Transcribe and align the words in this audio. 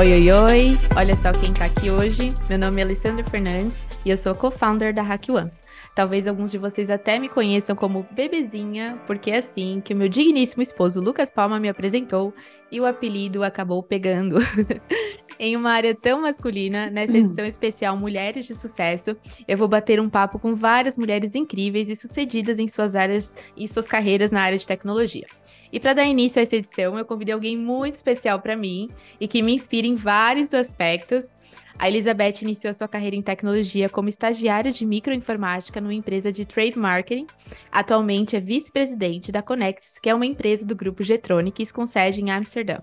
Oi, 0.00 0.14
oi, 0.14 0.32
oi! 0.32 0.68
Olha 0.96 1.14
só 1.14 1.30
quem 1.30 1.52
tá 1.52 1.66
aqui 1.66 1.90
hoje. 1.90 2.32
Meu 2.48 2.58
nome 2.58 2.80
é 2.80 2.84
Alessandra 2.84 3.22
Fernandes 3.22 3.84
e 4.02 4.08
eu 4.08 4.16
sou 4.16 4.34
co-founder 4.34 4.94
da 4.94 5.02
Hack 5.02 5.28
One. 5.28 5.52
Talvez 5.94 6.26
alguns 6.26 6.50
de 6.50 6.56
vocês 6.56 6.88
até 6.88 7.18
me 7.18 7.28
conheçam 7.28 7.76
como 7.76 8.06
Bebezinha, 8.10 8.92
porque 9.06 9.30
é 9.30 9.36
assim 9.36 9.82
que 9.84 9.92
o 9.92 9.96
meu 9.98 10.08
digníssimo 10.08 10.62
esposo 10.62 11.02
Lucas 11.02 11.30
Palma 11.30 11.60
me 11.60 11.68
apresentou 11.68 12.32
e 12.72 12.80
o 12.80 12.86
apelido 12.86 13.44
acabou 13.44 13.82
pegando. 13.82 14.38
em 15.40 15.56
uma 15.56 15.70
área 15.70 15.94
tão 15.94 16.20
masculina, 16.20 16.90
nessa 16.90 17.16
edição 17.16 17.46
especial 17.46 17.96
Mulheres 17.96 18.44
de 18.44 18.54
Sucesso, 18.54 19.16
eu 19.48 19.56
vou 19.56 19.66
bater 19.66 19.98
um 19.98 20.10
papo 20.10 20.38
com 20.38 20.54
várias 20.54 20.98
mulheres 20.98 21.34
incríveis 21.34 21.88
e 21.88 21.96
sucedidas 21.96 22.58
em 22.58 22.68
suas 22.68 22.94
áreas 22.94 23.34
e 23.56 23.66
suas 23.66 23.88
carreiras 23.88 24.30
na 24.30 24.42
área 24.42 24.58
de 24.58 24.66
tecnologia. 24.66 25.26
E 25.72 25.80
para 25.80 25.94
dar 25.94 26.04
início 26.04 26.38
a 26.38 26.42
essa 26.42 26.56
edição, 26.56 26.98
eu 26.98 27.06
convidei 27.06 27.32
alguém 27.32 27.56
muito 27.56 27.94
especial 27.94 28.38
para 28.40 28.54
mim 28.54 28.88
e 29.18 29.26
que 29.26 29.40
me 29.40 29.54
inspira 29.54 29.86
em 29.86 29.94
vários 29.94 30.52
aspectos. 30.52 31.34
A 31.78 31.88
Elizabeth 31.88 32.42
iniciou 32.42 32.74
sua 32.74 32.88
carreira 32.88 33.16
em 33.16 33.22
tecnologia 33.22 33.88
como 33.88 34.10
estagiária 34.10 34.70
de 34.70 34.84
microinformática 34.84 35.80
numa 35.80 35.94
empresa 35.94 36.30
de 36.30 36.44
trade 36.44 36.78
marketing. 36.78 37.26
Atualmente 37.72 38.36
é 38.36 38.40
vice-presidente 38.40 39.32
da 39.32 39.40
Connects, 39.40 39.98
que 39.98 40.10
é 40.10 40.14
uma 40.14 40.26
empresa 40.26 40.66
do 40.66 40.76
grupo 40.76 41.02
Getronics 41.02 41.72
com 41.72 41.86
sede 41.86 42.20
em 42.20 42.30
Amsterdã. 42.30 42.80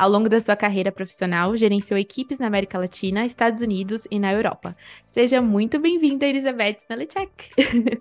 Ao 0.00 0.08
longo 0.08 0.30
da 0.30 0.40
sua 0.40 0.56
carreira 0.56 0.90
profissional, 0.90 1.54
gerenciou 1.58 1.98
equipes 1.98 2.38
na 2.38 2.46
América 2.46 2.78
Latina, 2.78 3.26
Estados 3.26 3.60
Unidos 3.60 4.06
e 4.10 4.18
na 4.18 4.32
Europa. 4.32 4.74
Seja 5.06 5.42
muito 5.42 5.78
bem-vinda, 5.78 6.24
Elizabeth 6.24 6.76
Smelicek. 6.78 7.50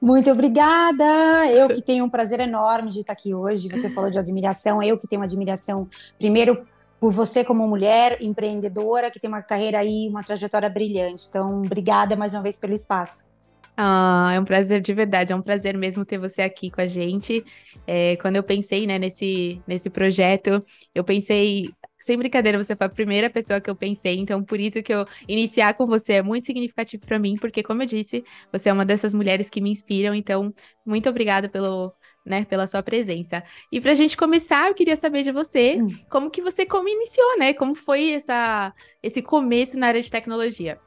Muito 0.00 0.30
obrigada. 0.30 1.04
Eu 1.50 1.68
que 1.68 1.82
tenho 1.82 2.06
um 2.06 2.08
prazer 2.08 2.40
enorme 2.40 2.88
de 2.88 3.00
estar 3.00 3.12
aqui 3.12 3.34
hoje. 3.34 3.68
Você 3.68 3.90
falou 3.90 4.10
de 4.10 4.18
admiração, 4.18 4.82
eu 4.82 4.96
que 4.96 5.06
tenho 5.06 5.20
uma 5.20 5.26
admiração, 5.26 5.86
primeiro, 6.16 6.64
por 6.98 7.12
você 7.12 7.44
como 7.44 7.68
mulher 7.68 8.16
empreendedora, 8.22 9.10
que 9.10 9.20
tem 9.20 9.28
uma 9.28 9.42
carreira 9.42 9.80
aí, 9.80 10.08
uma 10.08 10.22
trajetória 10.22 10.70
brilhante. 10.70 11.26
Então, 11.28 11.58
obrigada 11.58 12.16
mais 12.16 12.32
uma 12.32 12.42
vez 12.42 12.56
pelo 12.56 12.72
espaço. 12.72 13.28
Ah, 13.80 14.32
é 14.34 14.40
um 14.40 14.44
prazer 14.44 14.80
de 14.80 14.92
verdade, 14.92 15.32
é 15.32 15.36
um 15.36 15.40
prazer 15.40 15.76
mesmo 15.76 16.04
ter 16.04 16.18
você 16.18 16.42
aqui 16.42 16.68
com 16.68 16.80
a 16.80 16.86
gente. 16.86 17.44
É, 17.90 18.16
quando 18.16 18.36
eu 18.36 18.42
pensei 18.42 18.86
né, 18.86 18.98
nesse, 18.98 19.62
nesse 19.66 19.88
projeto, 19.88 20.62
eu 20.94 21.02
pensei 21.02 21.70
sem 21.98 22.18
brincadeira, 22.18 22.62
você 22.62 22.76
foi 22.76 22.86
a 22.86 22.90
primeira 22.90 23.30
pessoa 23.30 23.62
que 23.62 23.70
eu 23.70 23.74
pensei, 23.74 24.18
então 24.18 24.44
por 24.44 24.60
isso 24.60 24.82
que 24.82 24.92
eu 24.92 25.06
iniciar 25.26 25.72
com 25.72 25.86
você 25.86 26.14
é 26.14 26.22
muito 26.22 26.44
significativo 26.44 27.06
para 27.06 27.18
mim, 27.18 27.36
porque 27.40 27.62
como 27.62 27.82
eu 27.82 27.86
disse, 27.86 28.22
você 28.52 28.68
é 28.68 28.74
uma 28.74 28.84
dessas 28.84 29.14
mulheres 29.14 29.48
que 29.48 29.58
me 29.58 29.70
inspiram, 29.70 30.14
então 30.14 30.52
muito 30.84 31.08
obrigada 31.08 31.48
pelo, 31.48 31.90
né, 32.26 32.44
pela 32.44 32.66
sua 32.66 32.82
presença. 32.82 33.42
E 33.72 33.80
para 33.80 33.92
a 33.92 33.94
gente 33.94 34.18
começar, 34.18 34.68
eu 34.68 34.74
queria 34.74 34.94
saber 34.94 35.22
de 35.22 35.32
você, 35.32 35.80
hum. 35.80 35.88
como 36.10 36.30
que 36.30 36.42
você 36.42 36.66
como 36.66 36.90
iniciou, 36.90 37.38
né? 37.38 37.54
Como 37.54 37.74
foi 37.74 38.10
essa 38.10 38.70
esse 39.02 39.22
começo 39.22 39.78
na 39.78 39.86
área 39.86 40.02
de 40.02 40.10
tecnologia? 40.10 40.78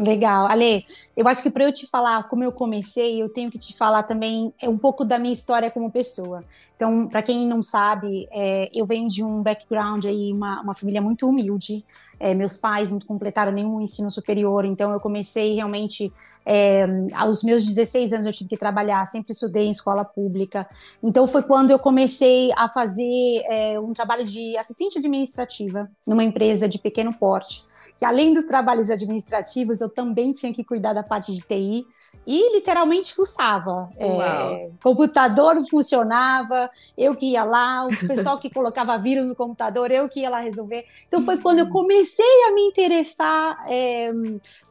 Legal, 0.00 0.46
Ale. 0.46 0.82
Eu 1.14 1.28
acho 1.28 1.42
que 1.42 1.50
para 1.50 1.64
eu 1.64 1.72
te 1.72 1.86
falar 1.86 2.26
como 2.26 2.42
eu 2.42 2.50
comecei, 2.50 3.22
eu 3.22 3.28
tenho 3.28 3.50
que 3.50 3.58
te 3.58 3.76
falar 3.76 4.02
também 4.04 4.50
é 4.58 4.66
um 4.66 4.78
pouco 4.78 5.04
da 5.04 5.18
minha 5.18 5.32
história 5.32 5.70
como 5.70 5.90
pessoa. 5.90 6.42
Então, 6.74 7.06
para 7.06 7.22
quem 7.22 7.46
não 7.46 7.62
sabe, 7.62 8.26
é, 8.32 8.70
eu 8.74 8.86
venho 8.86 9.08
de 9.08 9.22
um 9.22 9.42
background 9.42 10.06
aí, 10.06 10.32
uma, 10.32 10.62
uma 10.62 10.74
família 10.74 11.02
muito 11.02 11.28
humilde. 11.28 11.84
É, 12.18 12.32
meus 12.32 12.56
pais 12.56 12.90
não 12.90 12.98
completaram 13.00 13.52
nenhum 13.52 13.80
ensino 13.80 14.10
superior, 14.10 14.64
então 14.64 14.90
eu 14.92 15.00
comecei 15.00 15.54
realmente 15.54 16.10
é, 16.46 16.86
aos 17.14 17.42
meus 17.42 17.64
16 17.64 18.12
anos 18.12 18.26
eu 18.26 18.32
tive 18.32 18.50
que 18.50 18.56
trabalhar, 18.58 19.04
sempre 19.06 19.32
estudei 19.32 19.66
em 19.66 19.70
escola 19.70 20.04
pública. 20.04 20.66
Então 21.02 21.26
foi 21.26 21.42
quando 21.42 21.70
eu 21.70 21.78
comecei 21.78 22.50
a 22.56 22.68
fazer 22.68 23.42
é, 23.50 23.78
um 23.78 23.92
trabalho 23.92 24.24
de 24.24 24.56
assistente 24.56 24.98
administrativa 24.98 25.90
numa 26.06 26.24
empresa 26.24 26.66
de 26.66 26.78
pequeno 26.78 27.12
porte 27.12 27.68
que 28.00 28.04
além 28.06 28.32
dos 28.32 28.46
trabalhos 28.46 28.88
administrativos, 28.88 29.82
eu 29.82 29.90
também 29.90 30.32
tinha 30.32 30.54
que 30.54 30.64
cuidar 30.64 30.94
da 30.94 31.02
parte 31.02 31.34
de 31.34 31.42
TI 31.42 31.86
e 32.26 32.56
literalmente 32.56 33.14
fuçava. 33.14 33.90
É, 33.98 34.70
computador 34.82 35.54
não 35.54 35.66
funcionava, 35.66 36.70
eu 36.96 37.14
que 37.14 37.32
ia 37.32 37.44
lá, 37.44 37.86
o 37.86 38.08
pessoal 38.08 38.38
que 38.38 38.48
colocava 38.48 38.96
vírus 38.96 39.28
no 39.28 39.36
computador, 39.36 39.90
eu 39.90 40.08
que 40.08 40.20
ia 40.20 40.30
lá 40.30 40.40
resolver. 40.40 40.86
Então 41.06 41.22
foi 41.26 41.36
quando 41.36 41.58
eu 41.58 41.66
uhum. 41.66 41.72
comecei 41.72 42.44
a 42.48 42.54
me 42.54 42.62
interessar 42.62 43.62
é, 43.68 44.10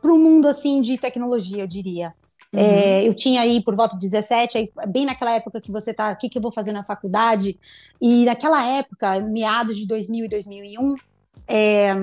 para 0.01 0.11
o 0.11 0.17
mundo 0.17 0.47
assim 0.47 0.81
de 0.81 0.97
tecnologia, 0.97 1.61
eu 1.61 1.67
diria. 1.67 2.11
Uhum. 2.51 2.59
É, 2.59 3.07
eu 3.07 3.13
tinha 3.13 3.41
aí 3.41 3.63
por 3.63 3.75
volta 3.75 3.93
de 3.93 4.01
17, 4.09 4.57
aí, 4.57 4.71
bem 4.87 5.05
naquela 5.05 5.35
época 5.35 5.61
que 5.61 5.71
você 5.71 5.93
tá, 5.93 6.11
o 6.11 6.17
que, 6.17 6.29
que 6.29 6.39
eu 6.39 6.41
vou 6.41 6.51
fazer 6.51 6.71
na 6.71 6.83
faculdade? 6.83 7.59
E 8.01 8.25
naquela 8.25 8.67
época, 8.67 9.19
meados 9.19 9.77
de 9.77 9.85
2000 9.85 10.25
e 10.25 10.27
2001, 10.27 10.95
é, 11.47 11.93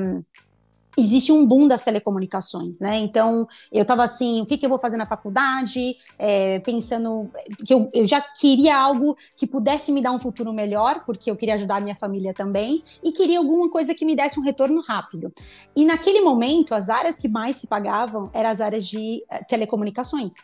existe 0.97 1.31
um 1.31 1.45
boom 1.45 1.69
das 1.69 1.85
telecomunicações, 1.85 2.81
né? 2.81 2.99
Então, 2.99 3.47
eu 3.71 3.83
estava 3.83 4.03
assim, 4.05 4.43
o 4.43 4.47
que, 4.47 4.57
que, 4.57 4.65
eu 4.65 4.71
vou 4.71 4.79
fazer 4.79 4.97
na 4.97 5.07
faculdade? 5.07 5.97
É, 6.19 6.59
pensando 6.61 7.31
que 7.65 7.75
eu, 7.75 7.91
eu, 7.93 8.07
já 8.07 8.21
queria 8.21 8.77
algo 8.77 9.17
que 9.37 9.47
pudesse 9.47 9.93
me 9.93 10.01
dar 10.01 10.13
um 10.13 10.21
futuro 10.21 10.53
melhor, 10.53 11.05
porque 11.05 11.31
eu 11.31 11.37
queria 11.37 11.55
ajudar 11.57 11.77
a 11.77 11.81
minha 11.81 11.97
família 11.97 12.33
também, 12.33 12.83
e 13.03 13.13
queria 13.13 13.39
alguma 13.39 13.69
coisa 13.71 13.95
que 13.95 14.05
me 14.05 14.17
desse 14.17 14.41
um 14.41 14.43
retorno 14.43 14.81
rápido. 14.81 15.33
E 15.75 15.85
naquele 15.85 16.21
momento, 16.21 16.75
as 16.75 16.89
áreas 16.89 17.19
que 17.19 17.29
mais 17.29 17.57
se 17.57 17.67
pagavam 17.67 18.31
eram 18.33 18.49
as 18.49 18.61
áreas 18.61 18.87
de 18.87 19.23
uh, 19.31 19.45
telecomunicações. 19.47 20.35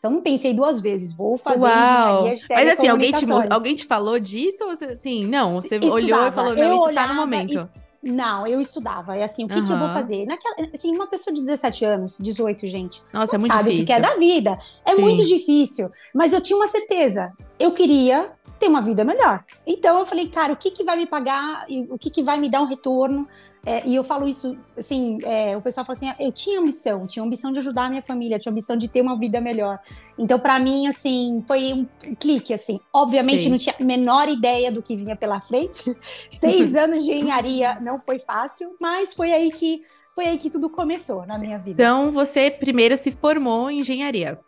Então 0.00 0.10
não 0.10 0.22
pensei 0.22 0.54
duas 0.54 0.80
vezes, 0.80 1.12
vou 1.12 1.36
fazer 1.36 1.60
Uau. 1.60 2.22
engenharia 2.22 2.36
de 2.36 2.46
Mas 2.48 2.68
assim, 2.70 2.88
alguém 2.88 3.12
te, 3.12 3.26
alguém 3.50 3.74
te 3.74 3.84
falou 3.84 4.18
disso 4.18 4.64
ou 4.64 4.74
você, 4.74 4.86
assim, 4.86 5.26
não, 5.26 5.60
você 5.60 5.74
Estudava. 5.76 5.94
olhou 5.94 6.26
e 6.26 6.32
falou, 6.32 6.54
não, 6.54 6.62
eu 6.62 6.74
isso 6.74 6.94
tá 6.94 7.06
no 7.06 7.14
momento. 7.14 7.52
Isso, 7.52 7.70
não, 8.02 8.46
eu 8.46 8.60
estudava. 8.60 9.16
É 9.16 9.22
assim, 9.22 9.44
o 9.44 9.48
que, 9.48 9.58
uhum. 9.58 9.64
que 9.64 9.72
eu 9.72 9.78
vou 9.78 9.90
fazer? 9.90 10.24
Naquela, 10.24 10.56
assim, 10.72 10.94
uma 10.94 11.06
pessoa 11.06 11.34
de 11.34 11.42
17 11.42 11.84
anos, 11.84 12.18
18, 12.18 12.66
gente, 12.66 13.02
Nossa, 13.12 13.36
é 13.36 13.38
muito 13.38 13.52
sabe 13.52 13.70
difícil. 13.70 13.82
o 13.82 13.86
que 13.86 13.92
é 13.92 14.00
da 14.00 14.16
vida. 14.16 14.58
É 14.84 14.94
Sim. 14.94 15.00
muito 15.00 15.24
difícil. 15.26 15.90
Mas 16.14 16.32
eu 16.32 16.40
tinha 16.40 16.56
uma 16.56 16.68
certeza. 16.68 17.32
Eu 17.58 17.72
queria 17.72 18.32
ter 18.58 18.68
uma 18.68 18.80
vida 18.80 19.04
melhor. 19.04 19.44
Então 19.66 19.98
eu 19.98 20.06
falei, 20.06 20.28
cara, 20.28 20.52
o 20.52 20.56
que, 20.56 20.70
que 20.70 20.84
vai 20.84 20.96
me 20.96 21.06
pagar 21.06 21.66
o 21.88 21.98
que, 21.98 22.10
que 22.10 22.22
vai 22.22 22.38
me 22.38 22.50
dar 22.50 22.62
um 22.62 22.66
retorno 22.66 23.26
é, 23.64 23.86
e 23.86 23.94
eu 23.94 24.02
falo 24.02 24.26
isso, 24.26 24.56
assim, 24.76 25.18
é, 25.22 25.54
o 25.54 25.60
pessoal 25.60 25.84
fala 25.84 25.96
assim, 25.96 26.08
ah, 26.08 26.16
eu 26.18 26.32
tinha 26.32 26.58
ambição, 26.58 27.06
tinha 27.06 27.22
ambição 27.22 27.52
de 27.52 27.58
ajudar 27.58 27.84
a 27.84 27.90
minha 27.90 28.00
família, 28.00 28.38
tinha 28.38 28.50
ambição 28.50 28.74
de 28.74 28.88
ter 28.88 29.02
uma 29.02 29.18
vida 29.18 29.38
melhor. 29.40 29.78
Então, 30.18 30.38
para 30.38 30.58
mim, 30.58 30.86
assim, 30.86 31.44
foi 31.46 31.72
um 31.72 31.86
clique, 32.14 32.54
assim. 32.54 32.80
Obviamente, 32.92 33.44
Sim. 33.44 33.50
não 33.50 33.58
tinha 33.58 33.74
a 33.78 33.84
menor 33.84 34.28
ideia 34.28 34.72
do 34.72 34.82
que 34.82 34.96
vinha 34.96 35.14
pela 35.14 35.40
frente. 35.40 35.94
Seis 36.40 36.74
anos 36.74 37.04
de 37.04 37.12
engenharia 37.12 37.78
não 37.80 38.00
foi 38.00 38.18
fácil, 38.18 38.74
mas 38.80 39.12
foi 39.12 39.32
aí 39.32 39.50
que 39.50 39.82
foi 40.14 40.26
aí 40.26 40.38
que 40.38 40.50
tudo 40.50 40.70
começou 40.70 41.26
na 41.26 41.38
minha 41.38 41.58
vida. 41.58 41.82
Então, 41.82 42.12
você 42.12 42.50
primeiro 42.50 42.96
se 42.96 43.12
formou 43.12 43.70
em 43.70 43.80
engenharia. 43.80 44.38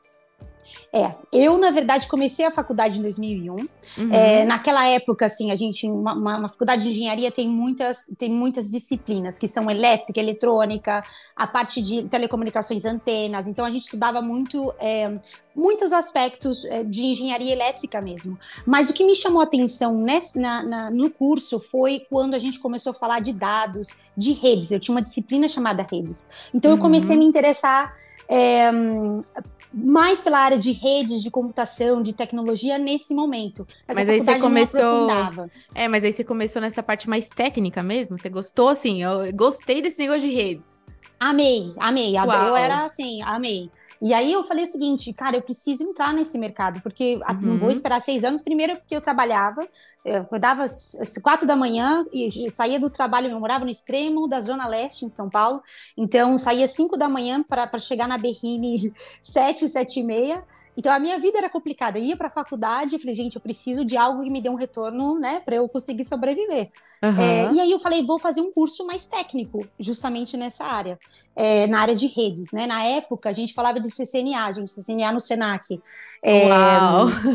É, 0.93 1.15
eu, 1.33 1.59
na 1.59 1.71
verdade, 1.71 2.09
comecei 2.09 2.45
a 2.45 2.51
faculdade 2.51 2.99
em 2.99 3.03
2001. 3.03 3.57
Uhum. 3.57 4.13
É, 4.13 4.45
naquela 4.45 4.87
época, 4.87 5.27
assim, 5.27 5.51
a 5.51 5.57
gente, 5.57 5.87
uma, 5.87 6.15
uma, 6.15 6.49
faculdade 6.49 6.85
de 6.85 6.91
engenharia 6.91 7.31
tem 7.31 7.49
muitas, 7.49 8.07
tem 8.19 8.31
muitas 8.31 8.71
disciplinas, 8.71 9.39
que 9.39 9.49
são 9.49 9.71
elétrica, 9.71 10.21
eletrônica, 10.21 11.03
a 11.35 11.47
parte 11.47 11.83
de 11.83 12.05
telecomunicações, 12.05 12.85
antenas. 12.85 13.47
Então, 13.47 13.65
a 13.65 13.71
gente 13.71 13.85
estudava 13.85 14.23
muito, 14.23 14.73
é, 14.79 15.19
muitos 15.55 15.93
aspectos 15.93 16.65
é, 16.67 16.85
de 16.85 17.03
engenharia 17.03 17.53
elétrica 17.53 18.01
mesmo. 18.01 18.39
Mas 18.67 18.89
o 18.89 18.93
que 18.93 19.05
me 19.05 19.17
chamou 19.17 19.41
a 19.41 19.45
atenção 19.45 19.97
nesse, 19.97 20.39
na, 20.39 20.63
na, 20.63 20.91
no 20.91 21.11
curso 21.11 21.59
foi 21.59 22.07
quando 22.09 22.35
a 22.35 22.39
gente 22.39 22.61
começou 22.61 22.93
a 22.93 22.95
falar 22.95 23.21
de 23.21 23.33
dados, 23.33 23.97
de 24.17 24.33
redes. 24.33 24.71
Eu 24.71 24.81
tinha 24.81 24.95
uma 24.95 25.03
disciplina 25.03 25.49
chamada 25.49 25.87
redes. 25.91 26.29
Então, 26.55 26.71
uhum. 26.71 26.77
eu 26.77 26.81
comecei 26.81 27.17
a 27.17 27.19
me 27.19 27.25
interessar 27.25 27.97
é, 28.29 28.71
mais 29.73 30.23
pela 30.23 30.39
área 30.39 30.59
de 30.59 30.73
redes 30.73 31.23
de 31.23 31.31
computação, 31.31 32.03
de 32.03 32.13
tecnologia 32.13 32.79
nesse 32.79 33.15
momento. 33.15 33.67
Mas, 33.89 33.97
mas 33.97 34.09
aí 34.09 34.21
você 34.21 34.39
começou. 34.39 35.09
É, 35.75 35.89
mas 35.89 36.05
aí 36.05 36.13
você 36.13 36.25
começou 36.25 36.61
nessa 36.61 36.83
parte 36.83 37.09
mais 37.09 37.29
técnica 37.29 37.83
mesmo? 37.83 38.19
Você 38.19 38.29
gostou 38.29 38.69
assim? 38.69 39.03
Eu 39.03 39.33
gostei 39.35 39.81
desse 39.81 39.99
negócio 39.99 40.29
de 40.29 40.35
redes. 40.35 40.79
Amei, 41.19 41.73
amei. 41.79 42.15
Uau. 42.17 42.49
Eu 42.49 42.57
era 42.57 42.85
assim, 42.85 43.23
amei. 43.23 43.71
E 44.03 44.13
aí 44.13 44.33
eu 44.33 44.43
falei 44.43 44.65
o 44.65 44.67
seguinte, 44.67 45.13
cara, 45.13 45.37
eu 45.37 45.43
preciso 45.43 45.85
entrar 45.85 46.13
nesse 46.13 46.37
mercado, 46.37 46.83
porque 46.83 47.21
uhum. 47.29 47.41
não 47.41 47.59
vou 47.59 47.71
esperar 47.71 48.01
seis 48.01 48.25
anos. 48.25 48.43
Primeiro, 48.43 48.75
porque 48.75 48.97
eu 48.97 49.01
trabalhava, 49.01 49.63
eu 50.05 50.23
acordava 50.23 50.65
às 50.65 51.17
quatro 51.23 51.47
da 51.47 51.55
manhã 51.55 52.05
e 52.13 52.51
saía 52.51 52.81
do 52.81 52.91
trabalho, 52.91 53.29
eu 53.31 53.39
morava 53.39 53.65
no 53.65 53.71
extremo 53.71 54.27
da 54.27 54.41
Zona 54.41 54.67
Leste, 54.67 55.05
em 55.05 55.09
São 55.09 55.31
Paulo. 55.31 55.63
Então, 55.97 56.37
saía 56.39 56.67
cinco 56.67 56.97
da 56.97 57.09
manhã 57.09 57.43
para 57.43 57.79
chegar 57.79 58.09
na 58.09 58.19
Berrine 58.19 58.93
sete, 59.23 59.69
sete 59.69 60.01
e 60.01 60.03
meia. 60.03 60.45
Então 60.77 60.93
a 60.93 60.99
minha 60.99 61.19
vida 61.19 61.39
era 61.39 61.51
complicada. 61.51 61.99
Eu 61.99 62.05
ia 62.05 62.17
para 62.17 62.29
a 62.29 62.31
faculdade 62.31 62.97
e 62.97 62.99
falei, 62.99 63.15
gente, 63.15 63.37
eu 63.37 63.43
preciso 63.43 63.85
de 63.85 63.97
algo 63.97 64.23
que 64.23 64.31
me 64.31 64.41
dê 64.41 64.49
um 64.49 64.55
retorno, 64.55 65.19
né, 65.19 65.41
para 65.45 65.57
eu 65.57 65.69
conseguir 65.69 66.05
sobreviver. 66.05 66.71
Uhum. 67.03 67.21
É, 67.21 67.53
e 67.53 67.61
aí 67.61 67.71
eu 67.71 67.81
falei, 67.81 68.05
vou 68.05 68.19
fazer 68.19 68.41
um 68.41 68.53
curso 68.53 68.87
mais 68.87 69.07
técnico, 69.07 69.67
justamente 69.79 70.37
nessa 70.37 70.65
área, 70.65 70.99
é, 71.35 71.67
na 71.67 71.81
área 71.81 71.95
de 71.95 72.07
redes, 72.07 72.53
né? 72.53 72.67
Na 72.67 72.85
época 72.85 73.29
a 73.29 73.33
gente 73.33 73.53
falava 73.53 73.81
de 73.81 73.91
CCNA, 73.91 74.53
gente, 74.53 74.73
CCNA 74.73 75.13
no 75.13 75.21
Senac. 75.21 75.81
É, 76.25 76.47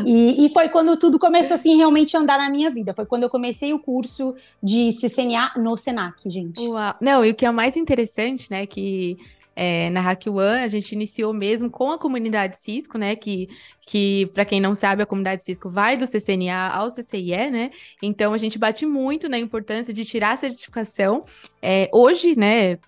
e, 0.06 0.46
e, 0.46 0.48
foi 0.50 0.70
quando 0.70 0.96
tudo 0.96 1.18
começou 1.18 1.54
assim 1.54 1.76
realmente 1.76 2.16
a 2.16 2.20
andar 2.20 2.38
na 2.38 2.48
minha 2.48 2.70
vida. 2.70 2.94
Foi 2.94 3.04
quando 3.04 3.24
eu 3.24 3.28
comecei 3.28 3.72
o 3.74 3.78
curso 3.78 4.34
de 4.62 4.90
CCNA 4.92 5.52
no 5.56 5.76
Senac, 5.76 6.28
gente. 6.30 6.66
Uau. 6.66 6.94
Não, 6.98 7.22
e 7.22 7.30
o 7.30 7.34
que 7.34 7.44
é 7.44 7.50
mais 7.50 7.76
interessante, 7.76 8.50
né, 8.50 8.64
que 8.64 9.18
é, 9.60 9.90
na 9.90 10.00
Hack 10.00 10.28
One, 10.28 10.62
a 10.62 10.68
gente 10.68 10.92
iniciou 10.92 11.34
mesmo 11.34 11.68
com 11.68 11.90
a 11.90 11.98
comunidade 11.98 12.56
Cisco, 12.56 12.96
né? 12.96 13.16
Que, 13.16 13.48
que 13.84 14.26
para 14.32 14.44
quem 14.44 14.60
não 14.60 14.72
sabe, 14.72 15.02
a 15.02 15.06
comunidade 15.06 15.42
Cisco 15.42 15.68
vai 15.68 15.96
do 15.96 16.06
CCNA 16.06 16.68
ao 16.68 16.86
CCIE, 16.86 17.50
né? 17.50 17.72
Então 18.00 18.32
a 18.32 18.38
gente 18.38 18.56
bate 18.56 18.86
muito 18.86 19.28
na 19.28 19.36
importância 19.36 19.92
de 19.92 20.04
tirar 20.04 20.34
a 20.34 20.36
certificação. 20.36 21.24
É, 21.60 21.90
hoje, 21.92 22.38
né? 22.38 22.78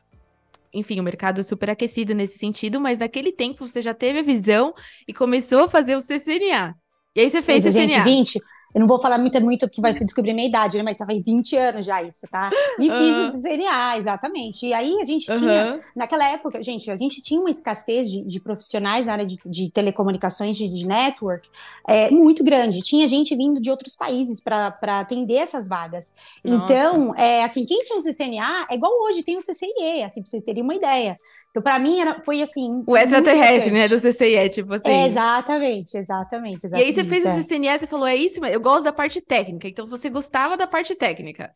Enfim, 0.72 1.00
o 1.00 1.02
mercado 1.02 1.40
é 1.40 1.42
super 1.42 1.70
aquecido 1.70 2.14
nesse 2.14 2.38
sentido, 2.38 2.80
mas 2.80 2.98
naquele 2.98 3.32
tempo 3.32 3.66
você 3.66 3.82
já 3.82 3.92
teve 3.92 4.20
a 4.20 4.22
visão 4.22 4.72
e 5.06 5.12
começou 5.12 5.64
a 5.64 5.68
fazer 5.68 5.96
o 5.96 6.00
CCNA. 6.00 6.74
E 7.14 7.20
aí 7.20 7.30
você 7.30 7.42
fez 7.42 7.64
o 7.66 7.68
CCNA. 7.68 7.88
Gente, 7.88 8.04
20, 8.04 8.40
eu 8.74 8.80
não 8.80 8.86
vou 8.86 9.00
falar 9.00 9.18
muito, 9.18 9.40
muito 9.40 9.68
que 9.68 9.80
vai 9.80 9.92
descobrir 9.92 10.32
minha 10.32 10.46
idade, 10.46 10.76
né? 10.76 10.82
Mas 10.82 10.96
já 10.96 11.04
faz 11.04 11.22
20 11.24 11.56
anos 11.56 11.86
já 11.86 12.02
isso, 12.02 12.26
tá? 12.30 12.50
E 12.78 12.88
uhum. 12.88 12.98
fiz 12.98 13.34
o 13.34 13.42
CNA, 13.42 13.98
exatamente. 13.98 14.66
E 14.66 14.72
aí 14.72 14.96
a 15.00 15.04
gente 15.04 15.30
uhum. 15.30 15.38
tinha, 15.38 15.80
naquela 15.94 16.28
época, 16.28 16.62
gente, 16.62 16.90
a 16.90 16.96
gente 16.96 17.20
tinha 17.20 17.40
uma 17.40 17.50
escassez 17.50 18.10
de, 18.10 18.22
de 18.22 18.40
profissionais 18.40 19.06
na 19.06 19.12
área 19.12 19.26
de, 19.26 19.38
de 19.44 19.70
telecomunicações, 19.70 20.56
de, 20.56 20.68
de 20.68 20.86
network, 20.86 21.48
é, 21.86 22.10
muito 22.10 22.44
grande. 22.44 22.80
Tinha 22.80 23.08
gente 23.08 23.34
vindo 23.34 23.60
de 23.60 23.70
outros 23.70 23.96
países 23.96 24.40
para 24.40 25.00
atender 25.00 25.34
essas 25.34 25.68
vagas. 25.68 26.14
Nossa. 26.44 26.64
Então, 26.64 27.14
é, 27.16 27.44
assim, 27.44 27.66
quem 27.66 27.82
tinha 27.82 27.98
o 27.98 28.02
CCNA 28.02 28.66
é 28.70 28.76
igual 28.76 28.92
hoje, 29.02 29.22
tem 29.22 29.36
o 29.36 29.40
CCIE, 29.40 30.02
assim, 30.04 30.22
pra 30.22 30.30
vocês 30.30 30.44
terem 30.44 30.62
uma 30.62 30.74
ideia. 30.74 31.18
Então, 31.50 31.62
para 31.62 31.78
mim, 31.78 32.00
era, 32.00 32.20
foi 32.22 32.40
assim. 32.42 32.82
O 32.86 32.96
extraterrestre, 32.96 33.72
né? 33.72 33.88
Do 33.88 33.96
CCIE, 33.96 34.48
tipo 34.50 34.72
assim. 34.72 34.88
É, 34.88 35.06
exatamente, 35.06 35.96
exatamente, 35.96 36.66
exatamente. 36.66 36.84
E 36.84 36.86
aí 36.86 36.92
você 36.92 37.04
fez 37.04 37.24
é. 37.24 37.28
o 37.28 37.42
CCNE, 37.42 37.78
você 37.78 37.86
falou, 37.86 38.06
é 38.06 38.14
isso, 38.14 38.44
eu 38.44 38.60
gosto 38.60 38.84
da 38.84 38.92
parte 38.92 39.20
técnica. 39.20 39.66
Então, 39.66 39.86
você 39.86 40.08
gostava 40.08 40.56
da 40.56 40.66
parte 40.66 40.94
técnica. 40.94 41.52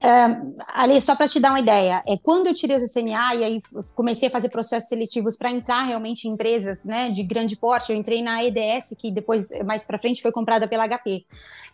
É, 0.00 0.40
ali, 0.74 1.00
só 1.00 1.16
para 1.16 1.26
te 1.26 1.40
dar 1.40 1.50
uma 1.50 1.60
ideia, 1.60 2.02
é 2.06 2.16
quando 2.16 2.46
eu 2.46 2.54
tirei 2.54 2.76
o 2.76 2.80
CCNA 2.80 3.34
e 3.34 3.44
aí 3.44 3.58
comecei 3.96 4.28
a 4.28 4.30
fazer 4.30 4.48
processos 4.48 4.88
seletivos 4.88 5.36
para 5.36 5.50
entrar 5.50 5.82
realmente 5.82 6.28
em 6.28 6.32
empresas, 6.32 6.84
né, 6.84 7.10
de 7.10 7.24
grande 7.24 7.56
porte, 7.56 7.90
eu 7.90 7.98
entrei 7.98 8.22
na 8.22 8.44
EDS, 8.44 8.96
que 8.96 9.10
depois, 9.10 9.48
mais 9.64 9.82
para 9.82 9.98
frente, 9.98 10.22
foi 10.22 10.30
comprada 10.30 10.68
pela 10.68 10.86
HP. 10.86 11.24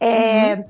É, 0.01 0.55
uhum. 0.55 0.65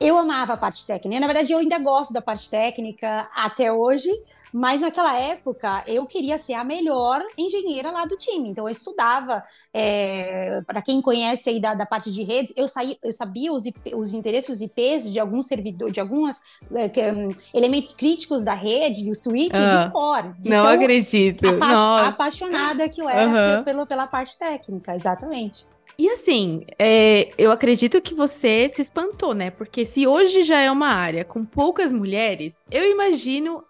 Eu 0.00 0.18
amava 0.18 0.54
a 0.54 0.56
parte 0.56 0.84
técnica. 0.84 1.20
Na 1.20 1.26
verdade, 1.26 1.52
eu 1.52 1.58
ainda 1.58 1.78
gosto 1.78 2.12
da 2.12 2.20
parte 2.20 2.50
técnica 2.50 3.30
até 3.34 3.72
hoje, 3.72 4.10
mas 4.52 4.80
naquela 4.80 5.18
época 5.18 5.82
eu 5.86 6.06
queria 6.06 6.38
ser 6.38 6.54
a 6.54 6.64
melhor 6.64 7.22
engenheira 7.36 7.90
lá 7.90 8.04
do 8.04 8.16
time. 8.16 8.50
Então 8.50 8.66
eu 8.66 8.70
estudava, 8.70 9.42
é, 9.72 10.60
para 10.66 10.80
quem 10.82 11.00
conhece 11.00 11.50
aí 11.50 11.60
da, 11.60 11.74
da, 11.74 11.86
parte 11.86 12.12
de 12.12 12.22
redes, 12.22 12.52
eu, 12.56 12.68
saí, 12.68 12.98
eu 13.02 13.12
sabia 13.12 13.52
os, 13.52 13.66
IP, 13.66 13.94
os 13.94 14.12
interesses 14.12 14.60
IPs 14.60 15.12
de 15.12 15.18
alguns 15.18 15.46
servidores, 15.46 15.92
de 15.92 16.00
alguns 16.00 16.40
é, 16.72 17.12
um, 17.12 17.30
elementos 17.52 17.94
críticos 17.94 18.44
da 18.44 18.54
rede, 18.54 19.10
o 19.10 19.14
switch 19.14 19.54
uh, 19.54 19.90
core. 19.92 20.34
Não 20.46 20.66
acredito. 20.66 21.46
Apa 21.46 22.08
apaixonada 22.08 22.88
que 22.88 23.00
eu 23.00 23.08
era 23.08 23.62
pelo, 23.62 23.86
pela 23.86 24.06
parte 24.06 24.38
técnica, 24.38 24.94
exatamente. 24.94 25.66
E 25.98 26.10
assim, 26.10 26.60
é, 26.78 27.30
eu 27.38 27.50
acredito 27.50 28.00
que 28.02 28.14
você 28.14 28.68
se 28.68 28.82
espantou, 28.82 29.34
né? 29.34 29.50
Porque 29.50 29.86
se 29.86 30.06
hoje 30.06 30.42
já 30.42 30.60
é 30.60 30.70
uma 30.70 30.88
área 30.88 31.24
com 31.24 31.44
poucas 31.44 31.90
mulheres, 31.90 32.62
eu 32.70 32.90
imagino 32.90 33.64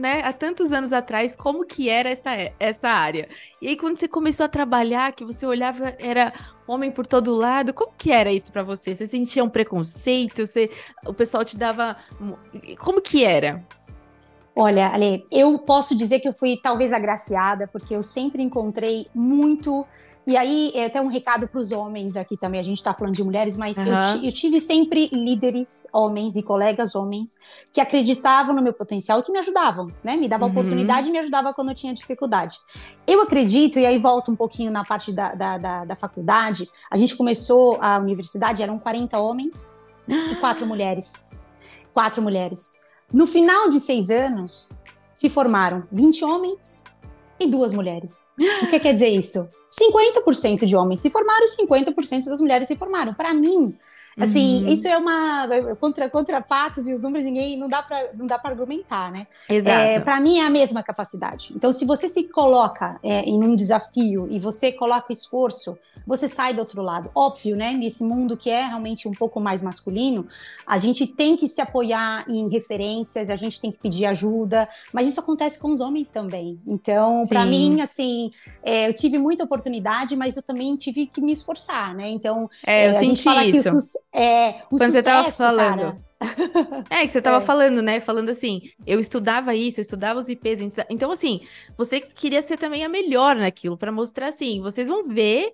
né, 0.00 0.22
há 0.24 0.32
tantos 0.32 0.72
anos 0.72 0.92
atrás, 0.92 1.36
como 1.36 1.64
que 1.64 1.88
era 1.88 2.08
essa, 2.08 2.30
essa 2.58 2.88
área. 2.88 3.28
E 3.60 3.68
aí, 3.68 3.76
quando 3.76 3.96
você 3.96 4.08
começou 4.08 4.46
a 4.46 4.48
trabalhar, 4.48 5.12
que 5.12 5.24
você 5.24 5.46
olhava, 5.46 5.94
era 5.98 6.32
homem 6.66 6.90
por 6.90 7.06
todo 7.06 7.34
lado, 7.34 7.74
como 7.74 7.92
que 7.96 8.10
era 8.10 8.32
isso 8.32 8.50
para 8.50 8.62
você? 8.62 8.94
Você 8.94 9.06
sentia 9.06 9.44
um 9.44 9.48
preconceito? 9.48 10.46
Você, 10.46 10.70
o 11.06 11.12
pessoal 11.12 11.44
te 11.44 11.56
dava... 11.56 11.96
Como 12.78 13.00
que 13.00 13.24
era? 13.24 13.64
Olha, 14.56 14.88
Ale, 14.88 15.24
eu 15.30 15.58
posso 15.58 15.96
dizer 15.96 16.20
que 16.20 16.28
eu 16.28 16.32
fui 16.32 16.58
talvez 16.62 16.92
agraciada, 16.92 17.68
porque 17.68 17.94
eu 17.94 18.02
sempre 18.02 18.42
encontrei 18.42 19.06
muito 19.14 19.86
e 20.26 20.36
aí, 20.36 20.70
é 20.74 20.86
até 20.86 21.00
um 21.00 21.08
recado 21.08 21.48
para 21.48 21.58
os 21.58 21.72
homens 21.72 22.14
aqui 22.14 22.36
também, 22.36 22.60
a 22.60 22.62
gente 22.62 22.76
está 22.76 22.92
falando 22.92 23.14
de 23.14 23.24
mulheres, 23.24 23.56
mas 23.56 23.76
uhum. 23.78 23.86
eu, 23.86 24.24
eu, 24.24 24.32
tive 24.32 24.60
sempre 24.60 25.08
líderes 25.12 25.86
homens 25.92 26.36
e 26.36 26.42
colegas 26.42 26.94
homens 26.94 27.36
que 27.72 27.80
acreditavam 27.80 28.54
no 28.54 28.62
meu 28.62 28.72
potencial 28.72 29.20
e 29.20 29.22
que 29.22 29.32
me 29.32 29.38
ajudavam, 29.38 29.86
né? 30.04 30.16
Me 30.16 30.28
davam 30.28 30.48
uhum. 30.48 30.52
oportunidade 30.52 31.08
e 31.08 31.12
me 31.12 31.18
ajudavam 31.18 31.52
quando 31.54 31.70
eu 31.70 31.74
tinha 31.74 31.94
dificuldade. 31.94 32.58
Eu 33.06 33.22
acredito, 33.22 33.78
e 33.78 33.86
aí 33.86 33.98
volto 33.98 34.30
um 34.30 34.36
pouquinho 34.36 34.70
na 34.70 34.84
parte 34.84 35.10
da, 35.10 35.34
da, 35.34 35.58
da, 35.58 35.84
da 35.86 35.96
faculdade, 35.96 36.68
a 36.90 36.96
gente 36.96 37.16
começou 37.16 37.78
a 37.80 37.98
universidade, 37.98 38.62
eram 38.62 38.78
40 38.78 39.18
homens 39.18 39.74
e 40.06 40.36
quatro 40.36 40.64
mulheres. 40.66 41.26
Quatro 41.94 42.22
mulheres. 42.22 42.78
No 43.12 43.26
final 43.26 43.68
de 43.70 43.80
seis 43.80 44.10
anos, 44.10 44.70
se 45.14 45.28
formaram 45.28 45.82
20 45.90 46.24
homens 46.24 46.84
e 47.40 47.46
duas 47.46 47.72
mulheres. 47.72 48.28
O 48.62 48.66
que 48.66 48.78
quer 48.78 48.92
dizer 48.92 49.08
isso? 49.08 49.48
50% 49.70 50.66
de 50.66 50.76
homens 50.76 51.00
se 51.00 51.10
formaram 51.10 51.44
e 51.44 51.66
50% 51.66 52.24
das 52.24 52.40
mulheres 52.40 52.68
se 52.68 52.76
formaram. 52.76 53.14
Para 53.14 53.32
mim, 53.32 53.74
Assim, 54.20 54.64
uhum. 54.64 54.68
isso 54.68 54.88
é 54.88 54.96
uma 54.96 55.48
contra 55.80 56.08
contra 56.08 56.42
fatos 56.42 56.88
e 56.88 56.92
os 56.92 57.02
números 57.02 57.24
ninguém 57.24 57.56
não 57.56 57.68
dá 57.68 57.82
para 57.82 58.10
não 58.14 58.26
dá 58.26 58.38
para 58.38 58.50
argumentar, 58.50 59.10
né? 59.10 59.26
Exato. 59.48 59.76
É, 59.76 60.00
para 60.00 60.20
mim 60.20 60.38
é 60.38 60.46
a 60.46 60.50
mesma 60.50 60.82
capacidade. 60.82 61.52
Então, 61.54 61.72
se 61.72 61.84
você 61.84 62.08
se 62.08 62.24
coloca 62.24 62.98
é, 63.02 63.20
em 63.22 63.42
um 63.42 63.54
desafio 63.54 64.28
e 64.30 64.38
você 64.38 64.72
coloca 64.72 65.12
esforço, 65.12 65.78
você 66.06 66.26
sai 66.26 66.54
do 66.54 66.60
outro 66.60 66.82
lado. 66.82 67.10
Óbvio, 67.14 67.56
né? 67.56 67.72
Nesse 67.72 68.02
mundo 68.02 68.36
que 68.36 68.50
é 68.50 68.66
realmente 68.66 69.06
um 69.06 69.12
pouco 69.12 69.40
mais 69.40 69.62
masculino, 69.62 70.26
a 70.66 70.78
gente 70.78 71.06
tem 71.06 71.36
que 71.36 71.46
se 71.46 71.60
apoiar 71.60 72.24
em 72.28 72.48
referências, 72.48 73.30
a 73.30 73.36
gente 73.36 73.60
tem 73.60 73.70
que 73.70 73.78
pedir 73.78 74.06
ajuda, 74.06 74.68
mas 74.92 75.08
isso 75.08 75.20
acontece 75.20 75.58
com 75.58 75.70
os 75.70 75.80
homens 75.80 76.10
também. 76.10 76.58
Então, 76.66 77.26
para 77.28 77.44
mim, 77.44 77.80
assim, 77.80 78.30
é, 78.62 78.88
eu 78.88 78.94
tive 78.94 79.18
muita 79.18 79.44
oportunidade, 79.44 80.16
mas 80.16 80.36
eu 80.36 80.42
também 80.42 80.74
tive 80.76 81.06
que 81.06 81.20
me 81.20 81.32
esforçar, 81.32 81.94
né? 81.94 82.08
Então, 82.08 82.48
é, 82.66 82.88
eu 82.88 82.90
a 82.90 83.02
gente 83.02 83.22
fala 83.22 83.44
isso. 83.44 83.62
que 83.62 83.76
o, 83.76 84.09
é, 84.12 84.62
o 84.70 84.76
Quando 84.76 84.92
sucesso, 84.92 84.92
você 84.92 85.02
tava 85.02 85.32
falando. 85.32 85.80
Cara, 85.80 86.10
é, 86.90 87.06
que 87.06 87.12
você 87.12 87.22
tava 87.22 87.38
é. 87.38 87.40
falando, 87.40 87.80
né? 87.80 88.00
Falando 88.00 88.28
assim, 88.28 88.70
eu 88.86 89.00
estudava 89.00 89.54
isso, 89.54 89.80
eu 89.80 89.82
estudava 89.82 90.20
os 90.20 90.28
IPs. 90.28 90.60
Então, 90.90 91.10
assim, 91.10 91.40
você 91.76 92.00
queria 92.00 92.42
ser 92.42 92.58
também 92.58 92.84
a 92.84 92.88
melhor 92.88 93.36
naquilo, 93.36 93.76
para 93.76 93.92
mostrar 93.92 94.28
assim, 94.28 94.60
vocês 94.60 94.88
vão 94.88 95.02
ver 95.02 95.52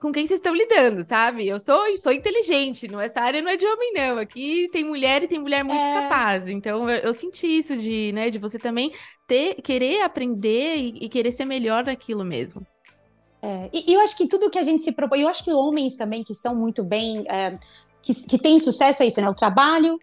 com 0.00 0.10
quem 0.10 0.26
vocês 0.26 0.38
estão 0.38 0.54
lidando, 0.54 1.04
sabe? 1.04 1.46
Eu 1.46 1.60
sou, 1.60 1.80
sou 1.98 2.12
inteligente, 2.12 2.88
não, 2.88 3.00
essa 3.00 3.20
área 3.20 3.40
não 3.40 3.50
é 3.50 3.56
de 3.56 3.64
homem, 3.64 3.92
não. 3.92 4.18
Aqui 4.18 4.68
tem 4.72 4.82
mulher 4.82 5.22
e 5.22 5.28
tem 5.28 5.38
mulher 5.38 5.62
muito 5.62 5.80
é... 5.80 6.02
capaz. 6.02 6.48
Então, 6.48 6.90
eu, 6.90 7.02
eu, 7.02 7.12
senti 7.12 7.46
isso 7.46 7.76
de, 7.76 8.10
né, 8.12 8.28
de 8.28 8.38
você 8.38 8.58
também 8.58 8.92
ter, 9.28 9.62
querer 9.62 10.02
aprender 10.02 10.76
e, 10.76 11.04
e 11.04 11.08
querer 11.08 11.30
ser 11.30 11.44
melhor 11.44 11.84
naquilo 11.84 12.24
mesmo. 12.24 12.66
É, 13.42 13.68
e, 13.72 13.92
eu 13.92 14.00
acho 14.00 14.16
que 14.16 14.28
tudo 14.28 14.48
que 14.48 14.58
a 14.58 14.62
gente 14.62 14.82
se 14.82 14.92
propõe, 14.92 15.22
eu 15.22 15.28
acho 15.28 15.42
que 15.42 15.52
homens 15.52 15.96
também 15.96 16.22
que 16.22 16.34
são 16.34 16.54
muito 16.54 16.84
bem, 16.84 17.24
é, 17.28 17.58
que, 18.00 18.14
que 18.14 18.38
têm 18.38 18.58
sucesso 18.58 19.02
é 19.02 19.06
isso, 19.06 19.20
né? 19.20 19.28
O 19.28 19.34
trabalho, 19.34 19.98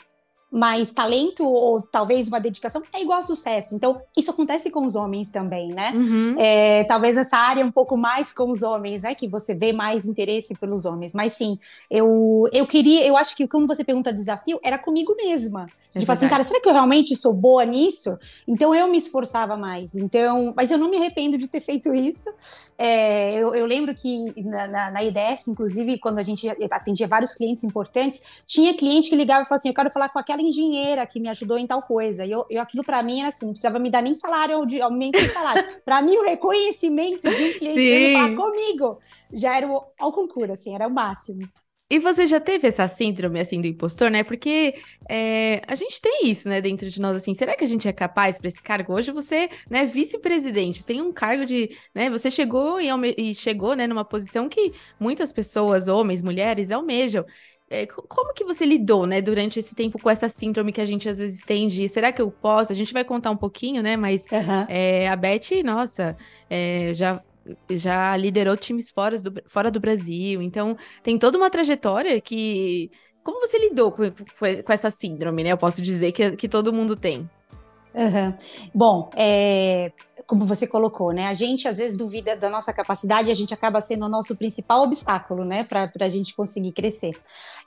mais 0.52 0.92
talento 0.92 1.46
ou 1.48 1.82
talvez 1.82 2.28
uma 2.28 2.40
dedicação 2.40 2.82
é 2.92 3.02
igual 3.02 3.22
sucesso. 3.22 3.76
Então, 3.76 4.02
isso 4.18 4.32
acontece 4.32 4.72
com 4.72 4.86
os 4.86 4.96
homens 4.96 5.32
também, 5.32 5.70
né? 5.70 5.92
Uhum. 5.94 6.36
É, 6.40 6.84
talvez 6.86 7.18
essa 7.18 7.38
área 7.38 7.64
um 7.64 7.72
pouco 7.72 7.96
mais 7.96 8.34
com 8.34 8.50
os 8.50 8.64
homens, 8.64 9.04
né? 9.04 9.14
Que 9.14 9.28
você 9.28 9.54
vê 9.54 9.72
mais 9.72 10.06
interesse 10.06 10.58
pelos 10.58 10.86
homens. 10.86 11.14
Mas 11.14 11.34
sim, 11.34 11.60
eu, 11.90 12.50
eu 12.52 12.66
queria, 12.66 13.06
eu 13.06 13.16
acho 13.16 13.36
que 13.36 13.48
como 13.48 13.68
você 13.68 13.84
pergunta 13.84 14.12
desafio, 14.12 14.60
era 14.64 14.80
comigo 14.80 15.16
mesma. 15.16 15.68
É 15.96 16.00
tipo 16.00 16.12
assim, 16.12 16.30
cara, 16.30 16.44
será 16.44 16.62
que 16.62 16.70
eu 16.70 16.74
realmente 16.74 17.16
sou 17.16 17.34
boa 17.34 17.66
nisso? 17.66 18.16
Então 18.48 18.76
eu 18.76 18.88
me 18.88 18.98
esforçava 18.98 19.58
mais. 19.58 19.96
Então, 19.96 20.54
mas 20.56 20.70
eu 20.70 20.78
não 20.78 20.90
me 20.90 20.98
arrependo 20.98 21.36
de 21.36 21.48
ter 21.48 21.62
feito 21.62 21.94
isso. 21.96 22.30
É, 22.78 23.34
eu, 23.34 23.56
eu, 23.56 23.66
lembro 23.66 23.96
que 23.96 24.32
na, 24.44 24.68
na, 24.68 24.92
na, 24.92 25.04
IDS, 25.04 25.48
inclusive, 25.48 25.98
quando 25.98 26.20
a 26.20 26.24
gente 26.24 26.48
atendia 26.72 27.08
vários 27.08 27.34
clientes 27.34 27.64
importantes, 27.64 28.22
tinha 28.46 28.76
cliente 28.76 29.10
que 29.10 29.16
ligava 29.16 29.42
e 29.42 29.46
falava 29.46 29.56
assim: 29.56 29.70
eu 29.70 29.74
quero 29.74 29.92
falar 29.92 30.10
com 30.10 30.20
aquela 30.20 30.44
engenheira 30.44 31.08
que 31.08 31.20
me 31.20 31.28
ajudou 31.28 31.58
em 31.58 31.66
tal 31.66 31.82
coisa. 31.82 32.24
E 32.24 32.32
eu, 32.32 32.46
eu 32.52 32.62
aquilo 32.62 32.84
para 32.84 33.02
mim 33.02 33.22
era 33.22 33.30
assim, 33.30 33.46
não 33.46 33.54
precisava 33.54 33.80
me 33.80 33.90
dar 33.90 34.04
nem 34.04 34.14
salário 34.14 34.64
de 34.68 34.80
aumento 34.80 35.20
de 35.20 35.28
salário. 35.28 35.66
para 35.84 36.04
mim, 36.04 36.16
o 36.18 36.24
reconhecimento 36.24 37.28
de 37.28 37.44
um 37.44 37.54
cliente 37.54 38.14
falar 38.14 38.36
comigo 38.36 39.00
já 39.34 39.58
era 39.58 39.68
o, 39.68 39.84
ao 40.00 40.12
concurso, 40.14 40.54
assim, 40.54 40.76
era 40.76 40.88
o 40.88 40.92
máximo. 40.92 41.42
E 41.90 41.98
você 41.98 42.28
já 42.28 42.40
teve 42.40 42.68
essa 42.68 42.88
síndrome, 42.88 43.40
assim, 43.40 43.60
do 43.60 43.66
impostor, 43.66 44.12
né? 44.12 44.24
Porque 44.24 44.76
é, 45.10 45.60
a 45.68 45.74
gente 45.74 46.00
tem 46.00 46.28
isso, 46.30 46.48
né, 46.48 46.62
dentro 46.62 46.88
de 46.88 47.02
nós, 47.02 47.18
assim, 47.18 47.34
será 47.34 47.56
que 47.56 47.64
a 47.64 47.68
gente 47.68 47.88
é 47.88 47.92
capaz 47.92 48.38
para 48.38 48.48
esse 48.48 48.62
cargo? 48.62 48.94
Hoje 48.94 49.12
você, 49.12 49.50
né, 49.68 49.86
vice-presidente, 49.86 50.86
tem 50.86 51.02
um 51.02 51.12
cargo 51.12 51.48
de, 51.48 51.76
né, 51.96 52.08
você 52.08 52.30
chegou 52.30 52.80
e, 52.80 52.90
e, 53.18 53.34
chegou, 53.34 53.76
né, 53.76 53.88
numa 53.88 54.06
posição 54.06 54.48
que 54.48 54.72
muitas 55.00 55.32
pessoas, 55.32 55.88
homens, 55.88 56.22
mulheres, 56.22 56.72
almejam. 56.72 57.26
É, 57.72 57.88
como 57.88 58.34
que 58.34 58.44
você 58.44 58.66
lidou, 58.66 59.08
né, 59.08 59.20
durante 59.20 59.60
esse 59.60 59.74
tempo 59.74 60.00
com 60.00 60.10
essa 60.12 60.30
síndrome 60.30 60.72
que 60.72 60.82
a 60.82 60.86
gente 60.86 61.10
às 61.10 61.18
vezes 61.18 61.44
tem 61.44 61.68
de, 61.68 61.90
será 61.90 62.12
que 62.12 62.22
eu 62.22 62.30
posso? 62.30 62.72
A 62.72 62.76
gente 62.76 62.94
vai 62.94 63.04
contar 63.04 63.32
um 63.32 63.38
pouquinho, 63.38 63.82
né, 63.82 63.98
mas 63.98 64.26
uhum. 64.32 64.66
é, 64.68 65.08
a 65.08 65.16
Beth, 65.16 65.64
nossa, 65.64 66.16
é, 66.50 66.92
já 66.94 67.24
já 67.72 68.16
liderou 68.16 68.56
times 68.58 68.90
fora 68.90 69.18
do, 69.18 69.42
fora 69.48 69.72
do 69.72 69.80
Brasil. 69.80 70.42
Então, 70.42 70.78
tem 71.04 71.18
toda 71.18 71.38
uma 71.38 71.50
trajetória 71.50 72.20
que. 72.22 72.92
Como 73.24 73.40
você 73.42 73.60
lidou 73.60 73.92
com, 73.92 74.04
com 74.66 74.74
essa 74.74 74.90
síndrome, 74.90 75.44
né? 75.44 75.52
Eu 75.52 75.58
posso 75.58 75.82
dizer 75.82 76.12
que, 76.12 76.36
que 76.36 76.48
todo 76.48 76.74
mundo 76.74 76.96
tem. 76.96 77.30
Uhum. 77.94 78.34
Bom, 78.74 79.10
é, 79.16 79.92
como 80.26 80.46
você 80.46 80.68
colocou, 80.68 81.12
né? 81.12 81.28
A 81.28 81.34
gente 81.34 81.68
às 81.68 81.78
vezes 81.78 81.98
duvida 81.98 82.36
da 82.36 82.50
nossa 82.50 82.74
capacidade 82.74 83.32
a 83.32 83.34
gente 83.34 83.54
acaba 83.54 83.82
sendo 83.82 84.06
o 84.06 84.10
nosso 84.10 84.36
principal 84.36 84.84
obstáculo, 84.84 85.44
né? 85.46 85.64
Para 85.64 85.92
a 86.00 86.10
gente 86.10 86.34
conseguir 86.34 86.72
crescer. 86.72 87.16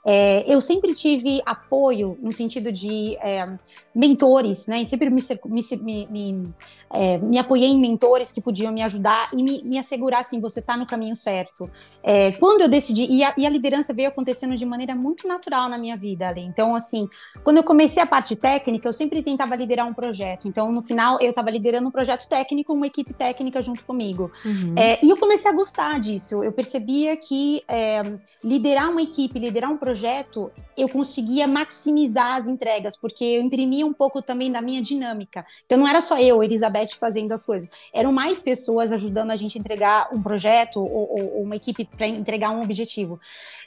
É, 0.05 0.43
eu 0.51 0.59
sempre 0.59 0.93
tive 0.93 1.41
apoio 1.45 2.17
no 2.21 2.33
sentido 2.33 2.73
de 2.73 3.15
é, 3.17 3.47
mentores, 3.95 4.67
né? 4.67 4.81
E 4.81 4.85
sempre 4.85 5.09
me, 5.09 5.21
me, 5.45 6.07
me, 6.07 6.53
é, 6.91 7.17
me, 7.17 7.37
apoiei 7.37 7.69
em 7.69 7.79
mentores 7.79 8.31
que 8.31 8.41
podiam 8.41 8.73
me 8.73 8.81
ajudar 8.81 9.29
e 9.31 9.37
me, 9.37 9.63
me 9.63 9.77
assegurar 9.77 10.19
assim, 10.19 10.41
você 10.41 10.59
está 10.59 10.75
no 10.75 10.85
caminho 10.85 11.15
certo. 11.15 11.71
É, 12.03 12.33
quando 12.33 12.61
eu 12.61 12.67
decidi, 12.67 13.05
e 13.09 13.23
a, 13.23 13.33
e 13.37 13.45
a, 13.45 13.49
liderança 13.49 13.93
veio 13.93 14.09
acontecendo 14.09 14.57
de 14.57 14.65
maneira 14.65 14.93
muito 14.93 15.25
natural 15.25 15.69
na 15.69 15.77
minha 15.77 15.95
vida. 15.95 16.33
Então, 16.35 16.75
assim, 16.75 17.07
quando 17.41 17.57
eu 17.57 17.63
comecei 17.63 18.03
a 18.03 18.05
parte 18.05 18.35
técnica, 18.35 18.87
eu 18.87 18.93
sempre 18.93 19.23
tentava 19.23 19.55
liderar 19.55 19.87
um 19.87 19.93
projeto. 19.93 20.49
Então, 20.49 20.69
no 20.69 20.81
final, 20.81 21.17
eu 21.21 21.29
estava 21.29 21.49
liderando 21.49 21.87
um 21.87 21.91
projeto 21.91 22.27
técnico, 22.27 22.42
uma 22.69 22.87
equipe 22.87 23.13
técnica 23.13 23.61
junto 23.61 23.83
comigo. 23.83 24.31
Uhum. 24.45 24.73
É, 24.77 25.03
e 25.03 25.09
eu 25.09 25.17
comecei 25.17 25.49
a 25.49 25.53
gostar 25.53 25.99
disso. 25.99 26.43
Eu 26.43 26.51
percebia 26.51 27.15
que 27.17 27.63
é, 27.67 28.01
liderar 28.43 28.89
uma 28.89 29.01
equipe, 29.01 29.39
liderar 29.39 29.71
um 29.71 29.77
projeto, 29.77 30.51
eu 30.77 30.89
conseguia 30.89 31.47
maximizar 31.47 32.35
as 32.35 32.47
entregas, 32.47 32.97
porque 32.97 33.23
eu 33.23 33.41
imprimia 33.41 33.85
um 33.85 33.93
pouco 33.93 34.21
também 34.21 34.51
da 34.51 34.61
minha 34.61 34.81
dinâmica. 34.81 35.45
Então, 35.65 35.77
não 35.77 35.87
era 35.87 36.01
só 36.01 36.19
eu, 36.19 36.43
Elizabeth, 36.43 36.95
fazendo 36.99 37.31
as 37.31 37.45
coisas. 37.45 37.69
Eram 37.93 38.11
mais 38.11 38.41
pessoas 38.41 38.91
ajudando 38.91 39.31
a 39.31 39.35
gente 39.35 39.57
a 39.57 39.61
entregar 39.61 40.09
um 40.13 40.21
projeto 40.21 40.79
ou, 40.79 41.35
ou 41.35 41.43
uma 41.43 41.55
equipe 41.55 41.85
para 41.85 42.07
entregar 42.07 42.51
um 42.51 42.61
objetivo. 42.61 43.19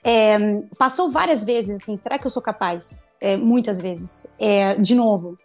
É, 0.03 0.39
passou 0.79 1.11
várias 1.11 1.45
vezes 1.45 1.83
assim, 1.83 1.97
será 1.99 2.19
que 2.19 2.27
eu 2.27 2.31
sou 2.31 2.43
capaz? 2.43 3.09
É, 3.21 3.37
muitas 3.37 3.81
vezes. 3.81 4.27
É, 4.39 4.75
de 4.75 4.95
novo, 4.95 5.37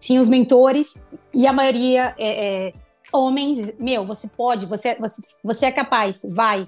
tinha 0.00 0.20
os 0.20 0.28
mentores 0.28 1.06
e 1.34 1.46
a 1.46 1.52
maioria 1.52 2.14
é, 2.18 2.68
é, 2.68 2.72
homens, 3.12 3.78
meu, 3.78 4.04
você 4.06 4.28
pode, 4.28 4.66
você, 4.66 4.94
você, 4.96 5.22
você 5.42 5.66
é 5.66 5.72
capaz, 5.72 6.22
vai. 6.30 6.66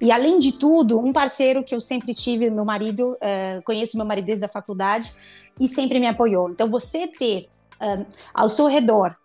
E 0.00 0.10
além 0.10 0.38
de 0.38 0.52
tudo, 0.52 0.98
um 0.98 1.12
parceiro 1.12 1.62
que 1.62 1.74
eu 1.74 1.80
sempre 1.80 2.14
tive, 2.14 2.50
meu 2.50 2.64
marido, 2.64 3.16
é, 3.20 3.60
conheço 3.64 3.96
meu 3.96 4.06
marido 4.06 4.26
desde 4.26 4.44
a 4.44 4.48
faculdade 4.48 5.14
e 5.58 5.68
sempre 5.68 5.98
me 5.98 6.06
apoiou. 6.06 6.50
Então, 6.50 6.68
você 6.68 7.06
ter 7.06 7.48
um, 7.80 8.04
ao 8.32 8.48
seu 8.48 8.66
redor 8.66 9.16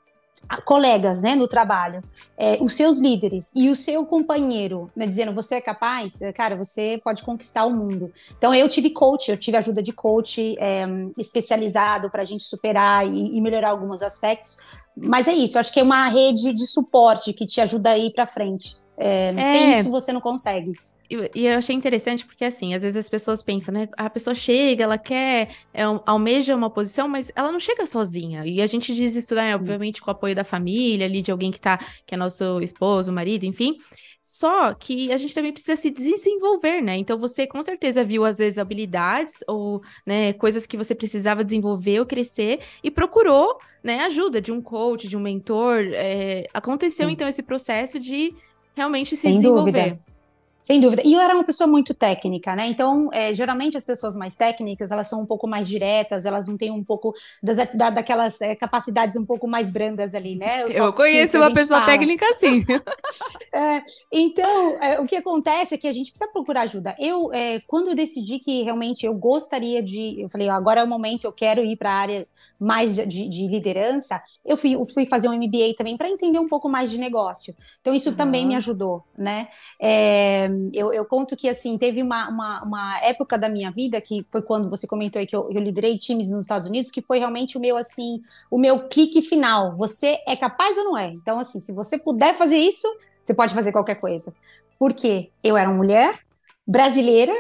colegas 0.66 1.22
né, 1.22 1.36
no 1.36 1.48
trabalho, 1.48 2.04
é, 2.38 2.58
os 2.62 2.74
seus 2.74 3.00
líderes 3.00 3.52
e 3.56 3.70
o 3.70 3.76
seu 3.76 4.06
companheiro 4.06 4.90
né, 4.96 5.06
dizendo 5.06 5.34
você 5.34 5.56
é 5.56 5.62
capaz, 5.62 6.22
é, 6.22 6.32
cara, 6.32 6.56
você 6.56 7.00
pode 7.04 7.24
conquistar 7.24 7.66
o 7.66 7.72
mundo. 7.72 8.12
Então 8.38 8.54
eu 8.54 8.68
tive 8.68 8.90
coach, 8.90 9.30
eu 9.30 9.38
tive 9.38 9.58
ajuda 9.58 9.82
de 9.82 9.94
coach 9.94 10.56
é, 10.60 10.86
especializado 11.18 12.10
para 12.10 12.24
a 12.24 12.26
gente 12.26 12.44
superar 12.44 13.06
e, 13.06 13.38
e, 13.38 13.42
melhorar 13.42 13.70
alguns 13.70 14.02
aspectos. 14.02 14.58
Mas 14.96 15.28
é 15.28 15.34
isso, 15.34 15.60
acho 15.60 15.72
que 15.72 15.80
é 15.80 15.84
uma 15.84 16.08
rede 16.08 16.52
de 16.54 16.68
suporte 16.68 17.32
que 17.34 17.46
te 17.46 17.62
ajuda 17.62 17.92
a 17.92 17.98
ir 17.98 18.12
para 18.12 18.26
frente. 18.26 18.78
É, 18.98 19.34
sem 19.34 19.74
é. 19.74 19.80
isso 19.80 19.90
você 19.90 20.12
não 20.12 20.20
consegue. 20.20 20.74
E 21.10 21.48
eu 21.48 21.58
achei 21.58 21.76
interessante 21.76 22.24
porque, 22.24 22.46
assim, 22.46 22.76
às 22.76 22.84
vezes 22.84 22.96
as 22.96 23.10
pessoas 23.10 23.42
pensam, 23.42 23.74
né? 23.74 23.90
A 23.98 24.10
pessoa 24.10 24.36
chega, 24.36 24.84
ela 24.84 24.98
quer, 24.98 25.50
é, 25.74 25.82
almeja 26.06 26.56
uma 26.56 26.70
posição, 26.70 27.08
mas 27.08 27.32
ela 27.36 27.52
não 27.52 27.60
chega 27.60 27.88
sozinha. 27.88 28.46
E 28.46 28.62
a 28.62 28.68
gente 28.68 28.94
diz 28.94 29.16
isso, 29.16 29.34
né? 29.34 29.56
Obviamente, 29.56 30.02
com 30.02 30.10
o 30.10 30.12
apoio 30.12 30.36
da 30.36 30.44
família, 30.44 31.08
ali, 31.08 31.24
de 31.24 31.32
alguém 31.32 31.50
que 31.50 31.60
tá, 31.60 31.80
que 32.06 32.14
é 32.14 32.18
nosso 32.18 32.62
esposo, 32.62 33.12
marido, 33.12 33.44
enfim. 33.44 33.78
Só 34.22 34.76
que 34.76 35.12
a 35.12 35.18
gente 35.18 35.34
também 35.34 35.52
precisa 35.52 35.76
se 35.76 35.90
desenvolver, 35.90 36.82
né? 36.82 36.96
Então 36.98 37.18
você 37.18 37.48
com 37.48 37.64
certeza 37.64 38.04
viu 38.04 38.24
às 38.24 38.38
vezes 38.38 38.60
habilidades 38.60 39.44
ou 39.48 39.82
né, 40.06 40.34
coisas 40.34 40.68
que 40.68 40.78
você 40.78 40.94
precisava 40.94 41.44
desenvolver 41.44 42.00
ou 42.00 42.06
crescer 42.06 42.60
e 42.84 42.92
procurou 42.92 43.58
né, 43.84 44.02
ajuda 44.02 44.40
de 44.40 44.52
um 44.52 44.62
coach, 44.62 45.08
de 45.08 45.18
um 45.18 45.20
mentor. 45.20 45.80
É... 45.94 46.46
aconteceu 46.54 47.08
Sim. 47.08 47.14
então 47.14 47.28
esse 47.28 47.42
processo 47.42 48.00
de 48.00 48.36
realmente 48.76 49.16
Sem 49.16 49.32
se 49.32 49.36
desenvolver. 49.38 49.72
Dúvida. 49.72 50.19
Sem 50.62 50.80
dúvida. 50.80 51.02
E 51.06 51.14
eu 51.14 51.22
era 51.22 51.34
uma 51.34 51.44
pessoa 51.44 51.68
muito 51.68 51.94
técnica, 51.94 52.56
né? 52.56 52.68
Então, 52.68 53.10
é, 53.14 53.34
geralmente 53.34 53.78
as 53.78 53.86
pessoas 53.86 54.16
mais 54.18 54.36
técnicas, 54.36 54.92
elas 54.92 55.08
são 55.08 55.22
um 55.22 55.26
pouco 55.26 55.48
mais 55.48 55.68
diretas, 55.68 56.26
elas 56.26 56.48
não 56.48 56.58
têm 56.58 56.70
um 56.70 56.84
pouco 56.84 57.14
das, 57.42 57.58
da, 57.74 57.90
daquelas 57.90 58.42
é, 58.42 58.56
capacidades 58.56 59.18
um 59.18 59.26
pouco 59.26 59.48
mais 59.48 59.72
brandas 59.72 60.14
ali, 60.14 60.36
né? 60.36 60.64
Eu 60.70 60.92
conheço 60.92 61.38
uma 61.38 61.54
pessoa 61.54 61.80
fala. 61.80 61.92
técnica 61.92 62.26
assim. 62.30 62.66
é, 63.54 63.82
então, 64.12 64.78
é, 64.84 65.00
o 65.00 65.06
que 65.06 65.16
acontece 65.16 65.76
é 65.76 65.78
que 65.78 65.88
a 65.88 65.94
gente 65.94 66.12
precisa 66.12 66.30
procurar 66.32 66.62
ajuda. 66.62 66.94
Eu, 67.00 67.34
é, 67.34 67.62
quando 67.66 67.90
eu 67.90 67.96
decidi 67.96 68.40
que 68.40 68.62
realmente 68.62 69.06
eu 69.06 69.14
gostaria 69.14 69.82
de, 69.82 70.22
eu 70.22 70.30
falei, 70.30 70.50
agora 70.50 70.82
é 70.82 70.84
o 70.84 70.88
momento, 70.88 71.24
eu 71.24 71.32
quero 71.32 71.64
ir 71.64 71.78
para 71.78 71.90
a 71.90 71.96
área 71.96 72.28
mais 72.60 72.96
de, 72.96 73.06
de, 73.06 73.30
de, 73.30 73.48
liderança, 73.48 74.22
eu 74.46 74.58
fui, 74.58 74.76
eu 74.76 74.86
fui 74.86 75.06
fazer 75.06 75.30
um 75.30 75.34
MBA 75.34 75.74
também 75.78 75.96
para 75.96 76.10
entender 76.10 76.40
um 76.40 76.48
pouco 76.48 76.68
mais 76.68 76.92
de 76.92 76.98
negócio. 76.98 77.56
Então, 77.80 77.94
isso 77.94 78.10
uhum. 78.10 78.16
também 78.16 78.46
me 78.46 78.56
ajudou, 78.56 79.04
né? 79.18 79.48
É, 79.82 80.49
eu, 80.74 80.94
eu, 80.94 81.06
conto 81.06 81.36
que, 81.36 81.48
assim, 81.48 81.78
teve 81.78 82.02
uma, 82.02 82.30
uma, 82.30 82.64
uma, 82.64 83.00
época 83.02 83.38
da 83.38 83.50
minha 83.50 83.72
vida, 83.72 84.00
que 84.02 84.26
foi 84.32 84.42
quando 84.42 84.70
você 84.70 84.88
comentou 84.88 85.20
aí 85.20 85.26
que 85.26 85.36
eu, 85.36 85.50
eu 85.52 85.62
liderei 85.62 85.98
times 85.98 86.30
nos 86.30 86.46
Estados 86.46 86.68
Unidos, 86.68 86.92
que 86.92 87.02
foi 87.02 87.20
realmente 87.20 87.58
o 87.58 87.62
meu, 87.62 87.78
assim, 87.78 88.18
o 88.50 88.58
meu 88.58 88.88
clique 88.88 89.22
final. 89.22 89.72
Você 89.74 90.20
é 90.28 90.36
capaz 90.36 90.78
ou 90.78 90.84
não 90.86 90.98
é? 90.98 91.08
Então, 91.08 91.40
assim, 91.40 91.60
se 91.60 91.74
você 91.74 91.98
puder 91.98 92.36
fazer 92.36 92.58
isso, 92.58 92.88
você 93.24 93.34
pode 93.34 93.54
fazer 93.54 93.72
qualquer 93.72 93.96
coisa. 93.96 94.34
Porque 94.78 95.30
eu 95.44 95.58
era 95.58 95.70
uma 95.70 95.78
mulher 95.78 96.20
brasileira, 96.66 97.34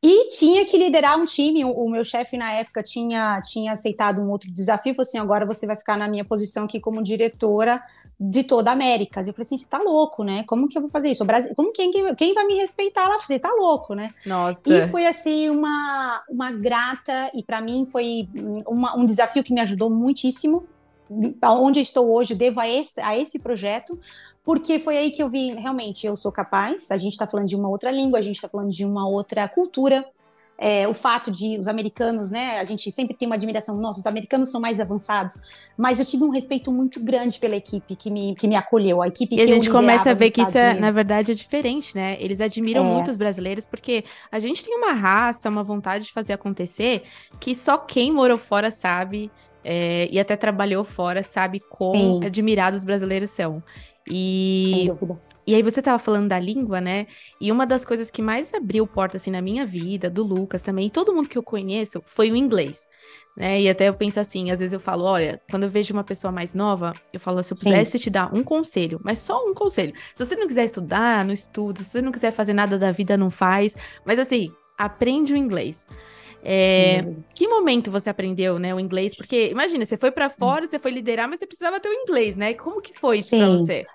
e 0.00 0.28
tinha 0.28 0.64
que 0.64 0.78
liderar 0.78 1.18
um 1.18 1.24
time. 1.24 1.64
O, 1.64 1.70
o 1.72 1.90
meu 1.90 2.04
chefe 2.04 2.36
na 2.36 2.52
época 2.52 2.82
tinha, 2.82 3.40
tinha 3.40 3.72
aceitado 3.72 4.22
um 4.22 4.30
outro 4.30 4.50
desafio. 4.52 4.94
Falou 4.94 5.02
assim: 5.02 5.18
agora 5.18 5.44
você 5.44 5.66
vai 5.66 5.76
ficar 5.76 5.96
na 5.96 6.06
minha 6.06 6.24
posição 6.24 6.64
aqui 6.64 6.78
como 6.78 7.02
diretora 7.02 7.82
de 8.18 8.44
toda 8.44 8.70
a 8.70 8.74
América. 8.74 9.20
Eu 9.20 9.32
falei 9.32 9.42
assim: 9.42 9.58
você 9.58 9.66
tá 9.66 9.78
louco, 9.78 10.22
né? 10.22 10.44
Como 10.46 10.68
que 10.68 10.78
eu 10.78 10.82
vou 10.82 10.90
fazer 10.90 11.10
isso? 11.10 11.24
O 11.24 11.26
Brasil, 11.26 11.52
como 11.56 11.72
quem, 11.72 11.90
quem, 11.90 12.14
quem 12.14 12.32
vai 12.32 12.46
me 12.46 12.54
respeitar 12.54 13.08
lá? 13.08 13.18
Você 13.18 13.40
tá 13.40 13.50
louco, 13.50 13.94
né? 13.94 14.10
Nossa. 14.24 14.62
E 14.72 14.88
foi 14.88 15.04
assim 15.04 15.50
uma, 15.50 16.22
uma 16.30 16.52
grata, 16.52 17.30
e 17.34 17.42
para 17.42 17.60
mim 17.60 17.88
foi 17.90 18.28
uma, 18.66 18.96
um 18.96 19.04
desafio 19.04 19.42
que 19.42 19.52
me 19.52 19.60
ajudou 19.60 19.90
muitíssimo. 19.90 20.64
Onde 21.42 21.80
estou 21.80 22.12
hoje, 22.12 22.34
devo 22.34 22.60
a 22.60 22.68
esse, 22.68 23.00
a 23.00 23.16
esse 23.16 23.38
projeto, 23.38 23.98
porque 24.44 24.78
foi 24.78 24.96
aí 24.96 25.10
que 25.10 25.22
eu 25.22 25.28
vi, 25.28 25.50
realmente, 25.50 26.06
eu 26.06 26.16
sou 26.16 26.32
capaz, 26.32 26.90
a 26.90 26.96
gente 26.96 27.12
está 27.12 27.26
falando 27.26 27.46
de 27.46 27.56
uma 27.56 27.68
outra 27.68 27.90
língua, 27.90 28.18
a 28.18 28.22
gente 28.22 28.36
está 28.36 28.48
falando 28.48 28.70
de 28.70 28.84
uma 28.84 29.06
outra 29.08 29.46
cultura, 29.48 30.06
é, 30.60 30.88
o 30.88 30.92
fato 30.92 31.30
de 31.30 31.56
os 31.56 31.68
americanos, 31.68 32.32
né, 32.32 32.58
a 32.58 32.64
gente 32.64 32.90
sempre 32.90 33.16
tem 33.16 33.26
uma 33.26 33.36
admiração, 33.36 33.76
nossa, 33.76 34.00
os 34.00 34.06
americanos 34.06 34.50
são 34.50 34.60
mais 34.60 34.80
avançados, 34.80 35.40
mas 35.76 36.00
eu 36.00 36.04
tive 36.04 36.24
um 36.24 36.30
respeito 36.30 36.72
muito 36.72 36.98
grande 36.98 37.38
pela 37.38 37.54
equipe 37.54 37.94
que 37.94 38.10
me, 38.10 38.34
que 38.34 38.48
me 38.48 38.56
acolheu, 38.56 39.00
a 39.00 39.06
equipe 39.06 39.34
e 39.34 39.36
que 39.36 39.42
a 39.42 39.46
gente 39.46 39.70
começa 39.70 40.10
a 40.10 40.14
ver 40.14 40.32
que 40.32 40.42
isso, 40.42 40.58
é, 40.58 40.74
na 40.74 40.90
verdade, 40.90 41.30
é 41.30 41.34
diferente, 41.34 41.94
né, 41.94 42.16
eles 42.18 42.40
admiram 42.40 42.84
é. 42.84 42.92
muito 42.92 43.08
os 43.08 43.16
brasileiros, 43.16 43.64
porque 43.64 44.04
a 44.32 44.40
gente 44.40 44.64
tem 44.64 44.76
uma 44.76 44.92
raça, 44.94 45.48
uma 45.48 45.62
vontade 45.62 46.06
de 46.06 46.12
fazer 46.12 46.32
acontecer, 46.32 47.04
que 47.38 47.54
só 47.54 47.78
quem 47.78 48.12
morou 48.12 48.36
fora 48.36 48.72
sabe, 48.72 49.30
é, 49.70 50.08
e 50.10 50.18
até 50.18 50.34
trabalhou 50.34 50.82
fora, 50.82 51.22
sabe 51.22 51.62
Sim. 51.78 52.24
admirados 52.24 52.80
os 52.80 52.84
brasileiros 52.84 53.30
são. 53.30 53.62
E. 54.10 54.72
Sem 54.74 54.86
dúvida. 54.86 55.20
E 55.46 55.54
aí 55.54 55.62
você 55.62 55.82
tava 55.82 55.98
falando 55.98 56.28
da 56.28 56.38
língua, 56.38 56.80
né? 56.80 57.06
E 57.38 57.52
uma 57.52 57.66
das 57.66 57.84
coisas 57.84 58.10
que 58.10 58.22
mais 58.22 58.52
abriu 58.54 58.86
porta 58.86 59.18
assim 59.18 59.30
na 59.30 59.42
minha 59.42 59.66
vida, 59.66 60.08
do 60.08 60.22
Lucas 60.22 60.62
também, 60.62 60.86
e 60.86 60.90
todo 60.90 61.14
mundo 61.14 61.28
que 61.28 61.36
eu 61.36 61.42
conheço, 61.42 62.02
foi 62.06 62.30
o 62.30 62.36
inglês. 62.36 62.86
Né? 63.36 63.60
E 63.60 63.68
até 63.68 63.88
eu 63.88 63.94
penso 63.94 64.18
assim, 64.18 64.50
às 64.50 64.58
vezes 64.58 64.72
eu 64.72 64.80
falo, 64.80 65.04
olha, 65.04 65.40
quando 65.50 65.64
eu 65.64 65.70
vejo 65.70 65.92
uma 65.92 66.04
pessoa 66.04 66.32
mais 66.32 66.54
nova, 66.54 66.92
eu 67.12 67.20
falo, 67.20 67.42
se 67.42 67.52
eu 67.52 67.58
pudesse 67.58 67.92
Sim. 67.92 67.98
te 67.98 68.10
dar 68.10 68.34
um 68.34 68.42
conselho, 68.42 69.00
mas 69.02 69.18
só 69.18 69.42
um 69.46 69.54
conselho. 69.54 69.94
Se 70.14 70.24
você 70.24 70.34
não 70.34 70.46
quiser 70.46 70.64
estudar, 70.64 71.24
não 71.24 71.32
estuda. 71.32 71.82
Se 71.82 71.90
você 71.90 72.02
não 72.02 72.12
quiser 72.12 72.30
fazer 72.30 72.52
nada 72.52 72.78
da 72.78 72.90
vida, 72.90 73.16
não 73.16 73.30
faz. 73.30 73.76
Mas 74.04 74.18
assim, 74.18 74.50
aprende 74.76 75.34
o 75.34 75.36
inglês. 75.36 75.86
É, 76.42 77.04
que 77.34 77.48
momento 77.48 77.90
você 77.90 78.08
aprendeu, 78.08 78.58
né, 78.58 78.74
o 78.74 78.80
inglês? 78.80 79.14
Porque 79.14 79.50
imagina, 79.50 79.84
você 79.84 79.96
foi 79.96 80.10
para 80.10 80.30
fora, 80.30 80.66
você 80.66 80.78
foi 80.78 80.90
liderar, 80.90 81.28
mas 81.28 81.40
você 81.40 81.46
precisava 81.46 81.80
ter 81.80 81.88
o 81.88 81.92
inglês, 81.92 82.36
né? 82.36 82.54
Como 82.54 82.80
que 82.80 82.92
foi 82.92 83.18
isso 83.18 83.36
para 83.36 83.48
você? 83.50 83.86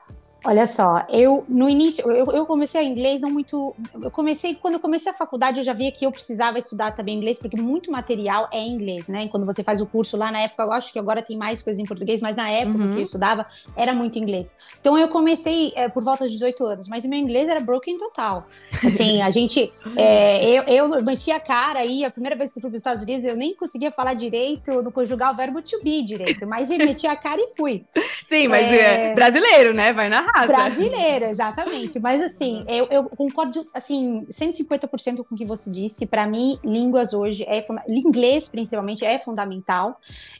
Olha 0.45 0.67
só, 0.67 1.05
eu 1.09 1.45
no 1.47 1.69
início 1.69 2.09
eu, 2.11 2.29
eu 2.31 2.45
comecei 2.45 2.81
a 2.81 2.83
inglês 2.83 3.21
não 3.21 3.29
muito. 3.29 3.73
Eu 4.01 4.11
comecei 4.11 4.55
quando 4.55 4.73
eu 4.73 4.79
comecei 4.79 5.09
a 5.09 5.15
faculdade 5.15 5.59
eu 5.59 5.63
já 5.63 5.71
via 5.71 5.89
que 5.89 6.05
eu 6.05 6.11
precisava 6.11 6.59
estudar 6.59 6.91
também 6.91 7.15
inglês 7.15 7.39
porque 7.39 7.55
muito 7.55 7.89
material 7.89 8.49
é 8.51 8.61
inglês, 8.61 9.07
né? 9.07 9.23
E 9.23 9.29
quando 9.29 9.45
você 9.45 9.63
faz 9.63 9.79
o 9.79 9.85
curso 9.85 10.17
lá 10.17 10.31
na 10.31 10.41
época, 10.41 10.63
eu 10.63 10.71
acho 10.73 10.91
que 10.91 10.99
agora 10.99 11.21
tem 11.21 11.37
mais 11.37 11.61
coisas 11.61 11.81
em 11.81 11.85
português, 11.85 12.21
mas 12.21 12.35
na 12.35 12.49
época 12.49 12.77
uhum. 12.77 12.91
que 12.91 12.97
eu 12.97 13.01
estudava 13.01 13.45
era 13.75 13.93
muito 13.93 14.19
inglês. 14.19 14.57
Então 14.81 14.97
eu 14.97 15.07
comecei 15.07 15.71
é, 15.75 15.87
por 15.87 16.03
volta 16.03 16.25
de 16.25 16.31
18 16.31 16.65
anos, 16.65 16.87
mas 16.89 17.05
o 17.05 17.09
meu 17.09 17.19
inglês 17.19 17.47
era 17.47 17.61
broken 17.61 17.97
total. 17.97 18.43
Assim, 18.85 19.21
a 19.21 19.31
gente, 19.31 19.71
é, 19.95 20.43
eu, 20.67 20.89
eu 20.89 21.03
meti 21.03 21.31
a 21.31 21.39
cara 21.39 21.79
aí 21.79 22.03
a 22.03 22.11
primeira 22.11 22.35
vez 22.35 22.51
que 22.51 22.59
eu 22.59 22.61
fui 22.61 22.69
para 22.69 22.75
os 22.75 22.81
Estados 22.81 23.03
Unidos 23.03 23.23
eu 23.25 23.37
nem 23.37 23.55
conseguia 23.55 23.91
falar 23.91 24.13
direito 24.13 24.81
no 24.81 24.91
conjugar 24.91 25.31
o 25.31 25.37
verbo 25.37 25.61
to 25.61 25.81
be 25.81 26.03
direito, 26.03 26.45
mas 26.45 26.69
eu 26.69 26.77
meti 26.79 27.07
a 27.07 27.15
cara 27.15 27.39
e 27.39 27.55
fui. 27.55 27.85
Sim, 28.27 28.49
mas 28.49 28.67
é 28.67 29.13
brasileiro, 29.13 29.73
né? 29.73 29.93
Vai 29.93 30.09
na 30.09 30.32
casa. 30.33 30.47
Brasileiro, 30.47 31.25
exatamente. 31.25 31.99
Mas 31.99 32.21
assim, 32.21 32.65
eu, 32.67 32.87
eu 32.89 33.03
concordo 33.09 33.65
assim, 33.73 34.25
150% 34.29 35.23
com 35.23 35.35
o 35.35 35.37
que 35.37 35.45
você 35.45 35.69
disse. 35.71 36.07
Para 36.07 36.27
mim, 36.27 36.59
línguas 36.63 37.13
hoje 37.13 37.43
é 37.43 37.65
inglês 37.87 38.49
principalmente 38.49 39.05
é 39.05 39.19
fundamental. 39.19 39.97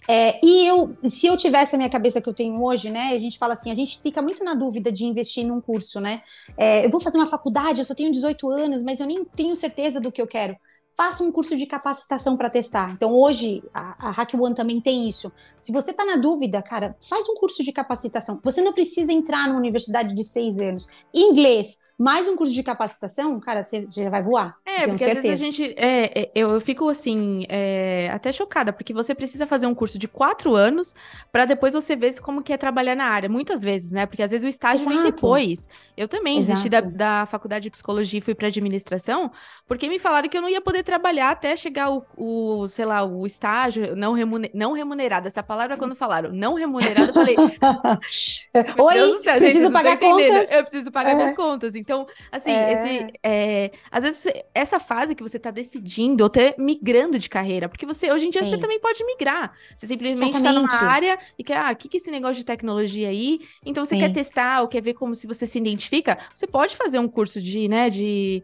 É, 0.08 0.40
e 0.44 0.68
eu, 0.68 0.96
se 1.04 1.28
eu 1.28 1.38
tivesse 1.38 1.76
a 1.76 1.78
minha 1.78 1.90
cabeça 1.90 2.22
que 2.22 2.28
eu 2.28 2.34
tenho 2.34 2.62
hoje, 2.62 2.90
né? 2.90 3.14
A 3.14 3.20
gente 3.20 3.38
fala 3.38 3.54
assim, 3.54 3.72
a 3.72 3.76
gente 3.76 4.02
fica 4.02 4.22
muito 4.22 4.44
na 4.44 4.54
dúvida 4.54 4.92
de 4.92 5.06
investir 5.06 5.46
num 5.46 5.62
curso, 5.62 6.00
né? 6.02 6.22
É, 6.58 6.86
eu 6.86 6.90
vou 6.90 7.00
fazer 7.00 7.18
uma 7.18 7.28
faculdade, 7.28 7.80
eu 7.80 7.86
só 7.86 7.96
tenho 7.96 8.12
18 8.12 8.50
anos, 8.50 8.84
mas 8.84 9.00
eu 9.00 9.08
nem 9.08 9.24
tenho 9.24 9.56
certeza 9.56 10.02
do 10.02 10.12
que 10.12 10.22
eu 10.22 10.28
quero 10.28 10.58
faça 10.96 11.24
um 11.24 11.32
curso 11.32 11.56
de 11.56 11.66
capacitação 11.66 12.38
para 12.38 12.50
testar. 12.50 12.92
Então, 12.92 13.14
hoje, 13.14 13.64
a, 13.74 14.10
a 14.10 14.12
Hack 14.12 14.34
One 14.36 14.56
também 14.56 14.80
tem 14.80 15.08
isso. 15.10 15.32
Se 15.58 15.72
você 15.72 15.92
está 15.92 16.06
na 16.06 16.16
dúvida, 16.16 16.62
cara, 16.62 16.96
faz 17.08 17.28
um 17.28 17.36
curso 17.36 17.64
de 17.64 17.72
capacitação. 17.72 18.40
Você 18.44 18.62
não 18.62 18.74
precisa 18.74 19.12
entrar 19.12 19.48
numa 19.48 19.60
universidade 19.60 20.14
de 20.14 20.24
seis 20.24 20.60
anos. 20.60 20.88
Inglês, 21.14 21.80
mais 21.98 22.28
um 22.28 22.36
curso 22.36 22.54
de 22.54 22.64
capacitação, 22.64 23.40
cara, 23.40 23.62
você 23.62 23.88
já 23.92 24.10
vai 24.10 24.22
voar. 24.22 24.58
É, 24.66 24.88
porque 24.88 25.04
certeza. 25.04 25.20
às 25.20 25.24
vezes 25.24 25.42
a 25.42 25.44
gente. 25.44 25.74
É, 25.78 26.22
é, 26.22 26.32
eu, 26.34 26.50
eu 26.52 26.62
fico 26.62 26.90
assim, 26.90 27.46
é, 27.48 28.10
até 28.12 28.32
chocada, 28.32 28.74
porque 28.74 28.94
você 28.94 29.14
precisa 29.14 29.46
fazer 29.46 29.68
um 29.68 29.76
curso 29.76 30.00
de 30.00 30.08
quatro 30.08 30.56
anos 30.56 30.96
para 31.32 31.46
depois 31.46 31.74
você 31.74 31.96
ver 31.96 32.20
como 32.20 32.42
que 32.42 32.52
é 32.52 32.58
trabalhar 32.58 32.96
na 32.96 33.06
área. 33.06 33.30
Muitas 33.30 33.62
vezes, 33.62 33.92
né? 33.92 34.06
Porque 34.06 34.24
às 34.24 34.32
vezes 34.32 34.44
o 34.44 34.48
estágio 34.48 34.82
Exato. 34.82 34.96
vem 34.96 35.12
depois. 35.12 35.70
Eu 35.96 36.08
também 36.08 36.40
Exato. 36.40 36.52
desisti 36.54 36.70
da, 36.70 36.82
da 36.82 37.26
faculdade 37.28 37.64
de 37.64 37.70
psicologia 37.70 38.18
e 38.18 38.22
fui 38.22 38.34
para 38.34 38.48
administração, 38.48 39.32
porque 39.68 39.88
me 39.88 40.00
falaram 40.00 40.28
que 40.28 40.38
eu 40.38 40.42
não 40.42 40.50
ia 40.50 40.62
poder 40.62 40.84
trabalhar 40.84 41.30
até 41.30 41.56
chegar 41.56 41.92
o, 41.92 42.04
o 42.18 42.68
sei 42.68 42.86
lá, 42.86 43.04
o 43.04 43.26
estágio 43.26 43.96
não, 43.96 44.14
remuner, 44.14 44.50
não 44.54 44.74
remunerado. 44.74 45.28
Essa 45.28 45.44
palavra, 45.44 45.78
quando 45.78 45.96
falaram 45.96 46.32
não 46.32 46.56
remunerado, 46.56 47.10
eu 47.10 47.14
falei. 47.14 47.36
Oi, 48.80 48.94
Deus 48.94 49.12
do 49.14 49.24
céu, 49.24 49.38
preciso 49.38 49.64
gente, 49.66 49.74
pagar 49.74 50.00
contas. 50.00 50.52
Eu 50.52 50.62
preciso 50.64 50.92
pagar 50.92 51.12
é. 51.12 51.16
minhas 51.16 51.36
contas. 51.36 51.76
Então, 51.84 52.08
assim, 52.32 52.50
é. 52.50 52.72
esse, 52.72 53.08
é, 53.22 53.72
às 53.92 54.06
vezes 54.06 54.22
você, 54.22 54.46
essa 54.56 54.80
fase 54.80 55.14
que 55.14 55.22
você 55.22 55.36
está 55.36 55.52
decidindo 55.52 56.24
ou 56.24 56.28
até 56.28 56.56
migrando 56.58 57.20
de 57.20 57.28
carreira, 57.28 57.68
porque 57.68 57.86
você 57.86 58.10
hoje 58.10 58.28
em 58.28 58.30
dia 58.30 58.42
Sim. 58.42 58.52
você 58.52 58.58
também 58.58 58.80
pode 58.80 59.04
migrar. 59.06 59.54
Você 59.76 59.86
simplesmente 59.86 60.38
está 60.38 60.54
numa 60.54 60.74
área 60.74 61.20
e 61.38 61.44
quer, 61.44 61.58
ah, 61.58 61.72
o 61.74 61.76
que, 61.76 61.90
que 61.90 61.98
é 61.98 62.00
esse 62.00 62.10
negócio 62.10 62.36
de 62.36 62.46
tecnologia 62.46 63.10
aí? 63.10 63.42
Então 63.66 63.84
você 63.84 63.96
Sim. 63.96 64.02
quer 64.02 64.14
testar 64.14 64.62
ou 64.62 64.70
quer 64.70 64.82
ver 64.82 64.94
como 64.94 65.14
se 65.14 65.28
você 65.28 65.46
se 65.46 65.60
identifica, 65.60 66.18
você 66.34 66.48
pode 66.48 66.78
fazer 66.78 67.00
um 67.00 67.08
curso 67.08 67.42
de, 67.42 67.68
né, 67.68 67.90
de 67.90 68.42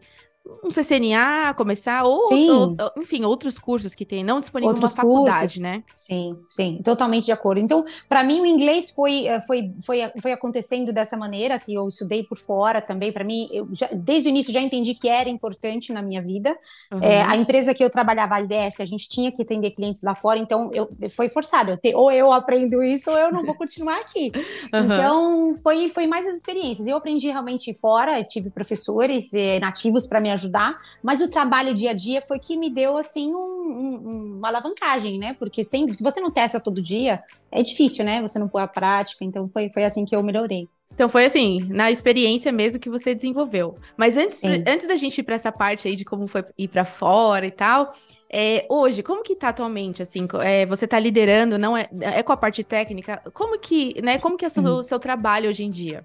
um 0.62 0.70
CCNA, 0.70 1.54
começar, 1.54 2.04
ou, 2.04 2.16
ou, 2.16 2.76
enfim, 2.98 3.24
outros 3.24 3.58
cursos 3.58 3.94
que 3.94 4.04
tem, 4.04 4.22
não 4.24 4.40
disponível 4.40 4.74
outros 4.74 4.94
numa 4.94 5.02
faculdade, 5.02 5.40
cursos. 5.40 5.60
né? 5.60 5.82
Sim, 5.92 6.30
sim, 6.48 6.80
totalmente 6.84 7.26
de 7.26 7.32
acordo. 7.32 7.60
Então, 7.60 7.84
para 8.08 8.22
mim, 8.22 8.40
o 8.40 8.46
inglês 8.46 8.90
foi, 8.90 9.26
eh, 9.26 9.40
foi, 9.42 9.72
foi, 9.84 9.98
foi 10.20 10.32
acontecendo 10.32 10.92
dessa 10.92 11.16
maneira, 11.16 11.54
assim, 11.54 11.76
eu 11.76 11.86
estudei 11.88 12.22
por 12.24 12.38
fora 12.38 12.82
também, 12.82 13.12
para 13.12 13.24
mim, 13.24 13.48
eu 13.52 13.68
já, 13.72 13.88
desde 13.92 14.28
o 14.28 14.30
início 14.30 14.52
já 14.52 14.60
entendi 14.60 14.94
que 14.94 15.08
era 15.08 15.28
importante 15.28 15.92
na 15.92 16.02
minha 16.02 16.22
vida. 16.22 16.56
Uhum. 16.92 17.02
É, 17.02 17.22
a 17.22 17.36
empresa 17.36 17.74
que 17.74 17.84
eu 17.84 17.90
trabalhava, 17.90 18.36
a 18.36 18.40
IDS, 18.40 18.80
a 18.80 18.86
gente 18.86 19.08
tinha 19.08 19.32
que 19.32 19.42
atender 19.42 19.70
clientes 19.72 20.02
lá 20.02 20.14
fora, 20.14 20.38
então 20.38 20.70
eu, 20.72 20.88
foi 21.10 21.28
forçado, 21.28 21.72
eu 21.72 21.76
te, 21.76 21.94
ou 21.94 22.10
eu 22.10 22.32
aprendo 22.32 22.82
isso 22.82 23.10
ou 23.10 23.16
eu 23.16 23.32
não 23.32 23.44
vou 23.44 23.54
continuar 23.54 23.98
aqui. 23.98 24.32
Uhum. 24.72 24.84
Então, 24.84 25.54
foi, 25.62 25.88
foi 25.88 26.06
mais 26.06 26.26
as 26.26 26.36
experiências. 26.36 26.86
Eu 26.86 26.96
aprendi 26.96 27.28
realmente 27.28 27.74
fora, 27.74 28.22
tive 28.22 28.50
professores 28.50 29.32
eh, 29.34 29.58
nativos 29.58 30.06
para 30.06 30.20
me 30.20 30.30
ajudar 30.30 30.39
ajudar, 30.40 30.80
mas 31.02 31.20
o 31.20 31.28
trabalho 31.28 31.74
dia 31.74 31.90
a 31.90 31.94
dia 31.94 32.22
foi 32.22 32.38
que 32.38 32.56
me 32.56 32.70
deu 32.70 32.96
assim 32.96 33.34
um, 33.34 33.38
um, 33.38 34.36
uma 34.38 34.48
alavancagem, 34.48 35.18
né? 35.18 35.34
Porque 35.38 35.62
sempre, 35.62 35.94
se 35.94 36.02
você 36.02 36.20
não 36.20 36.30
testa 36.30 36.60
todo 36.60 36.80
dia, 36.80 37.22
é 37.52 37.62
difícil, 37.62 38.04
né? 38.04 38.20
Você 38.22 38.38
não 38.38 38.48
pôr 38.48 38.60
a 38.60 38.66
prática, 38.66 39.24
então 39.24 39.48
foi, 39.48 39.70
foi 39.72 39.84
assim 39.84 40.04
que 40.04 40.14
eu 40.14 40.22
melhorei. 40.22 40.68
Então 40.92 41.08
foi 41.08 41.24
assim, 41.24 41.60
na 41.68 41.90
experiência 41.90 42.52
mesmo 42.52 42.78
que 42.78 42.90
você 42.90 43.14
desenvolveu. 43.14 43.74
Mas 43.96 44.16
antes, 44.16 44.42
antes 44.44 44.86
da 44.86 44.96
gente 44.96 45.18
ir 45.18 45.22
para 45.22 45.34
essa 45.34 45.52
parte 45.52 45.88
aí 45.88 45.96
de 45.96 46.04
como 46.04 46.28
foi 46.28 46.44
ir 46.58 46.68
para 46.68 46.84
fora 46.84 47.46
e 47.46 47.50
tal, 47.50 47.92
é, 48.32 48.66
hoje, 48.68 49.02
como 49.02 49.22
que 49.22 49.34
tá 49.34 49.48
atualmente, 49.48 50.02
assim, 50.02 50.26
é, 50.42 50.64
você 50.66 50.86
tá 50.86 50.98
liderando, 50.98 51.58
não 51.58 51.76
é, 51.76 51.88
é 52.00 52.22
com 52.22 52.32
a 52.32 52.36
parte 52.36 52.62
técnica, 52.62 53.22
como 53.34 53.58
que, 53.58 54.00
né, 54.02 54.18
como 54.18 54.36
que 54.36 54.44
é 54.44 54.48
o 54.48 54.50
seu, 54.50 54.62
uhum. 54.62 54.82
seu 54.82 54.98
trabalho 54.98 55.48
hoje 55.48 55.64
em 55.64 55.70
dia? 55.70 56.04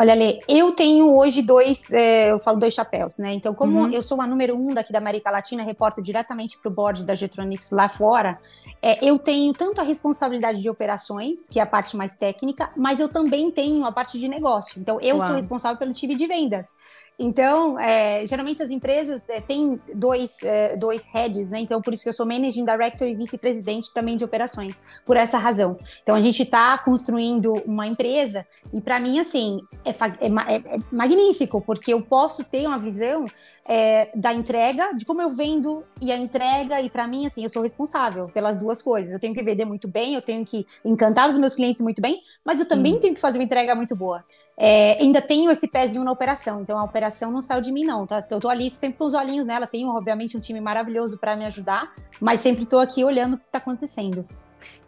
Olha, 0.00 0.14
Lê, 0.14 0.40
eu 0.48 0.72
tenho 0.72 1.14
hoje 1.14 1.42
dois, 1.42 1.92
é, 1.92 2.30
eu 2.30 2.38
falo 2.40 2.58
dois 2.58 2.72
chapéus, 2.72 3.18
né? 3.18 3.34
Então, 3.34 3.52
como 3.52 3.80
uhum. 3.80 3.92
eu 3.92 4.02
sou 4.02 4.18
a 4.22 4.26
número 4.26 4.56
um 4.56 4.72
daqui 4.72 4.90
da 4.90 4.98
América 4.98 5.30
Latina, 5.30 5.62
reporto 5.62 6.00
diretamente 6.00 6.56
para 6.56 6.70
o 6.70 6.74
board 6.74 7.04
da 7.04 7.14
Getronics 7.14 7.70
lá 7.70 7.86
fora, 7.86 8.40
é, 8.80 9.06
eu 9.06 9.18
tenho 9.18 9.52
tanto 9.52 9.78
a 9.78 9.84
responsabilidade 9.84 10.58
de 10.62 10.70
operações, 10.70 11.50
que 11.50 11.60
é 11.60 11.62
a 11.62 11.66
parte 11.66 11.98
mais 11.98 12.14
técnica, 12.14 12.70
mas 12.74 12.98
eu 12.98 13.10
também 13.10 13.50
tenho 13.50 13.84
a 13.84 13.92
parte 13.92 14.18
de 14.18 14.26
negócio. 14.26 14.80
Então, 14.80 14.98
eu 15.02 15.18
Uau. 15.18 15.26
sou 15.26 15.34
responsável 15.34 15.76
pelo 15.76 15.92
time 15.92 16.14
de 16.14 16.26
vendas. 16.26 16.78
Então, 17.22 17.78
é, 17.78 18.26
geralmente 18.26 18.62
as 18.62 18.70
empresas 18.70 19.28
é, 19.28 19.42
têm 19.42 19.78
dois, 19.94 20.42
é, 20.42 20.74
dois 20.74 21.06
heads, 21.12 21.50
né? 21.50 21.60
Então, 21.60 21.82
por 21.82 21.92
isso 21.92 22.02
que 22.02 22.08
eu 22.08 22.14
sou 22.14 22.24
Managing 22.24 22.64
Director 22.64 23.06
e 23.06 23.14
Vice-Presidente 23.14 23.92
também 23.92 24.16
de 24.16 24.24
operações, 24.24 24.86
por 25.04 25.18
essa 25.18 25.36
razão. 25.36 25.76
Então, 26.02 26.14
a 26.14 26.20
gente 26.22 26.42
está 26.42 26.78
construindo 26.78 27.52
uma 27.66 27.86
empresa 27.86 28.46
e, 28.72 28.80
para 28.80 28.98
mim, 28.98 29.18
assim, 29.18 29.60
é, 29.84 29.90
é, 29.90 30.56
é, 30.56 30.62
magnífico, 30.90 31.60
porque 31.60 31.92
eu 31.92 32.00
posso 32.00 32.42
ter 32.48 32.66
uma 32.66 32.78
visão 32.78 33.26
é, 33.66 34.10
da 34.14 34.32
entrega, 34.32 34.94
de 34.94 35.04
como 35.04 35.20
eu 35.20 35.28
vendo 35.28 35.84
e 36.00 36.10
a 36.10 36.16
entrega, 36.16 36.80
e 36.80 36.88
para 36.88 37.06
mim, 37.06 37.26
assim, 37.26 37.42
eu 37.42 37.50
sou 37.50 37.60
responsável 37.60 38.28
pelas 38.28 38.56
duas 38.56 38.80
coisas. 38.80 39.12
Eu 39.12 39.20
tenho 39.20 39.34
que 39.34 39.42
vender 39.42 39.66
muito 39.66 39.86
bem, 39.86 40.14
eu 40.14 40.22
tenho 40.22 40.42
que 40.42 40.66
encantar 40.82 41.28
os 41.28 41.36
meus 41.36 41.54
clientes 41.54 41.82
muito 41.82 42.00
bem, 42.00 42.22
mas 42.46 42.60
eu 42.60 42.66
também 42.66 42.94
hum. 42.94 42.98
tenho 42.98 43.14
que 43.14 43.20
fazer 43.20 43.38
uma 43.38 43.44
entrega 43.44 43.74
muito 43.74 43.94
boa. 43.94 44.24
É, 44.56 44.98
ainda 45.00 45.20
tenho 45.20 45.50
esse 45.50 45.68
pezinho 45.68 46.02
na 46.02 46.12
operação, 46.12 46.62
então 46.62 46.78
a 46.78 46.84
operação 46.84 47.09
não 47.30 47.40
saiu 47.40 47.60
de 47.60 47.72
mim, 47.72 47.84
não, 47.84 48.06
tá? 48.06 48.24
Eu 48.30 48.40
tô 48.40 48.48
ali 48.48 48.70
sempre 48.74 48.98
com 48.98 49.04
os 49.04 49.14
olhinhos 49.14 49.46
nela, 49.46 49.66
tenho, 49.66 49.88
obviamente, 49.88 50.36
um 50.36 50.40
time 50.40 50.60
maravilhoso 50.60 51.18
para 51.18 51.36
me 51.36 51.44
ajudar, 51.46 51.92
mas 52.20 52.40
sempre 52.40 52.66
tô 52.66 52.78
aqui 52.78 53.04
olhando 53.04 53.34
o 53.34 53.38
que 53.38 53.44
tá 53.50 53.58
acontecendo. 53.58 54.26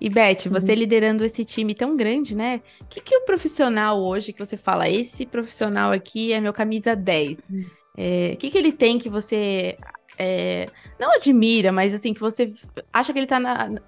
E 0.01 0.09
Beth, 0.11 0.49
você 0.49 0.73
uhum. 0.73 0.79
liderando 0.79 1.25
esse 1.25 1.45
time 1.45 1.75
tão 1.75 1.97
grande, 1.97 2.37
né? 2.37 2.61
O 2.81 2.85
que, 2.87 3.01
que 3.01 3.17
o 3.17 3.25
profissional 3.25 4.01
hoje 4.01 4.33
que 4.33 4.45
você 4.45 4.57
fala, 4.57 4.89
esse 4.89 5.25
profissional 5.25 5.93
aqui 5.93 6.33
é 6.33 6.41
meu 6.41 6.53
camisa 6.53 6.95
10? 6.95 7.49
Uhum. 7.51 7.67
É, 7.97 8.33
o 8.35 8.37
que, 8.37 8.51
que 8.51 8.59
ele 8.59 8.73
tem 8.73 8.99
que 8.99 9.09
você 9.09 9.77
é, 10.19 10.67
não 10.99 11.13
admira, 11.13 11.73
mas 11.73 11.95
assim, 11.95 12.15
que 12.15 12.21
você 12.21 12.53
acha 12.93 13.13
que 13.13 13.19
ele 13.19 13.27
está 13.27 13.39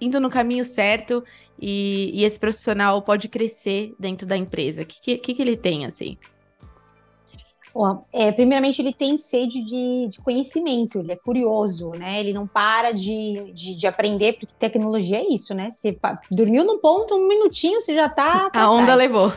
indo 0.01 0.21
no 0.21 0.31
caminho 0.31 0.65
certo 0.65 1.25
e, 1.59 2.11
e, 2.13 2.25
esse 2.25 2.39
profissional 2.39 3.01
pode 3.03 3.29
crescer 3.29 3.95
dentro 3.99 4.27
da 4.27 4.37
empresa? 4.37 4.83
O 4.83 4.87
que, 4.87 5.17
que, 5.19 5.35
que 5.35 5.43
ele 5.43 5.57
tem, 5.57 5.87
assim? 5.87 6.19
Bom, 7.75 8.05
é, 8.13 8.31
primeiramente, 8.31 8.81
ele 8.81 8.93
tem 8.93 9.19
sede 9.19 9.61
de, 9.65 10.07
de, 10.07 10.21
conhecimento, 10.21 11.01
ele 11.01 11.11
é 11.11 11.17
curioso, 11.17 11.91
né? 11.91 12.21
Ele 12.21 12.33
não 12.33 12.47
para 12.47 12.93
de, 12.93 13.53
de, 13.53 13.75
de, 13.77 13.87
aprender, 13.89 14.35
porque 14.35 14.55
tecnologia 14.57 15.19
é 15.19 15.27
isso, 15.29 15.53
né? 15.53 15.73
Você 15.73 15.99
dormiu 16.31 16.65
no 16.65 16.79
ponto, 16.79 17.17
um 17.17 17.27
minutinho, 17.27 17.81
você 17.81 17.93
já 17.93 18.09
tá. 18.09 18.49
A 18.55 18.71
onda 18.71 18.95
levou. 18.95 19.33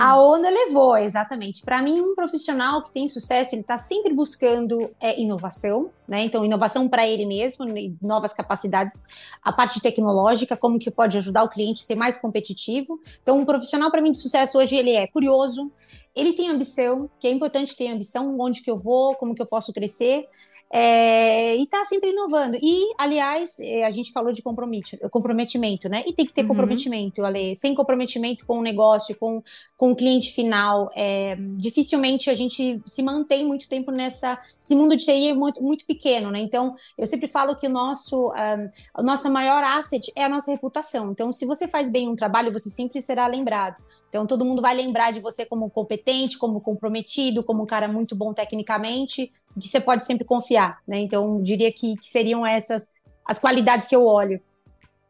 A 0.00 0.18
onda 0.24 0.48
levou, 0.48 0.96
exatamente. 0.96 1.62
Para 1.62 1.82
mim, 1.82 2.00
um 2.00 2.14
profissional 2.14 2.82
que 2.82 2.92
tem 2.92 3.06
sucesso, 3.08 3.54
ele 3.54 3.60
está 3.60 3.76
sempre 3.76 4.14
buscando 4.14 4.90
é, 4.98 5.20
inovação, 5.20 5.90
né? 6.08 6.24
Então, 6.24 6.44
inovação 6.44 6.88
para 6.88 7.06
ele 7.06 7.26
mesmo, 7.26 7.64
novas 8.00 8.32
capacidades, 8.32 9.04
a 9.42 9.52
parte 9.52 9.80
tecnológica, 9.80 10.56
como 10.56 10.78
que 10.78 10.90
pode 10.90 11.16
ajudar 11.18 11.44
o 11.44 11.48
cliente 11.48 11.82
a 11.82 11.84
ser 11.84 11.94
mais 11.94 12.18
competitivo. 12.18 13.00
Então, 13.22 13.38
um 13.38 13.44
profissional, 13.44 13.90
para 13.90 14.00
mim, 14.00 14.10
de 14.10 14.18
sucesso 14.18 14.58
hoje, 14.58 14.76
ele 14.76 14.92
é 14.92 15.06
curioso, 15.06 15.70
ele 16.14 16.32
tem 16.32 16.48
ambição, 16.48 17.10
que 17.20 17.26
é 17.26 17.30
importante 17.30 17.76
ter 17.76 17.88
ambição, 17.88 18.36
onde 18.40 18.62
que 18.62 18.70
eu 18.70 18.78
vou, 18.78 19.14
como 19.16 19.34
que 19.34 19.42
eu 19.42 19.46
posso 19.46 19.72
crescer, 19.72 20.26
é, 20.70 21.56
e 21.56 21.62
está 21.62 21.84
sempre 21.84 22.10
inovando. 22.10 22.58
E, 22.60 22.92
aliás, 22.98 23.58
é, 23.60 23.84
a 23.84 23.90
gente 23.90 24.12
falou 24.12 24.32
de 24.32 24.42
comprometimento, 24.42 25.88
né? 25.88 26.02
E 26.06 26.12
tem 26.12 26.26
que 26.26 26.32
ter 26.32 26.42
uhum. 26.42 26.48
comprometimento, 26.48 27.24
Ale. 27.24 27.54
Sem 27.54 27.74
comprometimento 27.74 28.44
com 28.44 28.58
o 28.58 28.62
negócio, 28.62 29.16
com, 29.16 29.42
com 29.76 29.92
o 29.92 29.96
cliente 29.96 30.32
final, 30.32 30.90
é, 30.94 31.36
dificilmente 31.56 32.28
a 32.30 32.34
gente 32.34 32.82
se 32.84 33.02
mantém 33.02 33.46
muito 33.46 33.68
tempo 33.68 33.92
nessa. 33.92 34.38
Esse 34.60 34.74
mundo 34.74 34.96
de 34.96 35.04
TI 35.04 35.28
é 35.28 35.34
muito, 35.34 35.62
muito 35.62 35.86
pequeno, 35.86 36.30
né? 36.30 36.40
Então, 36.40 36.74
eu 36.98 37.06
sempre 37.06 37.28
falo 37.28 37.54
que 37.54 37.66
o 37.66 37.70
nosso, 37.70 38.32
um, 38.32 38.68
o 39.00 39.02
nosso 39.02 39.30
maior 39.30 39.62
asset 39.62 40.12
é 40.16 40.24
a 40.24 40.28
nossa 40.28 40.50
reputação. 40.50 41.12
Então, 41.12 41.32
se 41.32 41.46
você 41.46 41.68
faz 41.68 41.90
bem 41.90 42.08
um 42.08 42.16
trabalho, 42.16 42.52
você 42.52 42.68
sempre 42.68 43.00
será 43.00 43.26
lembrado. 43.26 43.82
Então, 44.08 44.26
todo 44.26 44.44
mundo 44.44 44.62
vai 44.62 44.74
lembrar 44.74 45.12
de 45.12 45.20
você 45.20 45.44
como 45.44 45.70
competente, 45.70 46.38
como 46.38 46.60
comprometido, 46.60 47.44
como 47.44 47.62
um 47.62 47.66
cara 47.66 47.86
muito 47.86 48.16
bom 48.16 48.32
tecnicamente, 48.32 49.32
que 49.60 49.68
você 49.68 49.80
pode 49.80 50.04
sempre 50.04 50.24
confiar, 50.24 50.78
né? 50.86 50.98
Então, 50.98 51.42
diria 51.42 51.72
que, 51.72 51.96
que 51.96 52.06
seriam 52.06 52.46
essas 52.46 52.92
as 53.24 53.38
qualidades 53.38 53.88
que 53.88 53.96
eu 53.96 54.04
olho. 54.04 54.40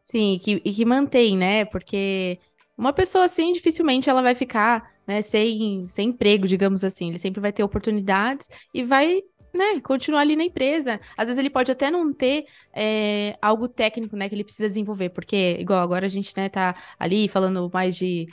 Sim, 0.03 0.33
e 0.33 0.39
que, 0.39 0.61
e 0.63 0.73
que 0.73 0.85
mantém, 0.85 1.37
né? 1.37 1.65
Porque 1.65 2.39
uma 2.77 2.93
pessoa 2.93 3.25
assim, 3.25 3.51
dificilmente 3.51 4.09
ela 4.09 4.21
vai 4.21 4.33
ficar 4.33 4.91
né, 5.05 5.21
sem, 5.21 5.87
sem 5.87 6.09
emprego, 6.09 6.47
digamos 6.47 6.83
assim. 6.83 7.09
Ele 7.09 7.19
sempre 7.19 7.39
vai 7.39 7.51
ter 7.51 7.63
oportunidades 7.63 8.49
e 8.73 8.83
vai 8.83 9.21
né, 9.53 9.79
continuar 9.81 10.21
ali 10.21 10.35
na 10.35 10.43
empresa. 10.43 10.99
Às 11.17 11.27
vezes 11.27 11.39
ele 11.39 11.49
pode 11.49 11.71
até 11.71 11.89
não 11.89 12.13
ter 12.13 12.45
é, 12.73 13.37
algo 13.41 13.67
técnico, 13.67 14.15
né, 14.15 14.29
que 14.29 14.35
ele 14.35 14.43
precisa 14.43 14.67
desenvolver, 14.67 15.09
porque, 15.09 15.57
igual 15.59 15.81
agora 15.81 16.05
a 16.05 16.09
gente, 16.09 16.33
né, 16.37 16.49
tá 16.49 16.75
ali 16.99 17.27
falando 17.27 17.69
mais 17.73 17.95
de 17.95 18.27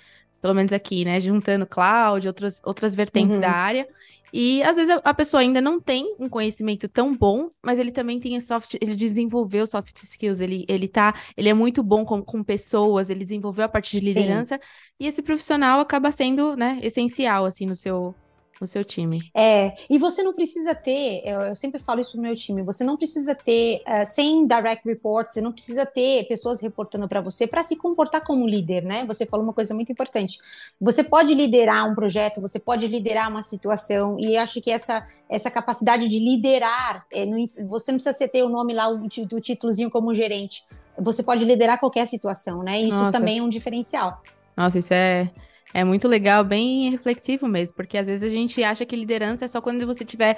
pelo 0.45 0.53
menos 0.53 0.75
aqui, 0.75 1.07
né? 1.07 1.19
Juntando 1.21 1.67
cloud, 1.67 2.29
outras, 2.29 2.61
outras 2.67 2.95
vertentes 2.95 3.37
uhum. 3.37 3.41
da 3.41 3.51
área. 3.51 3.89
E 4.31 4.63
às 4.63 4.77
vezes 4.77 4.95
a, 5.03 5.15
pessoa 5.15 5.41
ainda 5.41 5.59
não 5.59 5.81
tem 5.81 6.15
um 6.19 6.29
conhecimento 6.29 6.87
tão 6.87 7.15
bom, 7.15 7.49
mas 7.65 7.79
ele 7.79 7.91
também 7.91 8.21
tem 8.21 8.39
soft, 8.43 8.75
ele 8.79 8.95
desenvolveu 8.95 9.67
soft 9.67 10.03
skills, 10.03 10.43
ele, 10.43 10.67
ele 10.69 10.87
tá, 10.87 11.15
ele 11.35 11.49
é 11.49 11.55
muito 11.55 11.83
bom 11.83 12.05
com, 12.05 12.21
com 12.21 12.43
pessoas, 12.43 13.09
ele 13.09 13.25
desenvolveu 13.25 13.65
a 13.65 13.69
parte 13.69 13.99
de 13.99 14.05
liderança, 14.05 14.57
Sim. 14.57 14.61
e 15.01 15.07
esse 15.07 15.23
profissional 15.23 15.81
acaba 15.81 16.13
sendo, 16.13 16.55
né, 16.57 16.79
essencial, 16.83 17.47
assim, 17.47 17.65
no 17.65 17.75
seu, 17.75 18.15
no 18.61 18.67
seu 18.67 18.85
time. 18.85 19.31
É, 19.35 19.75
e 19.89 19.99
você 19.99 20.23
não 20.23 20.33
precisa 20.33 20.75
ter, 20.75 21.23
eu, 21.25 21.41
eu 21.41 21.57
sempre 21.57 21.81
falo 21.81 22.01
isso 22.01 22.13
pro 22.13 22.21
meu 22.21 22.35
time, 22.35 22.63
você 22.63 22.85
não 22.85 22.97
precisa 22.97 23.35
ter, 23.35 23.83
uh, 23.87 24.07
sem 24.07 24.47
direct 24.47 24.87
reports, 24.87 25.35
você 25.35 25.41
não 25.41 25.53
precisa 25.53 25.85
ter 25.85 26.27
pessoas 26.27 26.61
reportando 26.61 27.09
para 27.09 27.21
você 27.21 27.47
para 27.47 27.63
se 27.63 27.77
comportar 27.77 28.25
como 28.25 28.47
líder, 28.47 28.85
né? 28.85 29.05
Você 29.07 29.27
falou 29.27 29.45
uma 29.45 29.53
coisa 29.53 29.75
muito 29.75 29.91
importante. 29.91 30.39
Você 30.81 31.05
pode 31.05 31.35
liderar 31.35 31.91
um 31.91 31.95
projeto, 31.95 32.41
você 32.41 32.59
pode 32.59 32.87
liderar 32.87 33.31
uma 33.31 33.43
situação, 33.43 34.17
e 34.19 34.37
acho 34.37 34.61
que 34.61 34.71
essa, 34.71 35.07
essa 35.29 35.51
capacidade 35.51 36.09
de 36.09 36.19
liderar, 36.19 37.07
é, 37.13 37.27
você 37.67 37.93
não 37.93 37.99
precisa 37.99 38.29
ter 38.29 38.43
o 38.43 38.49
nome 38.49 38.73
lá, 38.73 38.89
o, 38.89 39.05
o 39.05 39.41
títulozinho 39.41 39.91
como 39.91 40.15
gerente. 40.15 40.65
Você 40.99 41.23
pode 41.23 41.45
liderar 41.45 41.81
qualquer 41.81 42.07
situação, 42.07 42.63
né? 42.63 42.81
Isso 42.81 42.99
Nossa. 42.99 43.13
também 43.13 43.39
é 43.39 43.43
um 43.43 43.49
diferencial. 43.49 44.23
Nossa, 44.57 44.79
isso 44.79 44.95
é 44.95 45.29
é 45.75 45.83
muito 45.83 46.07
legal, 46.07 46.45
bem 46.45 46.89
reflexivo 46.89 47.49
mesmo, 47.49 47.75
porque 47.75 47.99
às 47.99 48.07
vezes 48.07 48.23
a 48.23 48.33
gente 48.33 48.63
acha 48.63 48.87
que 48.87 48.95
liderança 48.95 49.45
é 49.45 49.49
só 49.49 49.61
quando 49.61 49.85
você 49.85 50.05
tiver 50.05 50.37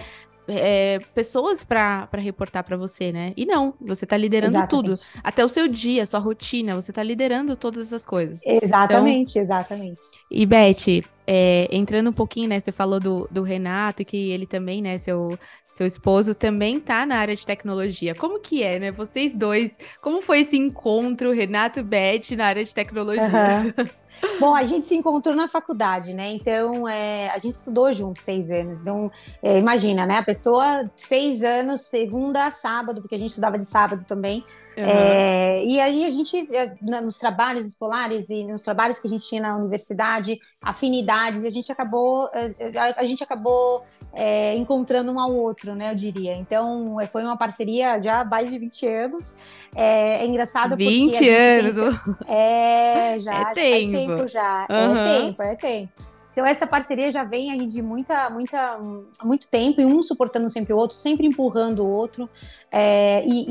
é, 0.49 0.99
pessoas 1.15 1.63
para 1.63 2.09
reportar 2.15 2.65
para 2.65 2.75
você, 2.75 3.13
né? 3.13 3.35
E 3.37 3.45
não, 3.45 3.75
você 3.79 4.07
tá 4.07 4.17
liderando 4.17 4.57
exatamente. 4.57 4.89
tudo. 4.89 5.21
Até 5.23 5.45
o 5.45 5.49
seu 5.49 5.69
dia, 5.69 6.07
sua 6.07 6.21
rotina, 6.21 6.75
você 6.75 6.91
tá 6.91 7.03
liderando 7.03 7.55
todas 7.55 7.89
essas 7.89 8.07
coisas. 8.07 8.41
Exatamente, 8.47 9.33
então, 9.33 9.43
exatamente. 9.43 10.01
E 10.31 10.47
Beth, 10.47 11.05
é, 11.27 11.69
entrando 11.71 12.09
um 12.09 12.15
pouquinho, 12.15 12.49
né? 12.49 12.59
Você 12.59 12.73
falou 12.73 12.99
do, 12.99 13.29
do 13.31 13.43
Renato 13.43 14.01
e 14.01 14.05
que 14.07 14.31
ele 14.31 14.47
também, 14.47 14.81
né, 14.81 14.97
seu, 14.97 15.37
seu 15.75 15.87
esposo, 15.87 16.35
também 16.35 16.81
tá 16.81 17.05
na 17.05 17.17
área 17.17 17.37
de 17.37 17.45
tecnologia. 17.45 18.15
Como 18.15 18.41
que 18.41 18.63
é, 18.63 18.79
né? 18.79 18.91
Vocês 18.91 19.37
dois, 19.37 19.79
como 20.01 20.23
foi 20.23 20.41
esse 20.41 20.57
encontro, 20.57 21.31
Renato 21.33 21.81
e 21.81 21.83
Beth, 21.83 22.35
na 22.37 22.47
área 22.47 22.65
de 22.65 22.75
tecnologia? 22.75 23.75
Uhum. 23.77 23.85
Bom, 24.41 24.55
a 24.55 24.65
gente 24.65 24.89
se 24.89 24.95
encontrou 24.95 25.35
na 25.35 25.49
faculdade, 25.49 26.15
né? 26.15 26.33
Então, 26.33 26.89
é, 26.89 27.31
a 27.31 27.39
gente 27.39 27.55
estudou 27.55 27.93
junto 27.93 28.21
seis 28.21 28.51
anos. 28.51 28.81
Então, 28.81 29.11
é, 29.43 29.59
imagina, 29.59 30.07
né? 30.07 30.19
A 30.19 30.25
pessoa, 30.25 30.91
seis 30.97 31.43
anos, 31.43 31.83
segunda 31.83 32.45
a 32.45 32.51
sábado, 32.51 33.01
porque 33.01 33.15
a 33.15 33.19
gente 33.19 33.31
estudava 33.31 33.59
de 33.59 33.65
sábado 33.65 34.05
também. 34.07 34.45
Uhum. 34.77 34.85
É, 34.85 35.65
e 35.65 35.81
aí 35.81 36.05
a 36.05 36.11
gente, 36.11 36.49
é, 36.55 36.75
nos 37.01 37.19
trabalhos 37.19 37.67
escolares 37.67 38.29
e 38.29 38.45
nos 38.45 38.61
trabalhos 38.63 38.99
que 38.99 39.07
a 39.07 39.11
gente 39.11 39.27
tinha 39.27 39.41
na 39.41 39.57
universidade, 39.57 40.39
afinidades, 40.63 41.45
a 41.45 41.51
gente 41.51 41.73
acabou, 41.73 42.29
é, 42.35 42.79
a, 42.79 43.01
a 43.01 43.05
gente 43.05 43.23
acabou 43.23 43.85
é, 44.17 44.55
encontrando 44.57 45.13
um 45.13 45.21
ao 45.21 45.35
outro, 45.35 45.75
né, 45.75 45.93
eu 45.93 45.95
diria. 45.95 46.35
Então, 46.35 46.97
foi 47.13 47.23
uma 47.23 47.37
parceria 47.37 48.01
já 48.03 48.21
há 48.21 48.25
mais 48.25 48.51
de 48.51 48.59
20 48.59 48.87
anos. 48.87 49.37
É, 49.75 50.25
é 50.25 50.27
engraçado 50.27 50.75
20 50.75 51.11
porque... 51.11 51.25
20 51.25 51.29
anos! 51.29 52.01
É, 52.29 53.19
já, 53.21 53.51
é 53.51 53.53
tempo. 53.53 54.06
Tempo 54.07 54.29
já. 54.29 54.67
Uhum. 54.71 54.97
É 54.97 55.19
tempo, 55.21 55.43
é 55.43 55.55
tempo. 55.57 56.17
Então 56.37 56.45
essa 56.45 56.67
parceria 56.67 57.11
já 57.11 57.25
vem 57.25 57.51
aí 57.51 57.65
de 57.65 57.81
muita, 57.81 58.29
muita, 58.29 58.79
muito 59.25 59.49
tempo 59.49 59.81
e 59.81 59.87
um 59.87 60.03
suportando 60.03 60.51
sempre 60.51 60.75
o 60.75 60.77
outro, 60.77 60.95
sempre 60.95 61.27
empurrando 61.27 61.83
o 61.83 61.91
outro. 61.91 62.29
É, 62.71 63.27
e, 63.27 63.47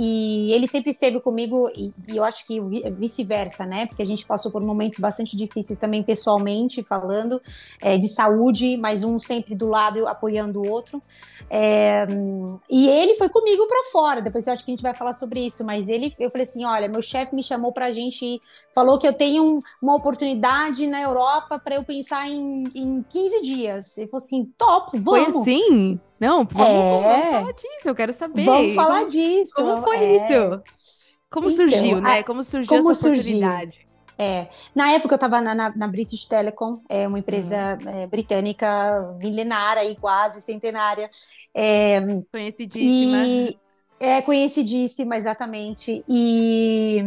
e, 0.50 0.54
ele 0.54 0.68
sempre 0.68 0.92
esteve 0.92 1.20
comigo 1.20 1.68
e, 1.76 1.92
e 2.08 2.16
eu 2.16 2.24
acho 2.24 2.46
que 2.46 2.62
vice-versa, 2.92 3.66
né? 3.66 3.88
Porque 3.88 4.04
a 4.04 4.06
gente 4.06 4.24
passou 4.24 4.52
por 4.52 4.62
momentos 4.62 5.00
bastante 5.00 5.36
difíceis 5.36 5.80
também 5.80 6.04
pessoalmente 6.04 6.84
falando 6.84 7.42
é, 7.82 7.98
de 7.98 8.08
saúde, 8.08 8.78
mas 8.78 9.04
um 9.04 9.18
sempre 9.18 9.56
do 9.56 9.68
lado 9.68 10.08
apoiando 10.08 10.62
o 10.62 10.70
outro. 10.70 11.02
É, 11.50 12.08
e 12.70 12.90
ele 12.90 13.16
foi 13.18 13.30
comigo 13.30 13.68
para 13.68 13.84
fora. 13.92 14.22
Depois 14.22 14.48
eu 14.48 14.54
acho 14.54 14.66
que 14.66 14.72
a 14.72 14.74
gente 14.76 14.84
vai 14.84 14.96
falar 14.96 15.14
sobre 15.14 15.46
isso. 15.46 15.64
Mas 15.66 15.88
ele, 15.88 16.14
eu 16.20 16.30
falei 16.32 16.44
assim: 16.44 16.66
olha, 16.66 16.88
meu 16.88 17.02
chefe 17.02 17.36
me 17.36 17.44
chamou 17.44 17.72
para 17.72 17.88
a 17.88 17.92
gente, 17.92 18.42
falou 18.74 18.98
que 18.98 19.08
eu 19.08 19.14
tenho 19.14 19.64
uma 19.82 19.96
oportunidade 19.96 20.88
na 20.88 21.02
Europa 21.02 21.60
para 21.60 21.76
eu 21.76 21.84
pensar 21.84 22.28
em, 22.30 22.64
em 22.74 23.06
15 23.08 23.42
dias. 23.42 23.98
Ele 23.98 24.08
falou 24.08 24.24
assim: 24.24 24.46
top, 24.58 25.00
vamos. 25.00 25.34
Foi 25.34 25.42
assim? 25.42 26.00
Não, 26.20 26.46
vamos, 26.46 26.68
é, 26.68 27.12
vamos 27.12 27.30
falar 27.30 27.54
disso. 27.54 27.90
Eu 27.90 27.96
quero 27.96 28.14
saber. 28.14 28.46
Vamos 28.46 28.76
falar 28.76 29.06
disso. 29.06 29.56
Como 29.56 29.82
foi 29.84 29.98
é. 29.98 30.16
isso? 30.18 30.62
Como 31.30 31.50
então, 31.50 31.70
surgiu, 31.70 32.02
né? 32.02 32.24
Como 32.24 32.44
surgiu 32.44 32.78
como 32.78 32.92
essa 32.92 33.10
oportunidade? 33.10 33.74
Surgiu? 33.74 33.95
É, 34.18 34.48
na 34.74 34.92
época 34.92 35.14
eu 35.14 35.18
estava 35.18 35.42
na, 35.42 35.54
na, 35.54 35.76
na, 35.76 35.88
British 35.88 36.26
Telecom, 36.26 36.82
é 36.88 37.08
uma 37.08 37.20
empresa 37.20 37.78
uhum. 37.84 37.90
é, 37.90 38.08
britânica 38.08 39.16
milenária 39.20 39.84
e 39.84 39.96
quase 39.96 40.42
centenária. 40.42 41.10
É, 41.54 42.00
conhecidíssima. 42.32 43.18
E, 43.26 43.60
é 44.00 44.22
conhecidíssima, 44.22 45.18
exatamente. 45.18 46.04
E 46.08 47.04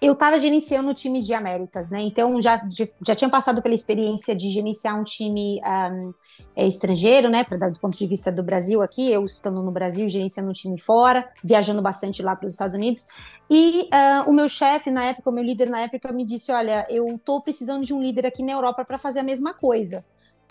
eu 0.00 0.12
estava 0.12 0.38
gerenciando 0.38 0.90
o 0.90 0.94
time 0.94 1.20
de 1.20 1.34
Américas, 1.34 1.90
né? 1.90 2.00
Então 2.02 2.40
já, 2.40 2.60
já 3.04 3.14
tinha 3.14 3.28
passado 3.28 3.60
pela 3.60 3.74
experiência 3.74 4.34
de 4.34 4.48
gerenciar 4.50 4.98
um 4.98 5.02
time 5.02 5.60
um, 5.66 6.14
é, 6.54 6.66
estrangeiro, 6.68 7.28
né? 7.28 7.42
Pra, 7.42 7.68
do 7.68 7.80
ponto 7.80 7.98
de 7.98 8.06
vista 8.06 8.30
do 8.30 8.42
Brasil 8.42 8.80
aqui, 8.80 9.10
eu 9.10 9.24
estando 9.26 9.62
no 9.62 9.72
Brasil, 9.72 10.08
gerenciando 10.08 10.50
um 10.50 10.52
time 10.52 10.80
fora, 10.80 11.28
viajando 11.42 11.82
bastante 11.82 12.22
lá 12.22 12.36
para 12.36 12.46
os 12.46 12.52
Estados 12.52 12.74
Unidos. 12.74 13.08
E 13.50 13.88
uh, 13.92 14.30
o 14.30 14.32
meu 14.32 14.48
chefe, 14.48 14.90
na 14.90 15.06
época, 15.06 15.30
o 15.30 15.32
meu 15.32 15.42
líder 15.42 15.68
na 15.68 15.80
época, 15.80 16.12
me 16.12 16.24
disse: 16.24 16.52
Olha, 16.52 16.86
eu 16.88 17.08
estou 17.08 17.40
precisando 17.40 17.84
de 17.84 17.92
um 17.92 18.00
líder 18.00 18.26
aqui 18.26 18.42
na 18.42 18.52
Europa 18.52 18.84
para 18.84 18.98
fazer 18.98 19.20
a 19.20 19.24
mesma 19.24 19.52
coisa. 19.52 20.04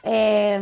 É, 0.04 0.60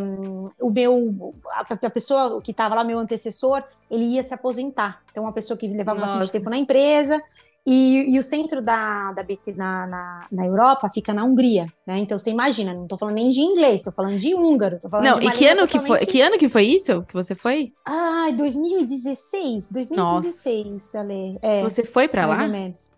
o 0.61 0.69
meu 0.69 1.33
a, 1.51 1.61
a 1.61 1.89
pessoa 1.89 2.41
que 2.41 2.51
estava 2.51 2.75
lá, 2.75 2.83
meu 2.83 2.99
antecessor, 2.99 3.63
ele 3.89 4.03
ia 4.03 4.23
se 4.23 4.33
aposentar. 4.33 5.01
Então, 5.11 5.23
uma 5.23 5.33
pessoa 5.33 5.57
que 5.57 5.67
levava 5.67 5.99
Nossa. 5.99 6.13
bastante 6.13 6.31
tempo 6.31 6.49
na 6.49 6.57
empresa 6.57 7.21
e, 7.65 8.13
e, 8.13 8.19
o 8.19 8.23
centro 8.23 8.61
da, 8.61 9.11
da 9.11 9.23
BT 9.23 9.53
na, 9.53 9.87
na, 9.87 10.27
na, 10.31 10.45
Europa 10.45 10.87
fica 10.87 11.11
na 11.11 11.23
Hungria, 11.23 11.65
né? 11.85 11.97
Então 11.97 12.19
você 12.19 12.29
imagina, 12.29 12.71
não 12.73 12.83
estou 12.83 12.95
falando 12.95 13.15
nem 13.15 13.29
de 13.29 13.39
inglês, 13.39 13.77
estou 13.77 13.91
falando 13.91 14.19
de 14.19 14.35
húngaro, 14.35 14.79
tô 14.79 14.87
falando 14.87 15.05
Não, 15.05 15.21
e 15.21 15.31
que 15.31 15.47
ano 15.47 15.67
totalmente... 15.67 15.71
que 15.71 16.05
foi? 16.05 16.13
Que 16.13 16.21
ano 16.21 16.37
que 16.37 16.47
foi 16.47 16.63
isso 16.65 17.01
que 17.07 17.13
você 17.13 17.33
foi? 17.33 17.73
Ah, 17.83 18.29
2016, 18.37 19.71
2016, 19.71 20.65
Nossa. 20.65 20.99
Ale. 20.99 21.39
É, 21.41 21.63
você 21.63 21.83
foi 21.83 22.07
para 22.07 22.27
lá? 22.27 22.35
Mais 22.35 22.47
ou 22.47 22.49
menos. 22.49 22.91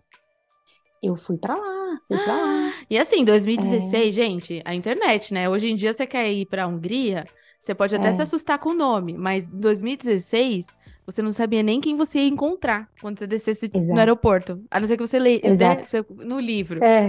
Eu 1.02 1.16
fui 1.16 1.38
para 1.38 1.54
lá, 1.54 1.98
fui 2.06 2.18
para 2.18 2.36
lá. 2.36 2.74
E 2.90 2.98
assim, 2.98 3.24
2016, 3.24 4.08
é. 4.08 4.10
gente, 4.10 4.62
a 4.66 4.74
internet, 4.74 5.32
né? 5.32 5.48
Hoje 5.48 5.70
em 5.70 5.76
dia 5.76 5.94
você 5.94 6.06
quer 6.06 6.30
ir 6.30 6.44
para 6.44 6.64
a 6.64 6.66
Hungria, 6.66 7.24
você 7.58 7.74
pode 7.74 7.94
até 7.96 8.08
é. 8.08 8.12
se 8.12 8.20
assustar 8.20 8.58
com 8.58 8.70
o 8.70 8.74
nome, 8.74 9.16
mas 9.16 9.48
2016 9.48 10.66
você 11.08 11.22
não 11.22 11.30
sabia 11.30 11.62
nem 11.62 11.80
quem 11.80 11.96
você 11.96 12.18
ia 12.18 12.28
encontrar 12.28 12.86
quando 13.00 13.18
você 13.18 13.26
descesse 13.26 13.70
Exato. 13.72 13.94
no 13.94 13.98
aeroporto. 13.98 14.62
A 14.70 14.78
não 14.78 14.86
ser 14.86 14.98
que 14.98 15.06
você 15.06 15.18
leia 15.18 15.40
né, 15.42 15.80
no 16.18 16.38
livro. 16.38 16.84
É. 16.84 17.08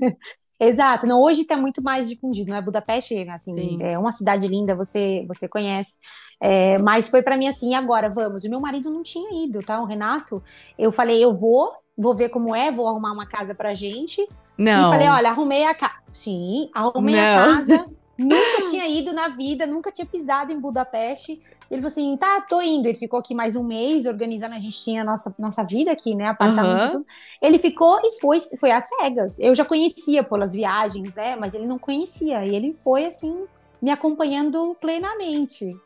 Exato. 0.58 1.06
Não, 1.06 1.20
hoje 1.20 1.42
está 1.42 1.54
muito 1.54 1.82
mais 1.82 2.08
difundido, 2.08 2.48
não 2.48 2.56
é? 2.56 2.62
Budapeste, 2.62 3.28
assim, 3.28 3.52
Sim. 3.52 3.82
é 3.82 3.98
uma 3.98 4.12
cidade 4.12 4.48
linda, 4.48 4.74
você 4.74 5.26
você 5.28 5.46
conhece. 5.46 5.98
É, 6.40 6.78
mas 6.78 7.10
foi 7.10 7.22
para 7.22 7.36
mim 7.36 7.46
assim, 7.46 7.74
agora 7.74 8.08
vamos. 8.08 8.44
O 8.44 8.48
meu 8.48 8.60
marido 8.60 8.90
não 8.90 9.02
tinha 9.02 9.44
ido, 9.44 9.60
tá? 9.60 9.78
O 9.78 9.84
Renato, 9.84 10.42
eu 10.78 10.90
falei, 10.90 11.22
eu 11.22 11.34
vou, 11.34 11.70
vou 11.98 12.14
ver 12.14 12.30
como 12.30 12.56
é, 12.56 12.72
vou 12.72 12.88
arrumar 12.88 13.12
uma 13.12 13.26
casa 13.26 13.54
pra 13.54 13.74
gente. 13.74 14.26
Não. 14.56 14.88
E 14.88 14.90
falei, 14.90 15.08
olha, 15.08 15.28
arrumei 15.28 15.64
a 15.64 15.74
casa. 15.74 15.96
Sim, 16.10 16.70
arrumei 16.72 17.14
não. 17.14 17.22
a 17.22 17.34
casa. 17.34 17.86
nunca 18.18 18.62
tinha 18.70 18.88
ido 18.88 19.12
na 19.12 19.28
vida, 19.28 19.66
nunca 19.66 19.90
tinha 19.90 20.06
pisado 20.06 20.52
em 20.52 20.58
Budapeste. 20.58 21.40
Ele 21.70 21.80
falou 21.80 21.86
assim: 21.86 22.16
tá, 22.16 22.40
tô 22.42 22.60
indo. 22.60 22.86
Ele 22.86 22.98
ficou 22.98 23.18
aqui 23.18 23.34
mais 23.34 23.56
um 23.56 23.64
mês 23.64 24.06
organizando, 24.06 24.54
a 24.54 24.58
gente 24.58 24.82
tinha 24.82 25.02
a 25.02 25.04
nossa, 25.04 25.34
nossa 25.38 25.62
vida 25.64 25.90
aqui, 25.90 26.14
né? 26.14 26.28
Apartamento 26.28 26.82
uhum. 26.82 26.90
tudo. 26.92 27.06
Ele 27.40 27.58
ficou 27.58 28.00
e 28.02 28.20
foi, 28.20 28.38
foi 28.60 28.70
às 28.70 28.88
cegas. 28.88 29.38
Eu 29.38 29.54
já 29.54 29.64
conhecia 29.64 30.22
pelas 30.22 30.54
viagens, 30.54 31.14
né? 31.14 31.36
Mas 31.36 31.54
ele 31.54 31.66
não 31.66 31.78
conhecia. 31.78 32.44
E 32.44 32.54
ele 32.54 32.76
foi 32.84 33.06
assim, 33.06 33.44
me 33.80 33.90
acompanhando 33.90 34.76
plenamente. 34.80 35.76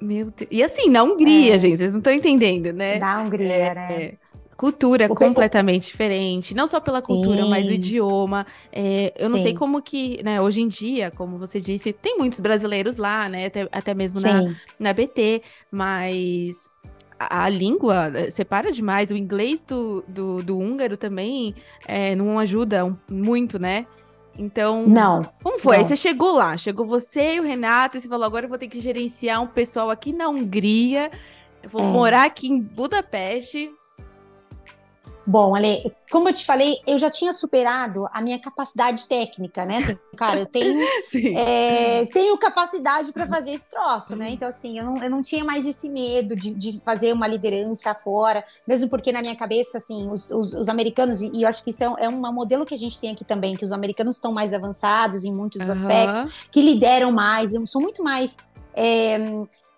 Meu 0.00 0.30
Deus. 0.30 0.48
E 0.50 0.62
assim, 0.62 0.90
na 0.90 1.02
Hungria, 1.02 1.54
é. 1.54 1.58
gente, 1.58 1.78
vocês 1.78 1.92
não 1.92 2.00
estão 2.00 2.12
entendendo, 2.12 2.72
né? 2.72 2.98
Na 2.98 3.22
Hungria, 3.22 3.52
é, 3.52 3.74
né? 3.74 4.02
É. 4.02 4.12
Cultura 4.56 5.08
completamente 5.08 5.88
diferente, 5.88 6.54
não 6.54 6.66
só 6.66 6.80
pela 6.80 7.00
Sim. 7.00 7.06
cultura, 7.06 7.44
mas 7.44 7.68
o 7.68 7.72
idioma. 7.72 8.46
É, 8.72 9.12
eu 9.18 9.28
não 9.28 9.36
Sim. 9.36 9.42
sei 9.42 9.54
como 9.54 9.82
que, 9.82 10.22
né, 10.22 10.40
hoje 10.40 10.62
em 10.62 10.68
dia, 10.68 11.10
como 11.10 11.36
você 11.36 11.60
disse, 11.60 11.92
tem 11.92 12.16
muitos 12.16 12.40
brasileiros 12.40 12.96
lá, 12.96 13.28
né, 13.28 13.46
até, 13.46 13.68
até 13.70 13.94
mesmo 13.94 14.18
na, 14.20 14.54
na 14.78 14.92
BT, 14.94 15.42
mas 15.70 16.70
a, 17.18 17.44
a, 17.44 17.48
língua 17.50 18.10
eh, 18.14 18.30
separa 18.30 18.72
demais. 18.72 19.10
O 19.10 19.16
inglês 19.16 19.62
do, 19.62 20.02
do, 20.08 20.42
do 20.42 20.58
húngaro 20.58 20.96
também 20.96 21.54
é, 21.86 22.14
não 22.14 22.38
ajuda 22.38 22.96
muito, 23.08 23.58
né? 23.58 23.86
Então, 24.38 24.86
não. 24.86 25.22
Como 25.42 25.58
foi? 25.58 25.76
Não. 25.76 25.82
Aí 25.82 25.88
você 25.88 25.96
chegou 25.96 26.32
lá, 26.32 26.56
chegou 26.56 26.86
você 26.86 27.36
e 27.36 27.40
o 27.40 27.42
Renato, 27.42 27.96
e 27.96 28.00
você 28.00 28.08
falou: 28.08 28.24
agora 28.24 28.46
eu 28.46 28.50
vou 28.50 28.58
ter 28.58 28.68
que 28.68 28.80
gerenciar 28.80 29.42
um 29.42 29.46
pessoal 29.46 29.90
aqui 29.90 30.12
na 30.12 30.28
Hungria, 30.28 31.10
eu 31.62 31.70
vou 31.70 31.82
é. 31.82 31.84
morar 31.84 32.24
aqui 32.24 32.48
em 32.48 32.60
Budapeste. 32.60 33.70
Bom, 35.26 35.56
Ale, 35.56 35.92
como 36.08 36.28
eu 36.28 36.32
te 36.32 36.46
falei, 36.46 36.78
eu 36.86 36.98
já 36.98 37.10
tinha 37.10 37.32
superado 37.32 38.06
a 38.12 38.22
minha 38.22 38.38
capacidade 38.38 39.08
técnica, 39.08 39.64
né? 39.64 39.78
Assim, 39.78 39.98
cara, 40.16 40.38
eu 40.38 40.46
tenho, 40.46 40.80
é, 41.36 42.06
tenho 42.06 42.38
capacidade 42.38 43.12
para 43.12 43.26
fazer 43.26 43.50
esse 43.50 43.68
troço, 43.68 44.14
né? 44.14 44.30
Então, 44.30 44.46
assim, 44.48 44.78
eu 44.78 44.84
não, 44.84 44.96
eu 45.02 45.10
não 45.10 45.22
tinha 45.22 45.44
mais 45.44 45.66
esse 45.66 45.88
medo 45.88 46.36
de, 46.36 46.54
de 46.54 46.80
fazer 46.84 47.12
uma 47.12 47.26
liderança 47.26 47.92
fora, 47.92 48.44
mesmo 48.66 48.88
porque 48.88 49.10
na 49.10 49.20
minha 49.20 49.34
cabeça, 49.34 49.78
assim, 49.78 50.08
os, 50.08 50.30
os, 50.30 50.54
os 50.54 50.68
americanos, 50.68 51.20
e, 51.20 51.42
eu 51.42 51.48
acho 51.48 51.64
que 51.64 51.70
isso 51.70 51.82
é, 51.82 52.04
é 52.04 52.08
um 52.08 52.32
modelo 52.32 52.64
que 52.64 52.74
a 52.74 52.78
gente 52.78 53.00
tem 53.00 53.10
aqui 53.10 53.24
também, 53.24 53.56
que 53.56 53.64
os 53.64 53.72
americanos 53.72 54.16
estão 54.16 54.32
mais 54.32 54.54
avançados 54.54 55.24
em 55.24 55.32
muitos 55.32 55.66
uhum. 55.66 55.72
aspectos, 55.72 56.48
que 56.52 56.62
lideram 56.62 57.10
mais, 57.10 57.50
são 57.68 57.80
muito 57.80 58.02
mais. 58.02 58.36
É, 58.72 59.18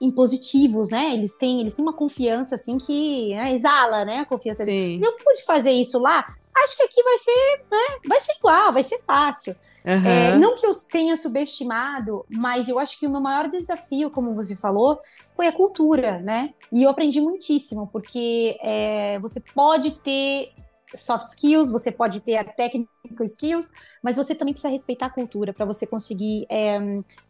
impositivos, 0.00 0.90
né? 0.90 1.14
Eles 1.14 1.36
têm, 1.36 1.60
eles 1.60 1.74
têm 1.74 1.84
uma 1.84 1.92
confiança 1.92 2.54
assim 2.54 2.78
que 2.78 3.34
né, 3.34 3.54
exala, 3.54 4.04
né? 4.04 4.20
A 4.20 4.24
confiança. 4.24 4.64
Sim. 4.64 5.00
Eu 5.02 5.12
pude 5.12 5.44
fazer 5.44 5.70
isso 5.70 5.98
lá. 5.98 6.24
Acho 6.56 6.76
que 6.76 6.82
aqui 6.82 7.02
vai 7.02 7.18
ser, 7.18 7.60
né, 7.70 7.98
vai 8.08 8.20
ser 8.20 8.32
igual, 8.36 8.72
vai 8.72 8.82
ser 8.82 8.98
fácil. 9.06 9.54
Uhum. 9.84 10.06
É, 10.06 10.36
não 10.36 10.54
que 10.54 10.66
eu 10.66 10.72
tenha 10.90 11.16
subestimado, 11.16 12.26
mas 12.28 12.68
eu 12.68 12.78
acho 12.78 12.98
que 12.98 13.06
o 13.06 13.10
meu 13.10 13.20
maior 13.20 13.48
desafio, 13.48 14.10
como 14.10 14.34
você 14.34 14.54
falou, 14.56 15.00
foi 15.34 15.46
a 15.46 15.52
cultura, 15.52 16.18
né? 16.18 16.52
E 16.72 16.82
eu 16.82 16.90
aprendi 16.90 17.20
muitíssimo, 17.20 17.86
porque 17.86 18.58
é, 18.60 19.18
você 19.20 19.40
pode 19.54 19.92
ter 19.92 20.52
soft 20.96 21.28
skills, 21.28 21.70
você 21.70 21.90
pode 21.90 22.20
ter 22.20 22.36
a 22.36 22.44
technical 22.44 23.24
skills, 23.24 23.72
mas 24.02 24.16
você 24.16 24.34
também 24.34 24.52
precisa 24.52 24.72
respeitar 24.72 25.06
a 25.06 25.10
cultura 25.10 25.52
para 25.52 25.66
você 25.66 25.86
conseguir 25.86 26.46
é, 26.50 26.78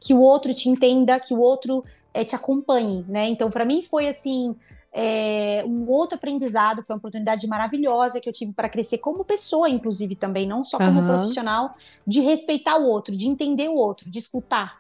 que 0.01 0.15
o 0.15 0.21
outro 0.21 0.53
te 0.55 0.69
entenda, 0.69 1.21
que 1.21 1.35
o 1.35 1.41
outro 1.41 1.85
é, 2.19 2.25
te 2.25 2.35
acompanhe, 2.35 3.05
né? 3.09 3.29
Então, 3.29 3.51
para 3.51 3.65
mim 3.65 3.81
foi 3.83 4.09
assim. 4.09 4.55
É, 4.91 5.63
um 5.67 5.89
outro 5.89 6.17
aprendizado, 6.17 6.83
foi 6.83 6.95
uma 6.95 6.99
oportunidade 6.99 7.47
maravilhosa 7.47 8.21
que 8.21 8.29
eu 8.29 8.33
tive 8.33 8.53
para 8.55 8.71
crescer 8.71 8.99
como 8.99 9.23
pessoa, 9.23 9.69
inclusive 9.69 10.17
também, 10.17 10.47
não 10.47 10.65
só 10.65 10.79
como 10.79 11.01
uhum. 11.01 11.07
profissional, 11.07 11.75
de 12.07 12.21
respeitar 12.21 12.79
o 12.79 12.89
outro, 12.89 13.15
de 13.15 13.29
entender 13.29 13.69
o 13.69 13.77
outro, 13.77 14.11
de 14.11 14.19
escutar. 14.19 14.77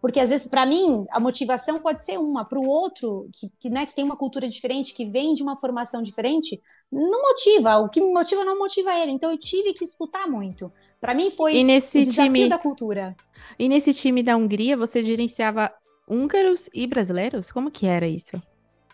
Porque 0.00 0.18
às 0.18 0.30
vezes, 0.30 0.48
para 0.48 0.66
mim, 0.66 1.06
a 1.10 1.20
motivação 1.20 1.78
pode 1.78 2.04
ser 2.04 2.18
uma, 2.18 2.44
para 2.44 2.58
o 2.58 2.68
outro, 2.68 3.28
que, 3.32 3.48
que, 3.60 3.70
né, 3.70 3.86
que 3.86 3.94
tem 3.94 4.04
uma 4.04 4.16
cultura 4.16 4.48
diferente, 4.48 4.92
que 4.92 5.06
vem 5.06 5.32
de 5.32 5.44
uma 5.44 5.56
formação 5.56 6.02
diferente, 6.02 6.60
não 6.90 7.22
motiva. 7.22 7.76
O 7.78 7.88
que 7.88 8.00
me 8.00 8.12
motiva 8.12 8.44
não 8.44 8.58
motiva 8.58 8.92
ele. 8.98 9.12
Então 9.12 9.30
eu 9.30 9.38
tive 9.38 9.72
que 9.72 9.84
escutar 9.84 10.26
muito. 10.26 10.72
Para 11.00 11.14
mim 11.14 11.30
foi 11.30 11.54
e 11.54 11.64
nesse 11.64 12.00
o 12.00 12.02
desafio 12.02 12.32
time... 12.32 12.48
da 12.48 12.58
cultura. 12.58 13.16
E 13.56 13.68
nesse 13.68 13.94
time 13.94 14.24
da 14.24 14.36
Hungria, 14.36 14.76
você 14.76 15.04
gerenciava 15.04 15.72
húngaros 16.08 16.68
e 16.72 16.86
brasileiros? 16.86 17.50
Como 17.50 17.70
que 17.70 17.86
era 17.86 18.06
isso? 18.06 18.40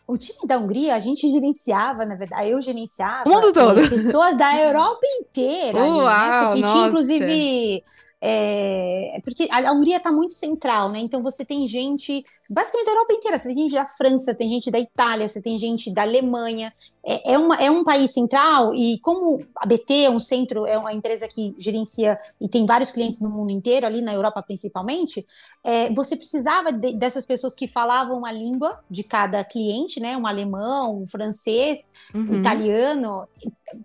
O 0.07 0.16
time 0.16 0.47
da 0.47 0.59
Hungria, 0.59 0.94
a 0.94 0.99
gente 0.99 1.29
gerenciava, 1.29 2.07
na 2.07 2.14
verdade, 2.14 2.51
eu 2.51 2.62
gerenciava. 2.62 3.29
O 3.29 3.33
mundo 3.33 3.53
todo. 3.53 3.88
Pessoas 3.90 4.37
da 4.38 4.57
Europa 4.59 5.07
inteira. 5.21 5.79
Uau, 5.79 6.07
ali, 6.07 6.31
né? 6.31 6.42
Porque 6.44 6.61
nossa. 6.62 6.73
tinha, 6.73 6.87
inclusive. 6.87 7.85
É, 8.21 9.21
porque 9.23 9.47
a 9.51 9.73
Hungria 9.73 9.99
está 9.99 10.11
muito 10.11 10.33
central, 10.33 10.90
né? 10.90 10.99
Então 10.99 11.23
você 11.23 11.44
tem 11.44 11.68
gente 11.68 12.25
basicamente 12.48 12.87
da 12.87 12.92
Europa 12.92 13.12
inteira. 13.12 13.38
Você 13.38 13.48
tem 13.48 13.56
gente 13.56 13.74
da 13.74 13.87
França, 13.87 14.34
tem 14.34 14.48
gente 14.48 14.70
da 14.70 14.78
Itália, 14.78 15.28
você 15.28 15.42
tem 15.42 15.58
gente 15.58 15.92
da 15.92 16.02
Alemanha. 16.02 16.72
É, 17.04 17.34
é, 17.34 17.38
uma, 17.38 17.54
é 17.56 17.70
um 17.70 17.84
país 17.84 18.12
central 18.12 18.74
e 18.74 18.98
como 18.98 19.40
a 19.56 19.64
BT 19.64 20.04
é 20.04 20.11
um 20.11 20.18
centro, 20.18 20.66
é 20.66 20.76
uma 20.76 20.92
empresa 20.92 21.28
que 21.28 21.54
gerencia 21.56 22.18
e 22.40 22.48
tem 22.48 22.66
vários 22.66 22.90
clientes 22.90 23.20
no 23.20 23.30
mundo 23.30 23.50
inteiro, 23.50 23.87
ali 23.87 24.02
na 24.02 24.12
Europa 24.12 24.42
principalmente, 24.42 25.24
é, 25.64 25.92
você 25.94 26.16
precisava 26.16 26.72
de, 26.72 26.94
dessas 26.94 27.24
pessoas 27.24 27.54
que 27.54 27.68
falavam 27.68 28.26
a 28.26 28.32
língua 28.32 28.80
de 28.90 29.04
cada 29.04 29.42
cliente, 29.44 30.00
né? 30.00 30.16
Um 30.16 30.26
alemão, 30.26 31.00
um 31.00 31.06
francês, 31.06 31.92
uhum. 32.12 32.32
um 32.32 32.40
italiano, 32.40 33.28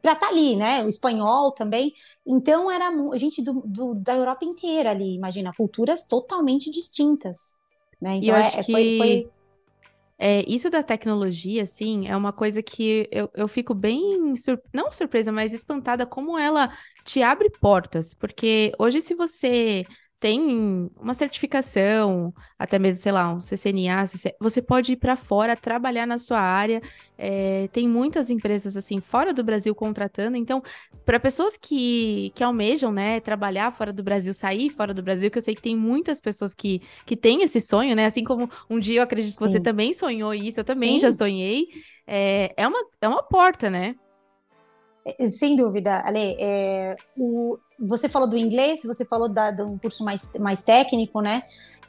para 0.02 0.14
estar 0.14 0.28
tá 0.28 0.30
ali, 0.30 0.56
né? 0.56 0.84
O 0.84 0.90
espanhol 0.90 1.52
também. 1.52 1.94
Então 2.26 2.70
era 2.70 2.92
gente 3.16 3.42
do, 3.42 3.62
do, 3.66 3.94
da 3.96 4.16
Europa 4.16 4.44
inteira 4.44 4.90
ali, 4.90 5.16
imagina, 5.16 5.54
culturas 5.56 6.06
totalmente 6.08 6.72
distintas. 6.72 7.58
Né? 8.04 8.18
Então, 8.18 8.22
e 8.22 8.30
eu 8.30 8.36
então, 8.36 8.48
acho 8.48 8.60
é, 8.60 8.64
que 8.64 8.72
foi, 8.72 8.98
foi... 8.98 9.30
É, 10.20 10.44
isso 10.46 10.70
da 10.70 10.84
tecnologia, 10.84 11.64
assim, 11.64 12.08
é 12.08 12.16
uma 12.18 12.34
coisa 12.34 12.62
que 12.62 13.08
eu, 13.10 13.30
eu 13.34 13.48
fico 13.48 13.74
bem, 13.74 14.36
sur... 14.36 14.62
não 14.74 14.92
surpresa, 14.92 15.32
mas 15.32 15.54
espantada 15.54 16.06
como 16.06 16.38
ela 16.38 16.70
te 17.06 17.24
abre 17.24 17.50
portas. 17.50 18.14
Porque 18.14 18.74
hoje, 18.78 19.00
se 19.00 19.16
você 19.16 19.86
tem 20.24 20.90
uma 21.02 21.14
certificação, 21.14 22.34
até 22.58 22.80
mesmo, 22.80 23.02
sei 23.02 23.12
lá, 23.12 23.34
um 23.34 23.42
CCNA, 23.42 24.06
você 24.40 24.62
pode 24.62 24.94
ir 24.94 24.96
para 24.96 25.18
fora, 25.18 25.54
trabalhar 25.54 26.08
na 26.08 26.18
sua 26.18 26.40
área. 26.40 26.82
É, 27.18 27.68
tem 27.74 27.90
muitas 27.90 28.30
empresas, 28.30 28.78
assim, 28.78 29.02
fora 29.02 29.34
do 29.34 29.44
Brasil 29.44 29.76
contratando. 29.76 30.38
Então, 30.38 30.64
para 31.04 31.20
pessoas 31.20 31.58
que, 31.58 32.32
que 32.36 32.42
almejam, 32.42 32.90
né, 32.90 33.20
trabalhar 33.20 33.70
fora 33.72 33.92
do 33.92 34.02
Brasil, 34.02 34.34
sair 34.34 34.70
fora 34.70 34.94
do 34.94 35.04
Brasil, 35.04 35.30
que 35.30 35.38
eu 35.38 35.42
sei 35.42 35.56
que 35.56 35.62
tem 35.62 35.76
muitas 35.76 36.22
pessoas 36.22 36.56
que, 36.56 36.82
que 37.06 37.18
têm 37.18 37.44
esse 37.44 37.60
sonho, 37.60 37.94
né? 37.94 38.06
Assim 38.06 38.24
como 38.24 38.50
um 38.70 38.80
dia 38.80 39.00
eu 39.00 39.04
acredito 39.04 39.34
Sim. 39.34 39.38
que 39.40 39.52
você 39.52 39.60
também 39.60 39.94
sonhou 39.94 40.34
isso, 40.34 40.58
eu 40.58 40.64
também 40.64 40.94
Sim. 40.94 41.00
já 41.02 41.12
sonhei. 41.12 41.68
É, 42.08 42.54
é, 42.56 42.66
uma, 42.66 42.80
é 43.02 43.08
uma 43.10 43.24
porta, 43.24 43.70
né? 43.70 43.94
É, 45.06 45.26
sem 45.26 45.58
dúvida, 45.58 46.00
Ale. 46.00 46.38
É, 46.40 46.96
o, 47.18 47.58
você 47.84 48.08
falou 48.08 48.28
do 48.28 48.38
inglês, 48.38 48.82
você 48.84 49.06
falou 49.06 49.28
da, 49.28 49.52
de 49.52 49.62
um 49.62 49.78
curso 49.78 50.04
mais, 50.04 50.32
mais 50.40 50.64
técnico, 50.64 51.22
né? 51.22 51.44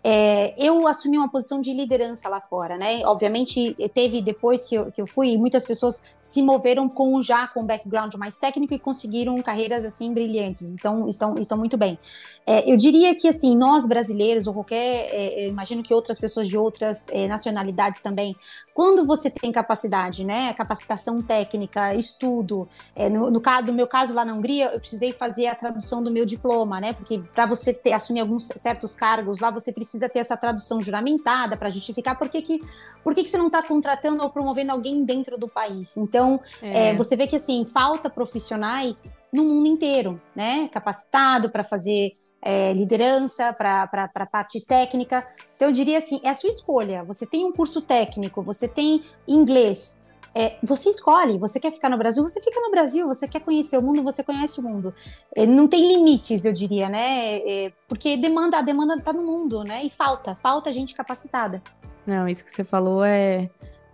É, 0.06 0.54
eu 0.62 0.86
assumi 0.86 1.16
uma 1.16 1.30
posição 1.30 1.62
de 1.62 1.72
liderança 1.72 2.28
lá 2.28 2.38
fora, 2.38 2.76
né? 2.76 3.00
Obviamente, 3.06 3.74
teve 3.94 4.20
depois 4.20 4.66
que 4.66 4.74
eu, 4.74 4.92
que 4.92 5.00
eu 5.00 5.06
fui, 5.06 5.38
muitas 5.38 5.64
pessoas 5.64 6.04
se 6.20 6.42
moveram 6.42 6.90
com 6.90 7.22
já 7.22 7.48
com 7.48 7.64
background 7.64 8.14
mais 8.16 8.36
técnico 8.36 8.74
e 8.74 8.78
conseguiram 8.78 9.34
carreiras 9.38 9.82
assim 9.82 10.12
brilhantes, 10.12 10.74
então 10.74 11.08
estão, 11.08 11.36
estão 11.38 11.56
muito 11.56 11.78
bem. 11.78 11.98
É, 12.46 12.70
eu 12.70 12.76
diria 12.76 13.14
que 13.14 13.26
assim, 13.26 13.56
nós 13.56 13.88
brasileiros, 13.88 14.46
ou 14.46 14.52
qualquer, 14.52 15.08
é, 15.10 15.48
imagino 15.48 15.82
que 15.82 15.94
outras 15.94 16.18
pessoas 16.18 16.48
de 16.48 16.58
outras 16.58 17.08
é, 17.08 17.26
nacionalidades 17.26 18.02
também, 18.02 18.36
quando 18.74 19.06
você 19.06 19.30
tem 19.30 19.50
capacidade, 19.50 20.22
né? 20.22 20.52
Capacitação 20.52 21.22
técnica, 21.22 21.94
estudo, 21.94 22.68
é, 22.94 23.08
no, 23.08 23.30
no, 23.30 23.40
caso, 23.40 23.68
no 23.68 23.72
meu 23.72 23.86
caso 23.86 24.12
lá 24.12 24.22
na 24.22 24.34
Hungria, 24.34 24.66
eu 24.74 24.80
precisei 24.80 25.12
fazer 25.12 25.46
a 25.46 25.54
tradução 25.54 26.02
do 26.02 26.10
meu 26.10 26.26
diploma, 26.26 26.78
né? 26.78 26.92
Porque 26.92 27.22
para 27.34 27.46
você 27.46 27.72
ter, 27.72 27.94
assumir 27.94 28.20
alguns 28.20 28.48
certos 28.48 28.94
cargos 28.94 29.40
lá, 29.40 29.50
você 29.50 29.72
precisa 29.72 29.93
precisa 29.94 30.08
ter 30.08 30.18
essa 30.18 30.36
tradução 30.36 30.82
juramentada 30.82 31.56
para 31.56 31.70
justificar 31.70 32.18
por 32.18 32.28
que, 32.28 32.42
que, 32.42 32.60
por 33.02 33.14
que, 33.14 33.22
que 33.22 33.30
você 33.30 33.38
não 33.38 33.46
está 33.46 33.62
contratando 33.62 34.22
ou 34.22 34.30
promovendo 34.30 34.72
alguém 34.72 35.04
dentro 35.04 35.38
do 35.38 35.48
país. 35.48 35.96
Então, 35.96 36.40
é. 36.60 36.88
É, 36.88 36.94
você 36.94 37.16
vê 37.16 37.26
que 37.26 37.36
assim 37.36 37.64
falta 37.66 38.10
profissionais 38.10 39.12
no 39.32 39.44
mundo 39.44 39.68
inteiro, 39.68 40.20
né? 40.34 40.68
Capacitado 40.72 41.50
para 41.50 41.62
fazer 41.62 42.16
é, 42.42 42.72
liderança, 42.72 43.52
para 43.52 43.88
a 44.14 44.26
parte 44.26 44.60
técnica. 44.60 45.26
Então, 45.56 45.68
eu 45.68 45.72
diria 45.72 45.98
assim: 45.98 46.20
é 46.24 46.30
a 46.30 46.34
sua 46.34 46.50
escolha. 46.50 47.04
Você 47.04 47.26
tem 47.26 47.44
um 47.44 47.52
curso 47.52 47.80
técnico, 47.80 48.42
você 48.42 48.66
tem 48.66 49.04
inglês, 49.26 50.02
é, 50.34 50.56
você 50.62 50.90
escolhe, 50.90 51.38
você 51.38 51.60
quer 51.60 51.72
ficar 51.72 51.88
no 51.88 51.96
Brasil, 51.96 52.22
você 52.22 52.40
fica 52.40 52.60
no 52.60 52.70
Brasil, 52.70 53.06
você 53.06 53.28
quer 53.28 53.40
conhecer 53.40 53.78
o 53.78 53.82
mundo, 53.82 54.02
você 54.02 54.24
conhece 54.24 54.58
o 54.58 54.62
mundo. 54.62 54.92
É, 55.34 55.46
não 55.46 55.68
tem 55.68 55.86
limites, 55.86 56.44
eu 56.44 56.52
diria, 56.52 56.88
né? 56.88 57.38
É, 57.38 57.72
porque 57.86 58.16
demanda, 58.16 58.58
a 58.58 58.62
demanda 58.62 58.94
está 58.96 59.12
no 59.12 59.22
mundo, 59.22 59.62
né? 59.62 59.84
E 59.84 59.90
falta, 59.90 60.34
falta 60.34 60.72
gente 60.72 60.94
capacitada. 60.94 61.62
Não, 62.04 62.26
isso 62.26 62.44
que 62.44 62.52
você 62.52 62.64
falou 62.64 63.04
é, 63.04 63.48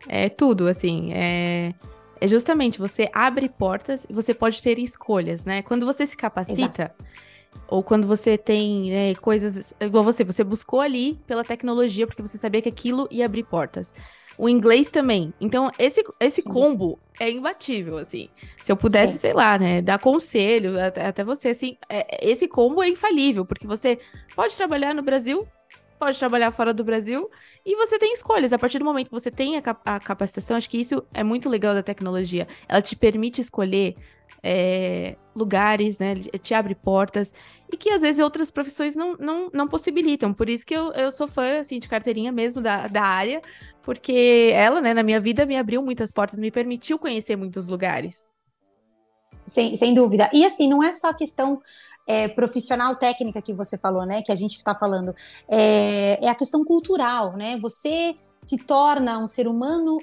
é 0.09 0.29
tudo, 0.31 0.67
assim, 0.67 1.13
é, 1.13 1.75
é 2.21 2.27
justamente, 2.27 2.79
você 2.79 3.11
abre 3.13 3.49
portas 3.49 4.07
e 4.09 4.13
você 4.15 4.33
pode 4.33 4.63
ter 4.63 4.79
escolhas, 4.79 5.45
né? 5.45 5.61
Quando 5.63 5.85
você 5.85 6.07
se 6.07 6.17
capacita, 6.17 6.63
Exato. 6.63 6.95
Ou 7.69 7.83
quando 7.83 8.07
você 8.07 8.37
tem 8.37 8.91
né, 8.91 9.15
coisas, 9.15 9.75
igual 9.81 10.03
você, 10.03 10.25
você 10.25 10.43
buscou 10.43 10.81
ali 10.81 11.19
pela 11.27 11.45
tecnologia, 11.45 12.07
porque 12.07 12.23
você 12.23 12.37
sabia 12.37 12.61
que 12.61 12.69
aquilo 12.69 13.07
ia 13.11 13.25
abrir 13.25 13.45
portas 13.45 13.93
o 14.41 14.49
inglês 14.49 14.91
também. 14.91 15.35
Então, 15.39 15.71
esse, 15.79 16.03
esse 16.19 16.43
combo 16.45 16.99
é 17.21 17.31
imbatível, 17.31 17.99
assim. 17.99 18.31
Se 18.57 18.73
eu 18.73 18.77
pudesse, 18.77 19.13
Sim. 19.13 19.19
sei 19.19 19.33
lá, 19.35 19.59
né, 19.59 19.83
dar 19.83 19.99
conselho 19.99 20.83
até, 20.83 21.07
até 21.07 21.23
você, 21.23 21.49
assim, 21.49 21.77
é, 21.91 22.27
esse 22.27 22.49
combo 22.49 22.83
é 22.83 22.89
infalível, 22.89 23.45
porque 23.45 23.67
você 23.67 23.99
pode 24.35 24.57
trabalhar 24.57 24.95
no 24.95 25.03
Brasil, 25.03 25.47
pode 25.99 26.19
trabalhar 26.19 26.51
fora 26.53 26.73
do 26.73 26.83
Brasil, 26.83 27.29
e 27.67 27.77
você 27.77 27.99
tem 27.99 28.15
escolhas. 28.15 28.55
A 28.55 28.59
partir 28.59 28.79
do 28.79 28.85
momento 28.87 29.09
que 29.09 29.13
você 29.13 29.31
tem 29.31 29.59
a, 29.59 29.63
a 29.85 30.01
capacitação, 30.01 30.57
acho 30.57 30.71
que 30.71 30.81
isso 30.81 31.05
é 31.13 31.23
muito 31.23 31.51
legal 31.51 31.75
da 31.75 31.83
tecnologia. 31.83 32.49
Ela 32.67 32.81
te 32.81 32.97
permite 32.97 33.43
escolher 33.43 33.95
é, 34.43 35.17
lugares, 35.35 35.99
né? 35.99 36.15
Te 36.43 36.55
abre 36.55 36.75
portas 36.75 37.33
e 37.73 37.77
que 37.77 37.91
às 37.91 38.03
vezes 38.03 38.21
outras 38.21 38.51
profissões 38.51 38.97
não, 38.97 39.17
não, 39.19 39.51
não 39.53 39.69
possibilitam. 39.69 40.33
Por 40.33 40.49
isso 40.49 40.67
que 40.67 40.75
eu, 40.75 40.93
eu 40.93 41.13
sou 41.13 41.29
fã, 41.29 41.61
assim, 41.61 41.79
de 41.79 41.89
carteirinha 41.89 42.33
mesmo 42.33 42.61
da, 42.61 42.87
da 42.87 43.03
área, 43.03 43.41
porque 43.83 44.51
ela, 44.55 44.81
né, 44.81 44.95
na 44.95 45.03
minha 45.03 45.21
vida 45.21 45.47
me 45.47 45.57
abriu 45.57 45.83
muitas 45.83 46.11
portas, 46.11 46.39
me 46.39 46.51
permitiu 46.51 46.99
conhecer 46.99 47.37
muitos 47.37 47.69
lugares. 47.69 48.29
Sem, 49.47 49.77
sem 49.77 49.95
dúvida. 49.95 50.31
E 50.33 50.45
assim, 50.45 50.69
não 50.69 50.83
é 50.83 50.93
só 50.93 51.13
questão 51.13 51.61
é, 52.07 52.29
profissional 52.29 52.97
técnica 52.97 53.43
que 53.43 53.53
você 53.53 53.79
falou, 53.79 54.05
né? 54.05 54.23
Que 54.23 54.33
a 54.33 54.37
gente 54.37 54.57
está 54.57 54.75
falando. 54.75 55.15
É, 55.49 56.25
é 56.25 56.29
a 56.29 56.35
questão 56.35 56.65
cultural, 56.65 57.37
né? 57.37 57.57
Você 57.59 58.17
se 58.39 58.59
torna 58.65 59.19
um 59.19 59.27
ser 59.27 59.47
humano 59.47 59.99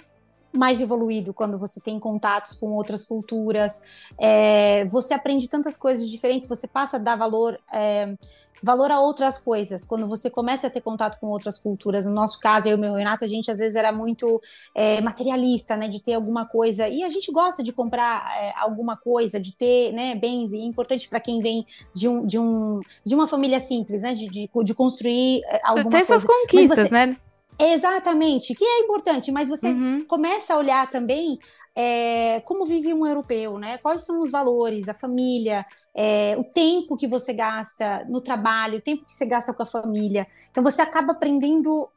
mais 0.57 0.81
evoluído 0.81 1.33
quando 1.33 1.57
você 1.57 1.79
tem 1.79 1.99
contatos 1.99 2.53
com 2.53 2.71
outras 2.71 3.05
culturas. 3.05 3.83
É, 4.19 4.85
você 4.85 5.13
aprende 5.13 5.47
tantas 5.47 5.77
coisas 5.77 6.09
diferentes, 6.09 6.47
você 6.47 6.67
passa 6.67 6.97
a 6.97 6.99
dar 6.99 7.15
valor. 7.15 7.59
É, 7.71 8.15
valor 8.61 8.91
a 8.91 8.99
outras 8.99 9.37
coisas. 9.37 9.85
Quando 9.85 10.07
você 10.07 10.29
começa 10.29 10.67
a 10.67 10.69
ter 10.69 10.81
contato 10.81 11.19
com 11.19 11.27
outras 11.27 11.59
culturas, 11.59 12.05
no 12.05 12.13
nosso 12.13 12.39
caso, 12.39 12.67
eu 12.67 12.71
e 12.71 12.75
o 12.75 12.79
meu 12.79 12.93
Renato, 12.93 13.25
a 13.25 13.27
gente 13.27 13.49
às 13.51 13.59
vezes 13.59 13.75
era 13.75 13.91
muito 13.91 14.41
é, 14.73 15.01
materialista, 15.01 15.75
né, 15.75 15.87
de 15.87 16.01
ter 16.01 16.13
alguma 16.13 16.45
coisa. 16.45 16.87
E 16.87 17.03
a 17.03 17.09
gente 17.09 17.31
gosta 17.31 17.63
de 17.63 17.71
comprar 17.71 18.25
é, 18.37 18.53
alguma 18.57 18.97
coisa, 18.97 19.39
de 19.39 19.55
ter, 19.55 19.93
né, 19.93 20.15
bens. 20.15 20.51
E 20.53 20.57
é 20.57 20.65
importante 20.65 21.07
para 21.07 21.19
quem 21.19 21.39
vem 21.39 21.65
de, 21.93 22.07
um, 22.07 22.25
de, 22.25 22.39
um, 22.39 22.79
de 23.05 23.15
uma 23.15 23.27
família 23.27 23.59
simples, 23.59 24.01
né, 24.01 24.13
de, 24.13 24.27
de, 24.27 24.49
de 24.63 24.73
construir 24.73 25.41
é, 25.45 25.61
alguma 25.63 25.91
Tem 25.91 26.05
coisa. 26.05 26.19
suas 26.19 26.25
conquistas, 26.25 26.87
você, 26.87 26.93
né? 26.93 27.17
Exatamente, 27.59 28.53
que 28.53 28.63
é 28.63 28.79
importante, 28.81 29.31
mas 29.31 29.49
você 29.49 29.69
Uhum. 29.69 30.05
começa 30.07 30.53
a 30.53 30.57
olhar 30.57 30.89
também 30.89 31.39
é, 31.75 32.39
como 32.41 32.65
vive 32.65 32.93
um 32.93 33.05
europeu, 33.05 33.57
né? 33.57 33.77
Quais 33.79 34.03
são 34.05 34.21
os 34.21 34.29
valores, 34.31 34.87
a 34.87 34.93
família, 34.93 35.65
é, 35.95 36.35
o 36.37 36.43
tempo 36.43 36.95
que 36.97 37.07
você 37.07 37.33
gasta 37.33 38.05
no 38.05 38.21
trabalho, 38.21 38.77
o 38.77 38.81
tempo 38.81 39.05
que 39.05 39.13
você 39.13 39.25
gasta 39.25 39.53
com 39.53 39.63
a 39.63 39.65
família. 39.65 40.27
Então 40.51 40.63
você 40.63 40.81
acaba 40.83 41.13
aprendendo, 41.13 41.89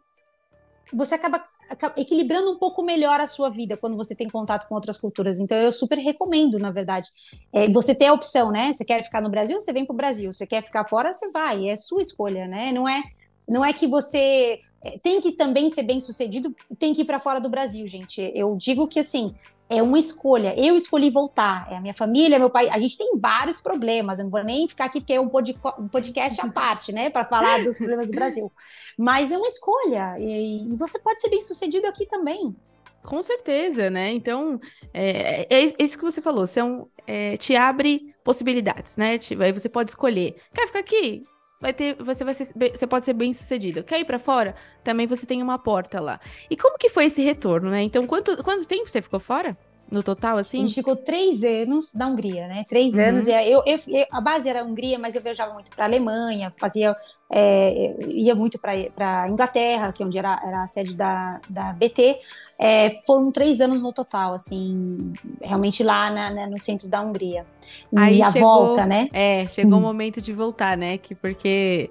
você 0.92 1.14
acaba 1.14 1.44
aca- 1.70 1.94
equilibrando 1.96 2.50
um 2.52 2.58
pouco 2.58 2.82
melhor 2.82 3.20
a 3.20 3.26
sua 3.26 3.48
vida 3.50 3.76
quando 3.76 3.96
você 3.96 4.14
tem 4.16 4.28
contato 4.28 4.66
com 4.68 4.74
outras 4.74 4.98
culturas. 4.98 5.38
Então 5.38 5.56
eu 5.56 5.72
super 5.72 5.98
recomendo, 5.98 6.58
na 6.58 6.70
verdade. 6.70 7.08
É, 7.52 7.68
você 7.68 7.94
ter 7.94 8.06
a 8.06 8.12
opção, 8.12 8.50
né? 8.50 8.72
Você 8.72 8.84
quer 8.84 9.04
ficar 9.04 9.20
no 9.20 9.30
Brasil, 9.30 9.60
você 9.60 9.72
vem 9.72 9.86
para 9.86 9.94
o 9.94 9.96
Brasil. 9.96 10.32
Você 10.32 10.46
quer 10.46 10.64
ficar 10.64 10.84
fora, 10.88 11.12
você 11.12 11.30
vai. 11.30 11.68
É 11.68 11.76
sua 11.76 12.02
escolha, 12.02 12.46
né? 12.48 12.72
Não 12.72 12.88
é, 12.88 13.02
não 13.48 13.64
é 13.64 13.72
que 13.72 13.86
você 13.86 14.58
tem 15.02 15.20
que 15.20 15.32
também 15.32 15.68
ser 15.70 15.82
bem 15.82 16.00
sucedido, 16.00 16.54
tem 16.78 16.94
que 16.94 17.02
ir 17.02 17.04
para 17.04 17.20
fora 17.20 17.40
do 17.40 17.50
Brasil, 17.50 17.86
gente. 17.86 18.32
Eu 18.34 18.56
digo 18.56 18.88
que 18.88 19.00
assim 19.00 19.34
é 19.70 19.80
uma 19.80 19.98
escolha. 19.98 20.52
Eu 20.58 20.74
escolhi 20.74 21.10
voltar. 21.10 21.68
É 21.70 21.76
a 21.76 21.80
minha 21.80 21.94
família, 21.94 22.40
meu 22.40 22.50
pai. 22.50 22.68
A 22.68 22.78
gente 22.78 22.98
tem 22.98 23.16
vários 23.16 23.60
problemas. 23.60 24.18
Eu 24.18 24.24
não 24.24 24.30
vou 24.30 24.42
nem 24.42 24.68
ficar 24.68 24.86
aqui 24.86 25.00
porque 25.00 25.12
é 25.12 25.20
um, 25.20 25.28
podcast 25.28 26.40
à 26.40 26.48
parte, 26.48 26.92
né, 26.92 27.08
para 27.08 27.24
falar 27.24 27.62
dos 27.62 27.78
problemas 27.78 28.08
do 28.08 28.12
Brasil. 28.12 28.52
Mas 28.98 29.30
é 29.30 29.38
uma 29.38 29.46
escolha 29.46 30.16
e, 30.18 30.66
você 30.76 30.98
pode 30.98 31.20
ser 31.20 31.30
bem 31.30 31.40
sucedido 31.40 31.86
aqui 31.86 32.04
também. 32.04 32.54
Com 33.02 33.22
certeza, 33.22 33.88
né? 33.88 34.10
Então, 34.10 34.60
é, 34.92 35.42
é 35.42 35.46
é 35.54 35.82
isso 35.82 35.96
que 35.96 36.04
você 36.04 36.20
falou, 36.20 36.46
são, 36.46 36.86
é, 37.06 37.36
te 37.38 37.56
abre 37.56 38.14
possibilidades, 38.22 38.98
né? 38.98 39.18
Aí 39.40 39.52
você 39.52 39.68
pode 39.68 39.90
escolher. 39.90 40.36
Quer 40.52 40.66
ficar 40.66 40.80
aqui? 40.80 41.22
Vai 41.60 41.74
ter, 41.74 41.94
você 42.02 42.24
vai 42.24 42.32
ser, 42.32 42.46
você 42.74 42.86
pode 42.86 43.04
ser 43.04 43.12
bem 43.12 43.34
sucedido. 43.34 43.84
Quer 43.84 44.00
ir 44.00 44.04
pra 44.06 44.18
fora? 44.18 44.54
Também 44.82 45.06
você 45.06 45.26
tem 45.26 45.42
uma 45.42 45.58
porta 45.58 46.00
lá. 46.00 46.18
E 46.48 46.56
como 46.56 46.78
que 46.78 46.88
foi 46.88 47.04
esse 47.04 47.22
retorno, 47.22 47.68
né? 47.70 47.82
Então, 47.82 48.06
quanto, 48.06 48.42
quanto 48.42 48.66
tempo 48.66 48.88
você 48.88 49.02
ficou 49.02 49.20
fora? 49.20 49.56
No 49.90 50.02
total, 50.04 50.36
A 50.36 50.40
assim? 50.40 50.60
gente 50.60 50.74
ficou 50.74 50.94
três 50.94 51.42
anos 51.42 51.94
na 51.94 52.06
Hungria, 52.06 52.46
né? 52.46 52.64
Três 52.68 52.94
Uhum. 52.94 53.00
anos. 53.08 53.26
Eu, 53.26 53.62
eu- 53.66 53.80
eu- 53.88 54.06
a 54.12 54.20
base 54.20 54.48
era 54.48 54.60
a 54.60 54.64
Hungria, 54.64 54.98
mas 54.98 55.16
eu 55.16 55.20
viajava 55.22 55.52
muito 55.52 55.70
para 55.72 55.84
a 55.84 55.88
Alemanha, 55.88 56.48
fazia, 56.58 56.94
é, 57.30 57.96
ia 58.08 58.34
muito 58.36 58.56
para 58.58 59.28
Inglaterra, 59.28 59.92
que 59.92 60.02
é 60.02 60.06
onde 60.06 60.16
era, 60.16 60.40
era 60.46 60.62
a 60.62 60.68
sede 60.68 60.94
da, 60.94 61.40
da 61.48 61.72
BT. 61.72 62.20
É, 62.56 62.90
foram 63.06 63.32
três 63.32 63.60
anos 63.60 63.82
no 63.82 63.92
total, 63.92 64.34
assim, 64.34 65.12
realmente 65.40 65.82
lá 65.82 66.10
na- 66.10 66.30
na- 66.30 66.46
no 66.46 66.58
centro 66.58 66.86
da 66.86 67.00
Hungria. 67.00 67.44
E 67.92 67.98
Aí 67.98 68.22
a 68.22 68.30
chegou- 68.30 68.66
volta, 68.66 68.86
né? 68.86 69.08
É, 69.12 69.46
chegou 69.46 69.74
o 69.74 69.78
Hum. 69.78 69.80
momento 69.80 70.20
de 70.20 70.32
voltar, 70.32 70.76
né? 70.76 70.98
Que 70.98 71.14
porque 71.14 71.90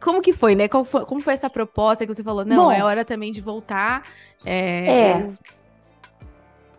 como 0.00 0.22
que 0.22 0.32
foi, 0.32 0.54
né? 0.54 0.68
Qual 0.68 0.84
foi- 0.86 1.04
como 1.04 1.20
foi 1.20 1.34
essa 1.34 1.50
proposta 1.50 2.06
que 2.06 2.14
você 2.14 2.22
falou? 2.22 2.44
Não, 2.46 2.66
Bom, 2.66 2.72
é 2.72 2.82
hora 2.82 3.04
também 3.04 3.30
de 3.30 3.40
voltar. 3.42 4.04
É, 4.44 4.86
É. 4.88 5.12
eu- 5.22 5.34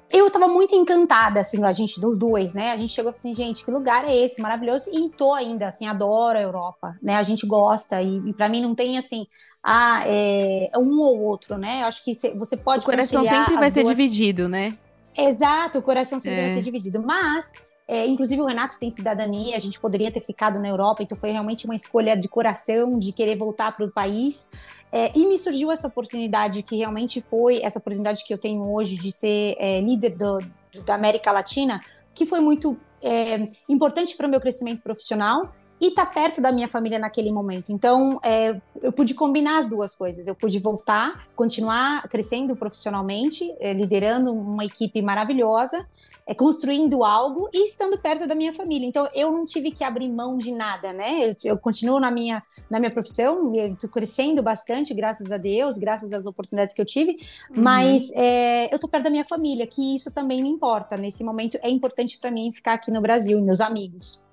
Eu 0.10 0.30
tava 0.32 0.48
muito 0.48 0.74
encantada, 0.74 1.41
assim, 1.41 1.63
a 1.63 1.74
gente, 1.74 2.00
dos 2.00 2.17
dois, 2.17 2.54
né? 2.54 2.72
A 2.72 2.78
gente 2.78 2.93
chegou 2.93 3.12
assim, 3.13 3.34
gente, 3.34 3.63
que 3.65 3.70
lugar 3.72 4.06
é 4.06 4.15
esse? 4.15 4.41
Maravilhoso. 4.41 4.89
E 4.93 5.10
tô 5.10 5.34
ainda, 5.34 5.67
assim, 5.67 5.86
adoro 5.86 6.38
a 6.38 6.41
Europa, 6.41 6.96
né? 7.02 7.15
A 7.15 7.24
gente 7.24 7.46
gosta. 7.46 8.02
E, 8.02 8.17
e 8.30 8.34
para 8.34 8.48
mim 8.48 8.62
não 8.62 8.74
tem, 8.74 8.98
assim, 8.98 9.28
ah, 9.62 10.04
é 10.06 10.70
um 10.78 10.98
ou 11.00 11.22
outro, 11.22 11.58
né? 11.58 11.82
Eu 11.84 11.88
acho 11.88 12.04
que 12.04 12.15
cê- 12.15 12.34
você 12.34 12.56
pode 12.56 12.84
o 12.84 12.86
coração 12.86 13.24
sempre 13.24 13.56
vai 13.56 13.67
as 13.67 13.74
ser 13.74 13.84
duas- 13.84 13.98
dividido, 13.98 14.48
né? 14.48 14.78
Exato, 15.17 15.80
o 15.80 15.82
coração 15.82 16.20
sempre 16.20 16.39
É. 16.39 16.46
vai 16.48 16.52
ser 16.52 16.62
dividido. 16.63 17.02
Mas, 17.04 17.52
é, 17.88 18.06
inclusive 18.08 18.41
o 18.41 18.46
Renato 18.46 18.80
tem 18.80 18.89
cidadania, 18.89 19.58
a 19.58 19.60
gente 19.60 19.80
poderia 19.80 20.12
ter 20.12 20.22
ficado 20.22 20.60
na 20.60 20.67
Europa, 20.70 21.04
então 21.04 21.17
foi 21.17 21.32
realmente 21.32 21.65
uma 21.65 21.76
escolha 21.76 22.15
de 22.15 22.28
coração, 22.30 22.98
de 22.98 23.12
querer 23.12 23.36
voltar 23.38 23.76
para 23.76 23.86
o 23.86 23.91
país. 23.91 24.52
É, 24.91 25.12
e 25.17 25.26
me 25.26 25.38
surgiu 25.38 25.71
essa 25.71 25.88
oportunidade, 25.88 26.63
que 26.63 26.78
realmente 26.78 27.21
foi 27.21 27.62
essa 27.62 27.80
oportunidade 27.80 28.23
que 28.26 28.34
eu 28.34 28.38
tenho 28.38 28.62
hoje 28.73 28.97
de 28.97 29.12
ser 29.12 29.56
é, 29.60 29.82
líder 29.82 30.12
do- 30.12 30.39
do- 30.73 30.84
da 30.84 30.95
América 30.95 31.32
Latina, 31.32 31.82
que 32.13 32.26
foi 32.26 32.39
muito 32.39 32.78
é, 33.02 33.47
importante 33.69 34.15
para 34.15 34.28
o 34.28 34.30
meu 34.30 34.39
crescimento 34.39 34.82
profissional 34.82 35.54
e 35.80 35.89
estar 35.89 36.08
perto 36.08 36.41
da 36.41 36.52
minha 36.52 36.67
família 36.67 36.97
naquele 36.97 37.32
momento. 37.32 37.71
Então, 37.71 38.19
é, 38.23 38.60
eu 38.82 38.91
pude 38.91 39.13
combinar 39.13 39.60
as 39.60 39.69
duas 39.69 39.95
coisas. 39.95 40.26
Eu 40.26 40.34
pude 40.34 40.58
voltar, 40.58 41.28
continuar 41.36 42.08
crescendo 42.10 42.56
profissionalmente, 42.56 43.54
eh, 43.60 43.73
liderando 43.73 44.34
uma 44.34 44.65
equipe 44.65 45.00
maravilhosa, 45.04 45.86
eh, 46.27 46.35
construindo 46.35 47.03
algo 47.05 47.49
e 47.53 47.67
estando 47.67 47.97
perto 47.97 48.27
da 48.27 48.35
minha 48.35 48.53
família. 48.53 48.85
Então, 48.85 49.07
eu 49.13 49.31
não 49.31 49.45
tive 49.45 49.71
que 49.71 49.83
abrir 49.83 50.09
mão 50.09 50.37
de 50.37 50.51
nada, 50.51 50.91
né? 50.91 51.29
Eu, 51.29 51.35
eu 51.45 51.57
continuo 51.57 51.99
na 51.99 52.11
minha, 52.11 52.43
na 52.69 52.79
minha 52.79 52.91
profissão, 52.91 53.53
estou 53.53 53.89
crescendo 53.89 54.43
bastante, 54.43 54.93
graças 54.93 55.31
a 55.31 55.37
Deus, 55.37 55.77
graças 55.77 56.11
às 56.11 56.25
oportunidades 56.25 56.75
que 56.75 56.81
eu 56.81 56.85
tive, 56.85 57.17
Uhum. 57.49 57.63
mas 57.63 58.11
eh, 58.15 58.67
eu 58.71 58.75
estou 58.75 58.89
perto 58.89 59.05
da 59.05 59.09
minha 59.09 59.25
família, 59.25 59.65
que 59.65 59.95
isso 59.95 60.13
também 60.13 60.43
me 60.43 60.49
importa. 60.49 60.97
Nesse 60.97 61.23
momento, 61.23 61.57
é 61.61 61.69
importante 61.69 62.17
para 62.19 62.29
mim 62.29 62.51
ficar 62.53 62.73
aqui 62.73 62.91
no 62.91 63.01
Brasil, 63.01 63.39
e 63.39 63.41
meus 63.41 63.61
amigos. 63.61 64.25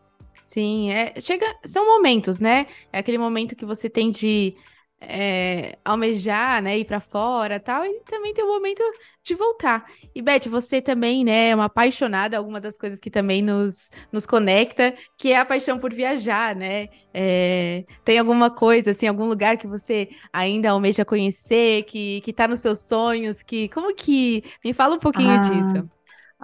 Sim, 0.47 0.91
é, 0.91 1.19
chega, 1.21 1.47
são 1.65 1.87
momentos, 1.87 2.39
né? 2.39 2.67
É 2.93 2.99
aquele 2.99 3.19
momento 3.19 3.57
que 3.57 3.65
você 3.65 3.89
tem 3.89 4.11
de 4.11 4.55
é, 5.01 5.79
almejar, 5.85 6.63
né, 6.63 6.79
ir 6.79 6.85
pra 6.87 7.01
fora, 7.01 7.61
tal, 7.61 7.85
e 7.85 8.01
também 8.05 8.33
tem 8.33 8.45
o 8.45 8.49
momento 8.49 8.83
de 9.23 9.35
voltar. 9.35 9.85
E 10.15 10.23
Beth, 10.23 10.49
você 10.49 10.81
também, 10.81 11.25
né, 11.25 11.51
é 11.51 11.55
uma 11.55 11.67
apaixonada, 11.67 12.37
alguma 12.39 12.61
das 12.61 12.79
coisas 12.79 13.01
que 13.01 13.11
também 13.11 13.43
nos, 13.43 13.91
nos 14.13 14.27
conecta, 14.27 14.95
que 15.19 15.33
é 15.33 15.39
a 15.39 15.45
paixão 15.45 15.79
por 15.79 15.93
viajar, 15.93 16.55
né? 16.57 16.89
É, 17.13 17.85
tem 18.05 18.19
alguma 18.19 18.51
coisa, 18.51 18.91
assim, 18.93 19.07
algum 19.07 19.27
lugar 19.27 19.57
que 19.59 19.67
você 19.67 20.09
ainda 20.33 20.71
almeja 20.71 21.05
conhecer, 21.05 21.85
que, 21.85 22.21
que 22.23 22.33
tá 22.33 22.49
nos 22.49 22.61
seus 22.61 22.81
sonhos, 22.81 23.43
que, 23.43 23.69
como 23.69 23.95
que, 23.95 24.43
me 24.65 24.73
fala 24.73 24.95
um 24.97 24.99
pouquinho 24.99 25.39
Ah, 25.39 25.39
disso. 25.39 25.89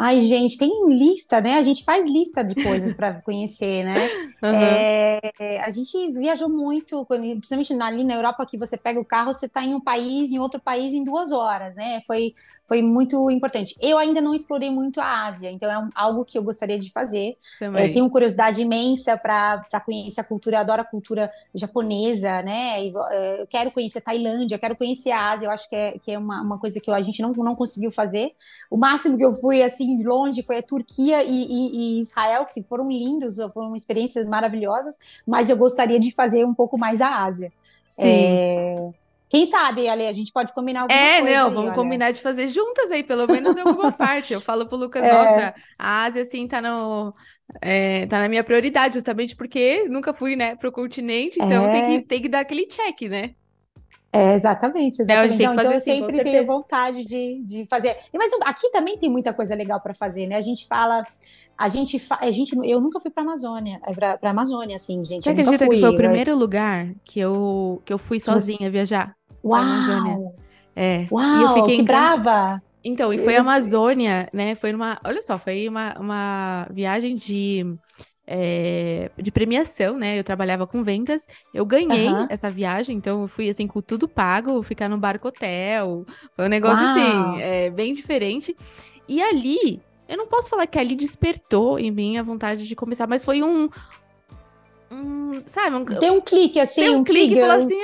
Ai, 0.03 0.19
gente, 0.21 0.57
tem 0.57 0.71
lista, 0.89 1.43
né? 1.43 1.57
A 1.57 1.63
gente 1.63 1.85
faz 1.85 2.07
lista 2.07 2.43
de 2.43 2.55
coisas 2.63 2.95
para 2.95 3.15
conhecer, 3.21 3.85
né? 3.85 4.09
Aham. 4.43 4.57
É, 4.57 5.61
a 5.63 5.69
gente 5.69 6.11
viajou 6.13 6.49
muito, 6.49 7.05
principalmente 7.05 7.75
ali 7.75 8.03
na 8.03 8.15
Europa, 8.15 8.47
que 8.47 8.57
você 8.57 8.79
pega 8.79 8.99
o 8.99 9.05
carro, 9.05 9.31
você 9.31 9.45
está 9.45 9.63
em 9.63 9.75
um 9.75 9.81
país, 9.81 10.33
em 10.33 10.39
outro 10.39 10.59
país 10.59 10.95
em 10.95 11.05
duas 11.05 11.33
horas, 11.33 11.77
né? 11.77 12.01
Foi, 12.07 12.35
foi 12.71 12.83
muito 12.83 13.29
importante. 13.33 13.75
Eu 13.81 13.99
ainda 13.99 14.21
não 14.21 14.33
explorei 14.33 14.71
muito 14.71 15.01
a 15.01 15.27
Ásia, 15.27 15.51
então 15.51 15.69
é 15.69 15.77
um- 15.77 15.91
algo 15.93 16.25
que 16.25 16.39
eu 16.39 16.43
gostaria 16.45 16.79
de 16.79 16.89
fazer. 16.93 17.37
Também. 17.59 17.93
tenho 17.93 18.09
curiosidade 18.09 18.63
imensa 18.63 19.17
para 19.19 19.61
conhecer 19.85 20.21
a 20.21 20.25
cultura, 20.25 20.55
eu 20.57 20.61
adoro 20.61 20.81
a 20.83 20.85
cultura 20.85 21.29
japonesa, 21.53 22.43
né? 22.43 22.85
E, 22.85 22.93
é, 23.11 23.43
eu 23.43 23.47
quero 23.49 23.73
conhecer 23.73 23.99
a 23.99 24.03
Tailândia, 24.03 24.55
eu 24.55 24.59
quero 24.61 24.77
conhecer 24.77 25.11
a 25.11 25.31
Ásia, 25.33 25.47
eu 25.47 25.51
acho 25.51 25.69
que 25.69 25.75
é, 25.75 25.99
que 25.99 26.13
é 26.13 26.19
uma, 26.19 26.41
uma 26.43 26.59
coisa 26.59 26.81
que 26.81 26.89
eu- 26.89 26.95
a 26.95 27.03
gente 27.03 27.21
não, 27.21 27.33
não 27.33 27.57
conseguiu 27.57 27.91
fazer. 27.91 28.31
O 28.71 28.77
máximo 28.77 29.19
que 29.19 29.25
eu 29.25 29.33
fui 29.33 29.63
assim 29.65 30.01
longe 30.05 30.41
foi 30.45 30.59
a 30.59 30.63
Turquia 30.63 31.25
e, 31.25 31.29
e- 31.43 31.97
e 31.97 32.01
Israel, 32.01 32.47
que 32.47 32.63
foram 32.63 32.89
lindos, 32.89 33.37
foram 33.53 33.75
experiências 33.75 34.27
maravilhosas, 34.29 35.01
mas 35.27 35.51
eu 35.51 35.57
gostaria 35.57 35.99
de 35.99 36.13
fazer 36.13 36.45
um 36.45 36.55
pouco 36.55 36.79
mais 36.79 37.01
a 37.01 37.25
Ásia. 37.25 37.53
Sim. 37.89 38.07
É, 38.07 38.91
Quem 39.31 39.47
sabe, 39.49 39.89
Ale, 39.89 40.07
a 40.09 40.13
gente 40.13 40.33
pode 40.33 40.53
combinar 40.53 40.83
alguma 40.83 40.99
É, 40.99 41.17
coisa 41.17 41.39
não, 41.39 41.47
aí, 41.47 41.55
vamos 41.55 41.73
olha. 41.73 41.75
combinar 41.75 42.11
de 42.13 42.21
fazer 42.21 42.49
juntas 42.49 42.91
aí, 42.91 43.05
pelo 43.05 43.29
menos 43.29 43.57
em 43.57 43.61
alguma 43.61 43.93
parte. 43.93 44.33
Eu 44.35 44.41
falo 44.41 44.67
pro 44.69 44.77
Lucas, 44.77 45.07
É. 45.07 45.13
nossa, 45.13 45.55
a 45.79 46.05
Ásia, 46.05 46.23
assim, 46.23 46.49
tá 46.49 46.61
no, 46.61 47.15
é, 47.63 48.07
tá 48.09 48.19
na 48.19 48.29
minha 48.29 48.43
prioridade, 48.45 48.95
justamente 48.95 49.37
porque 49.37 49.89
nunca 49.89 50.13
fui, 50.13 50.37
né, 50.37 50.57
pro 50.57 50.73
continente, 50.73 51.41
então 51.41 51.67
É. 51.67 51.71
tem 51.71 51.87
que, 51.87 52.07
tem 52.07 52.23
que 52.23 52.29
dar 52.29 52.41
aquele 52.41 52.67
check, 52.67 53.03
né? 53.09 53.35
É, 54.13 54.35
exatamente, 54.35 55.01
É, 55.07 55.27
exatamente. 55.27 55.37
que 55.37 55.43
Não, 55.43 55.55
então 55.55 55.71
eu 55.71 55.77
assim, 55.77 56.01
sempre 56.01 56.21
tenho 56.21 56.45
vontade 56.45 57.05
de, 57.05 57.43
de 57.45 57.67
fazer. 57.67 57.97
Mas 58.13 58.33
aqui 58.45 58.71
também 58.73 58.99
tem 58.99 59.09
muita 59.11 59.33
coisa 59.33 59.55
legal 59.55 59.81
para 59.81 59.95
fazer, 59.95 60.27
né? 60.27 60.37
A 60.37 60.41
gente 60.41 60.67
fala, 60.67 61.05
a 61.57 61.69
gente, 61.69 61.99
fa... 62.01 62.19
a 62.21 62.31
gente, 62.33 62.57
eu 62.65 62.81
nunca 62.81 63.01
fui 63.01 63.11
para 63.11 63.23
Amazônia, 63.23 63.81
para 63.95 64.19
para 64.19 64.31
Amazônia, 64.31 64.77
assim, 64.77 65.05
gente. 65.05 65.29
Você 65.29 65.31
acredita 65.31 65.69
que 65.69 65.77
fui. 65.77 65.79
foi 65.79 65.91
o 65.91 65.93
Eu- 65.93 65.95
primeiro 65.95 66.35
lugar 66.37 66.95
que 67.05 67.21
eu, 67.21 67.83
que 67.85 67.93
eu 67.93 67.99
fui 67.99 68.19
Que 68.25 68.31
você- 68.31 68.57
sozinha 68.57 68.71
viajar? 68.71 69.15
Pra 69.41 69.59
Amazônia. 69.59 70.17
Uau, 70.17 70.35
É. 70.77 71.03
E 71.03 71.09
eu 71.11 71.17
uau, 71.17 71.55
fiquei 71.55 71.77
que 71.77 71.83
encan- 71.83 71.93
brava! 71.93 72.63
Então, 72.83 73.13
e 73.13 73.19
foi 73.19 73.37
Eu 73.37 73.41
Amazônia, 73.43 74.29
né? 74.33 74.55
Foi 74.55 74.73
numa. 74.73 74.99
Olha 75.05 75.21
só, 75.21 75.37
foi 75.37 75.69
uma, 75.69 75.95
uma 75.99 76.67
viagem 76.71 77.15
de 77.15 77.67
é, 78.27 79.11
de 79.19 79.33
premiação, 79.33 79.99
né? 79.99 80.19
Eu 80.19 80.23
trabalhava 80.23 80.65
com 80.65 80.85
vendas, 80.85 81.27
eu 81.53 81.67
ganhei 81.67 82.09
uhum. 82.09 82.27
essa 82.31 82.49
viagem, 82.49 82.97
então 82.97 83.23
eu 83.23 83.29
fui 83.29 83.51
assim 83.51 83.67
com 83.67 83.83
tudo 83.83 84.09
pago, 84.09 84.63
ficar 84.63 84.89
no 84.89 84.97
barco 84.97 85.27
hotel, 85.27 86.05
foi 86.37 86.47
um 86.47 86.49
negócio 86.49 86.85
assim, 86.87 87.01
Uau. 87.01 87.31
assim, 87.33 87.43
é, 87.43 87.71
bem 87.71 87.93
diferente. 87.93 88.57
E 89.09 89.21
ali, 89.21 89.83
eu 90.09 90.17
não 90.17 90.29
posso 90.29 90.49
falar 90.49 90.69
que 90.69 90.79
ali 90.79 90.95
despertou 90.95 91.77
em 91.77 91.91
mim 91.91 92.19
a 92.19 92.23
vontade 92.23 92.69
de 92.69 92.77
começar, 92.77 93.09
mas 93.09 93.25
foi 93.25 93.43
um, 93.43 93.69
um, 94.91 95.43
sabe, 95.47 95.77
um, 95.77 95.85
Deu 95.85 96.15
um 96.15 96.21
clique 96.21 96.59
assim, 96.59 96.89
um, 96.89 96.99
um 96.99 97.05
clique 97.05 97.35
e 97.35 97.41
falou 97.41 97.65
assim: 97.65 97.79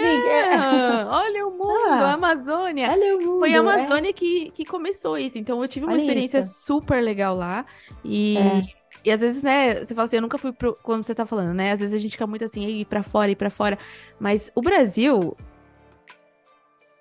ah, 0.53 1.07
olha 1.09 1.47
o 1.47 1.53
mundo, 1.53 1.89
ah, 1.89 2.11
a 2.11 2.15
Amazônia. 2.15 2.91
Olha 2.91 3.17
o 3.17 3.21
mundo, 3.21 3.39
Foi 3.39 3.53
a 3.53 3.57
é. 3.57 3.59
Amazônia 3.59 4.11
é. 4.11 4.13
que, 4.13 4.51
que 4.51 4.65
começou 4.65 5.17
isso. 5.17 5.39
Então 5.39 5.63
eu 5.63 5.69
tive 5.69 5.87
uma 5.87 5.93
olha 5.93 6.01
experiência 6.01 6.41
isso. 6.41 6.67
super 6.67 7.01
legal 7.01 7.37
lá. 7.37 7.65
E, 8.05 8.37
é. 8.37 8.67
e 9.05 9.13
às 9.13 9.21
vezes, 9.21 9.45
né, 9.45 9.85
você 9.85 9.95
fala 9.95 10.07
assim, 10.07 10.17
eu 10.17 10.23
nunca 10.23 10.37
fui 10.37 10.53
pro. 10.53 10.77
Quando 10.83 11.05
você 11.05 11.15
tá 11.15 11.25
falando, 11.25 11.55
né? 11.55 11.71
Às 11.71 11.79
vezes 11.79 11.95
a 11.95 11.99
gente 11.99 12.13
fica 12.13 12.27
muito 12.27 12.45
assim, 12.45 12.67
ir 12.67 12.85
pra 12.87 13.05
fora, 13.05 13.31
ir 13.31 13.37
pra 13.37 13.51
fora. 13.51 13.79
Mas 14.19 14.51
o 14.53 14.61
Brasil. 14.61 15.37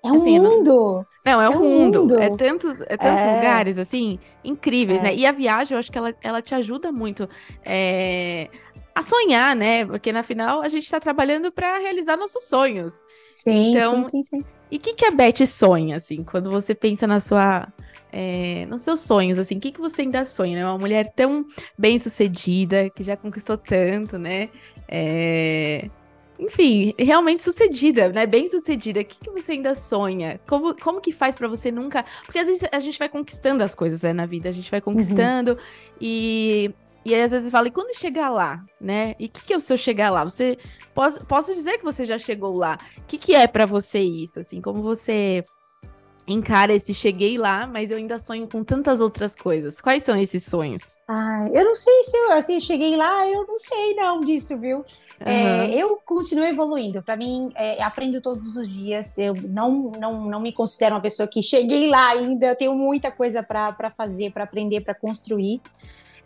É 0.04 0.08
um 0.08 0.16
assim, 0.16 0.38
mundo! 0.38 1.04
Não, 1.24 1.32
não 1.32 1.42
é, 1.42 1.46
é 1.46 1.48
um 1.48 1.58
mundo. 1.58 2.00
mundo. 2.02 2.20
É 2.20 2.30
tantos, 2.36 2.80
é 2.82 2.96
tantos 2.96 3.22
é. 3.22 3.34
lugares, 3.34 3.76
assim, 3.76 4.20
incríveis, 4.44 5.02
né? 5.02 5.12
E 5.12 5.26
a 5.26 5.32
viagem, 5.32 5.74
eu 5.74 5.80
acho 5.80 5.90
que 5.90 5.98
ela, 5.98 6.14
ela 6.22 6.40
te 6.40 6.54
ajuda 6.54 6.92
muito. 6.92 7.28
É 7.64 8.48
a 8.96 9.02
sonhar, 9.02 9.54
né? 9.54 9.84
Porque 9.84 10.10
na 10.10 10.22
final 10.22 10.62
a 10.62 10.68
gente 10.68 10.84
está 10.84 10.98
trabalhando 10.98 11.52
para 11.52 11.76
realizar 11.76 12.16
nossos 12.16 12.44
sonhos. 12.44 13.04
Sim, 13.28 13.76
então, 13.76 14.02
sim, 14.04 14.22
sim, 14.22 14.38
sim. 14.38 14.44
E 14.70 14.78
o 14.78 14.80
que, 14.80 14.94
que 14.94 15.04
a 15.04 15.10
Beth 15.10 15.46
sonha, 15.46 15.96
assim, 15.96 16.24
quando 16.24 16.50
você 16.50 16.74
pensa 16.74 17.06
na 17.06 17.20
sua. 17.20 17.68
É, 18.10 18.64
nos 18.70 18.80
seus 18.80 19.00
sonhos, 19.00 19.38
assim, 19.38 19.58
o 19.58 19.60
que, 19.60 19.70
que 19.70 19.80
você 19.80 20.00
ainda 20.00 20.24
sonha, 20.24 20.56
né? 20.56 20.64
Uma 20.64 20.78
mulher 20.78 21.12
tão 21.14 21.44
bem 21.76 21.98
sucedida, 21.98 22.88
que 22.88 23.02
já 23.02 23.18
conquistou 23.18 23.58
tanto, 23.58 24.16
né? 24.16 24.48
É, 24.88 25.90
enfim, 26.38 26.94
realmente 26.98 27.42
sucedida, 27.42 28.08
né? 28.08 28.24
Bem 28.24 28.48
sucedida. 28.48 29.02
O 29.02 29.04
que, 29.04 29.18
que 29.20 29.30
você 29.30 29.52
ainda 29.52 29.74
sonha? 29.74 30.40
Como, 30.48 30.74
como 30.74 31.02
que 31.02 31.12
faz 31.12 31.36
para 31.36 31.48
você 31.48 31.70
nunca. 31.70 32.02
Porque 32.24 32.38
a 32.38 32.44
gente, 32.44 32.66
a 32.72 32.78
gente 32.78 32.98
vai 32.98 33.10
conquistando 33.10 33.62
as 33.62 33.74
coisas 33.74 34.00
né, 34.00 34.14
na 34.14 34.24
vida, 34.24 34.48
a 34.48 34.52
gente 34.52 34.70
vai 34.70 34.80
conquistando 34.80 35.52
uhum. 35.52 35.58
e 36.00 36.74
e 37.06 37.14
aí, 37.14 37.22
às 37.22 37.30
vezes, 37.30 37.52
fala, 37.52 37.68
e 37.68 37.70
quando 37.70 37.96
chegar 37.96 38.30
lá, 38.30 38.64
né? 38.80 39.14
E 39.16 39.26
o 39.26 39.28
que, 39.28 39.44
que 39.44 39.52
é 39.52 39.56
o 39.56 39.60
seu 39.60 39.76
chegar 39.76 40.10
lá? 40.10 40.24
Você 40.24 40.58
posso, 40.92 41.24
posso 41.24 41.54
dizer 41.54 41.78
que 41.78 41.84
você 41.84 42.04
já 42.04 42.18
chegou 42.18 42.56
lá. 42.56 42.76
O 42.98 43.02
que, 43.02 43.16
que 43.16 43.32
é 43.32 43.46
para 43.46 43.64
você 43.64 44.00
isso? 44.00 44.40
Assim, 44.40 44.60
como 44.60 44.82
você 44.82 45.44
encara 46.26 46.74
esse 46.74 46.92
cheguei 46.92 47.38
lá, 47.38 47.66
mas 47.66 47.90
eu 47.90 47.96
ainda 47.96 48.18
sonho 48.18 48.48
com 48.48 48.64
tantas 48.64 49.00
outras 49.00 49.36
coisas. 49.36 49.80
Quais 49.80 50.02
são 50.02 50.16
esses 50.16 50.44
sonhos? 50.44 50.98
Ah, 51.06 51.48
eu 51.54 51.64
não 51.64 51.74
sei 51.74 52.02
se 52.02 52.16
eu 52.16 52.32
assim, 52.32 52.58
cheguei 52.58 52.96
lá, 52.96 53.24
eu 53.28 53.46
não 53.46 53.56
sei 53.56 53.94
não 53.94 54.20
disso, 54.20 54.58
viu? 54.58 54.78
Uhum. 54.78 54.84
É, 55.24 55.70
eu 55.72 56.00
continuo 56.04 56.44
evoluindo. 56.44 57.02
Para 57.02 57.16
mim, 57.16 57.52
é, 57.54 57.80
aprendo 57.82 58.20
todos 58.20 58.56
os 58.56 58.68
dias. 58.68 59.16
Eu 59.16 59.34
não, 59.44 59.92
não, 59.92 60.24
não 60.24 60.40
me 60.40 60.52
considero 60.52 60.96
uma 60.96 61.00
pessoa 61.00 61.28
que 61.28 61.40
cheguei 61.40 61.88
lá 61.88 62.08
ainda. 62.08 62.46
Eu 62.46 62.56
tenho 62.56 62.74
muita 62.74 63.12
coisa 63.12 63.44
para 63.44 63.90
fazer, 63.90 64.32
para 64.32 64.42
aprender, 64.42 64.80
para 64.80 64.94
construir. 64.94 65.62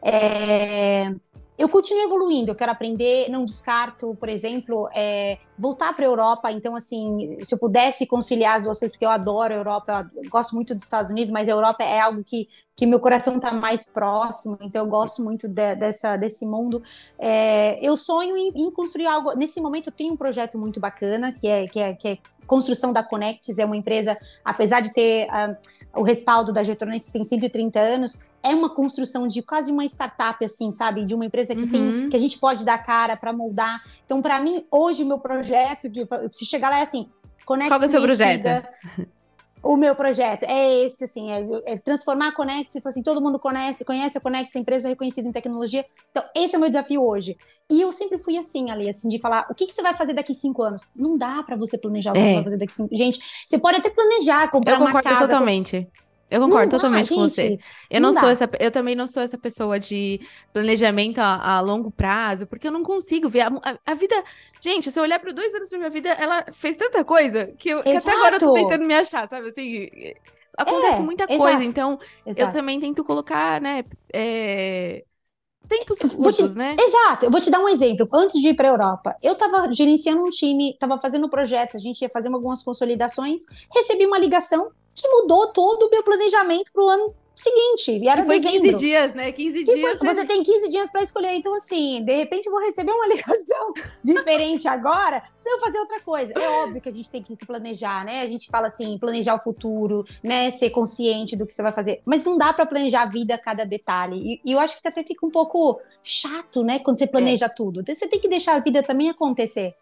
É, 0.03 1.15
eu 1.61 1.69
continuo 1.69 2.03
evoluindo, 2.03 2.51
eu 2.51 2.57
quero 2.57 2.73
aprender, 2.73 3.29
não 3.29 3.45
descarto, 3.45 4.17
por 4.19 4.31
exemplo, 4.31 4.89
é, 4.95 5.37
voltar 5.59 5.95
para 5.95 6.07
a 6.07 6.09
Europa. 6.09 6.51
Então, 6.51 6.75
assim, 6.75 7.37
se 7.43 7.55
eu 7.55 7.59
pudesse 7.59 8.07
conciliar 8.07 8.57
as 8.57 8.65
duas 8.65 8.79
coisas, 8.79 8.93
porque 8.93 9.05
eu 9.05 9.11
adoro 9.11 9.53
a 9.53 9.57
Europa, 9.59 10.11
eu 10.17 10.31
gosto 10.31 10.55
muito 10.55 10.75
dos 10.75 10.85
Estados 10.85 11.11
Unidos, 11.11 11.31
mas 11.31 11.47
a 11.47 11.51
Europa 11.51 11.85
é 11.85 12.01
algo 12.01 12.25
que, 12.25 12.49
que 12.75 12.87
meu 12.87 12.99
coração 12.99 13.37
está 13.37 13.53
mais 13.53 13.85
próximo, 13.85 14.57
então 14.63 14.87
eu 14.87 14.91
gosto 14.91 15.23
muito 15.23 15.47
de, 15.47 15.75
dessa, 15.75 16.17
desse 16.17 16.47
mundo. 16.47 16.83
É, 17.19 17.79
eu 17.87 17.95
sonho 17.95 18.35
em, 18.39 18.53
em, 18.55 18.71
construir 18.71 19.07
algo. 19.07 19.37
Nesse 19.37 19.61
momento, 19.61 19.89
eu 19.89 19.93
tenho 19.93 20.15
um 20.15 20.17
projeto 20.17 20.59
muito 20.59 20.81
bacana, 20.81 21.31
que 21.31 21.47
é, 21.47 21.67
que 21.67 21.79
é, 21.79 21.93
que 21.93 22.09
é 22.09 22.19
construção 22.47 22.91
da 22.91 23.05
Connects, 23.05 23.59
é 23.59 23.67
uma 23.67 23.77
empresa, 23.77 24.17
apesar 24.43 24.81
de 24.81 24.93
ter 24.95 25.29
uh, 25.29 26.01
o 26.01 26.03
respaldo 26.03 26.53
da 26.53 26.63
Getronics, 26.63 27.13
tem 27.13 27.23
130 27.23 27.79
anos, 27.79 28.19
é 28.43 28.55
uma 28.55 28.69
construção 28.69 29.27
de 29.27 29.43
quase 29.43 29.71
uma 29.71 29.85
startup, 29.85 30.43
assim, 30.45 30.73
sabe? 30.73 31.05
De 31.05 31.15
uma 31.15 31.25
empresa 31.25 31.55
que 31.55 31.63
uhum. 31.63 31.69
tem 31.69 32.09
que 32.09 32.17
a 32.17 32.21
gente 32.21 32.39
pode 32.39 32.65
dar 32.65 32.79
cara 32.79 33.17
para 33.17 33.33
moldar. 33.33 33.83
Então, 34.05 34.23
para 34.23 34.41
mim, 34.41 34.65
hoje, 34.71 35.03
o 35.03 35.07
meu 35.07 35.19
projeto, 35.19 35.91
que 35.91 36.07
se 36.31 36.45
chegar 36.47 36.71
lá 36.71 36.79
é 36.79 36.83
assim, 36.83 37.09
Connect 37.45 37.71
Qual 37.71 37.83
é 37.83 37.87
o 37.87 37.91
seu 37.91 38.03
projeto? 38.03 38.67
O 39.63 39.77
meu 39.77 39.95
projeto 39.95 40.45
é 40.45 40.85
esse, 40.87 41.05
assim, 41.05 41.31
é, 41.31 41.47
é 41.67 41.77
transformar 41.77 42.29
a 42.29 42.33
Connect, 42.33 42.73
tipo 42.73 42.89
assim, 42.89 43.03
todo 43.03 43.21
mundo 43.21 43.39
conhece, 43.39 43.85
conhece 43.85 44.17
a 44.17 44.21
Connect, 44.21 44.57
a 44.57 44.61
empresa 44.61 44.89
reconhecida 44.89 45.29
em 45.29 45.33
tecnologia. 45.33 45.85
Então, 46.11 46.23
esse 46.35 46.55
é 46.55 46.59
o 46.59 46.61
meu 46.61 46.71
desafio 46.71 47.05
hoje. 47.05 47.37
E 47.71 47.83
eu 47.83 47.93
sempre 47.93 48.19
fui 48.19 48.39
assim, 48.39 48.71
ali, 48.71 48.89
assim, 48.89 49.09
de 49.09 49.21
falar, 49.21 49.47
o 49.51 49.55
que, 49.55 49.67
que 49.67 49.75
você 49.75 49.83
vai 49.83 49.95
fazer 49.95 50.15
daqui 50.15 50.33
cinco 50.33 50.63
anos? 50.63 50.91
Não 50.97 51.15
dá 51.15 51.43
para 51.43 51.57
você 51.57 51.77
planejar 51.77 52.11
o 52.11 52.15
que 52.15 52.21
é. 52.21 52.23
você 52.23 52.35
vai 52.35 52.45
fazer 52.45 52.57
daqui 52.57 52.75
cinco 52.75 52.97
Gente, 52.97 53.21
você 53.47 53.59
pode 53.59 53.77
até 53.77 53.91
planejar, 53.91 54.51
comprar 54.51 54.73
eu 54.73 54.81
uma 54.81 55.03
casa... 55.03 55.27
totalmente. 55.27 55.87
Eu 56.31 56.41
concordo 56.41 56.71
totalmente 56.71 57.09
com 57.09 57.29
você. 57.29 57.59
Eu 57.91 58.01
não, 58.01 58.13
não 58.13 58.21
sou 58.21 58.29
essa, 58.29 58.49
eu 58.61 58.71
também 58.71 58.95
não 58.95 59.09
sou 59.09 59.21
essa 59.23 59.37
pessoa 59.37 59.81
de 59.81 60.21
planejamento 60.53 61.19
a, 61.19 61.57
a 61.57 61.61
longo 61.61 61.91
prazo, 61.91 62.47
porque 62.47 62.69
eu 62.69 62.73
não 62.73 62.85
consigo 62.85 63.29
ver 63.29 63.41
a, 63.41 63.49
a, 63.49 63.79
a 63.85 63.95
vida. 63.95 64.15
Gente, 64.61 64.93
se 64.93 64.99
eu 64.99 65.03
olhar 65.03 65.19
para 65.19 65.33
dois 65.33 65.53
anos 65.55 65.69
da 65.69 65.77
minha 65.77 65.91
vida, 65.91 66.11
ela 66.11 66.45
fez 66.53 66.77
tanta 66.77 67.05
coisa 67.05 67.49
que, 67.59 67.71
eu, 67.71 67.83
que 67.83 67.91
até 67.91 68.13
agora 68.13 68.37
eu 68.37 68.41
tô 68.41 68.53
tentando 68.53 68.87
me 68.87 68.95
achar, 68.95 69.27
sabe? 69.27 69.49
Assim, 69.49 69.89
acontece 70.57 71.01
é, 71.01 71.03
muita 71.03 71.27
coisa, 71.27 71.49
exato, 71.49 71.65
então 71.65 71.99
exato. 72.25 72.49
eu 72.49 72.53
também 72.53 72.79
tento 72.79 73.03
colocar, 73.03 73.61
né? 73.61 73.85
É, 74.13 75.03
tempos 75.71 75.99
curtos, 75.99 76.53
te, 76.53 76.59
né? 76.59 76.77
Exato. 76.79 77.27
Eu 77.27 77.31
vou 77.31 77.41
te 77.41 77.51
dar 77.51 77.61
um 77.61 77.69
exemplo. 77.69 78.07
Antes 78.13 78.41
de 78.41 78.49
ir 78.49 78.55
para 78.55 78.69
a 78.69 78.73
Europa, 78.73 79.17
eu 79.23 79.33
estava 79.33 79.73
gerenciando 79.73 80.23
um 80.23 80.31
time, 80.31 80.71
estava 80.71 80.99
fazendo 80.99 81.29
projetos, 81.29 81.77
a 81.77 81.79
gente 81.79 82.03
ia 82.03 82.11
fazer 82.11 82.29
algumas 82.33 82.63
consolidações, 82.63 83.43
recebi 83.75 84.05
uma 84.07 84.19
ligação 84.19 84.71
que 84.95 85.09
mudou 85.09 85.49
todo 85.49 85.87
o 85.87 85.91
meu 85.91 86.03
planejamento 86.03 86.73
para 86.73 86.83
o 86.83 86.89
ano 86.89 87.15
seguinte. 87.41 87.99
E 88.03 88.09
era 88.09 88.23
foi 88.25 88.37
dezembro. 88.37 88.61
15 88.61 88.79
dias, 88.79 89.15
né? 89.15 89.33
15 89.33 89.65
que 89.65 89.75
dias. 89.75 89.99
Foi, 89.99 90.07
né? 90.07 90.15
Você 90.15 90.27
tem 90.27 90.43
15 90.43 90.69
dias 90.69 90.91
para 90.91 91.03
escolher. 91.03 91.35
Então, 91.35 91.55
assim, 91.55 92.05
de 92.05 92.15
repente 92.15 92.47
eu 92.47 92.53
vou 92.53 92.61
receber 92.61 92.93
uma 92.93 93.07
ligação 93.09 93.73
diferente 94.05 94.69
agora 94.69 95.23
para 95.43 95.53
eu 95.53 95.61
fazer 95.61 95.79
outra 95.79 96.01
coisa. 96.01 96.33
É 96.35 96.49
óbvio 96.49 96.81
que 96.81 96.89
a 96.89 96.93
gente 96.93 97.11
tem 97.11 97.23
que 97.23 97.35
se 97.35 97.47
planejar, 97.47 98.05
né? 98.05 98.21
A 98.21 98.27
gente 98.27 98.49
fala 98.49 98.67
assim, 98.67 98.99
planejar 98.99 99.35
o 99.35 99.43
futuro, 99.43 100.05
né? 100.23 100.51
Ser 100.51 100.71
consciente 100.71 101.37
do 101.37 101.47
que 101.47 101.55
você 101.55 101.63
vai 101.63 101.73
fazer. 101.73 102.01
Mas 102.05 102.25
não 102.25 102.37
dá 102.37 102.53
para 102.53 102.67
planejar 102.67 103.03
a 103.03 103.07
vida 103.07 103.35
a 103.35 103.39
cada 103.39 103.65
detalhe. 103.65 104.41
E, 104.45 104.51
e, 104.51 104.53
eu 104.53 104.61
acho 104.61 104.81
que 104.81 104.87
até 104.87 105.03
fica 105.03 105.25
um 105.25 105.31
pouco 105.31 105.81
chato, 106.03 106.63
né? 106.63 106.79
Quando 106.79 106.99
você 106.99 107.07
planeja 107.07 107.47
é. 107.47 107.49
tudo. 107.49 107.81
Então, 107.81 107.95
você 107.95 108.07
tem 108.07 108.21
que 108.21 108.29
deixar 108.29 108.55
a 108.55 108.61
vida 108.61 108.83
também 108.83 109.09
acontecer. 109.09 109.75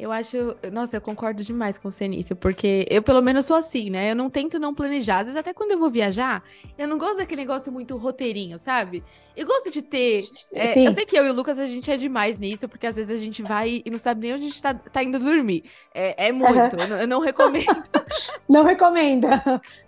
Eu 0.00 0.10
acho, 0.10 0.56
nossa, 0.72 0.96
eu 0.96 1.00
concordo 1.00 1.44
demais 1.44 1.76
com 1.76 1.90
você 1.90 2.08
nisso, 2.08 2.34
porque 2.34 2.86
eu 2.88 3.02
pelo 3.02 3.20
menos 3.20 3.44
sou 3.44 3.54
assim, 3.54 3.90
né? 3.90 4.10
Eu 4.10 4.16
não 4.16 4.30
tento 4.30 4.58
não 4.58 4.74
planejar. 4.74 5.18
Às 5.18 5.26
vezes 5.26 5.38
até 5.38 5.52
quando 5.52 5.72
eu 5.72 5.78
vou 5.78 5.90
viajar, 5.90 6.42
eu 6.78 6.88
não 6.88 6.96
gosto 6.96 7.18
daquele 7.18 7.42
negócio 7.42 7.70
muito 7.70 7.94
roteirinho, 7.98 8.58
sabe? 8.58 9.04
Eu 9.36 9.46
gosto 9.46 9.70
de 9.70 9.82
ter. 9.82 10.20
É, 10.54 10.86
eu 10.86 10.92
sei 10.92 11.04
que 11.04 11.18
eu 11.18 11.26
e 11.26 11.30
o 11.30 11.34
Lucas 11.34 11.58
a 11.58 11.66
gente 11.66 11.90
é 11.90 11.98
demais 11.98 12.38
nisso, 12.38 12.66
porque 12.66 12.86
às 12.86 12.96
vezes 12.96 13.14
a 13.14 13.22
gente 13.22 13.42
vai 13.42 13.82
e 13.84 13.90
não 13.90 13.98
sabe 13.98 14.22
nem 14.22 14.34
onde 14.34 14.44
a 14.44 14.46
gente 14.48 14.62
tá, 14.62 14.72
tá 14.72 15.02
indo 15.02 15.18
dormir. 15.18 15.64
É, 15.94 16.28
é 16.28 16.32
muito, 16.32 16.50
eu, 16.54 16.88
não, 16.88 16.96
eu, 16.96 17.06
não, 17.06 17.20
recomendo. 17.20 17.82
não 18.48 18.64
recomenda. 18.64 19.42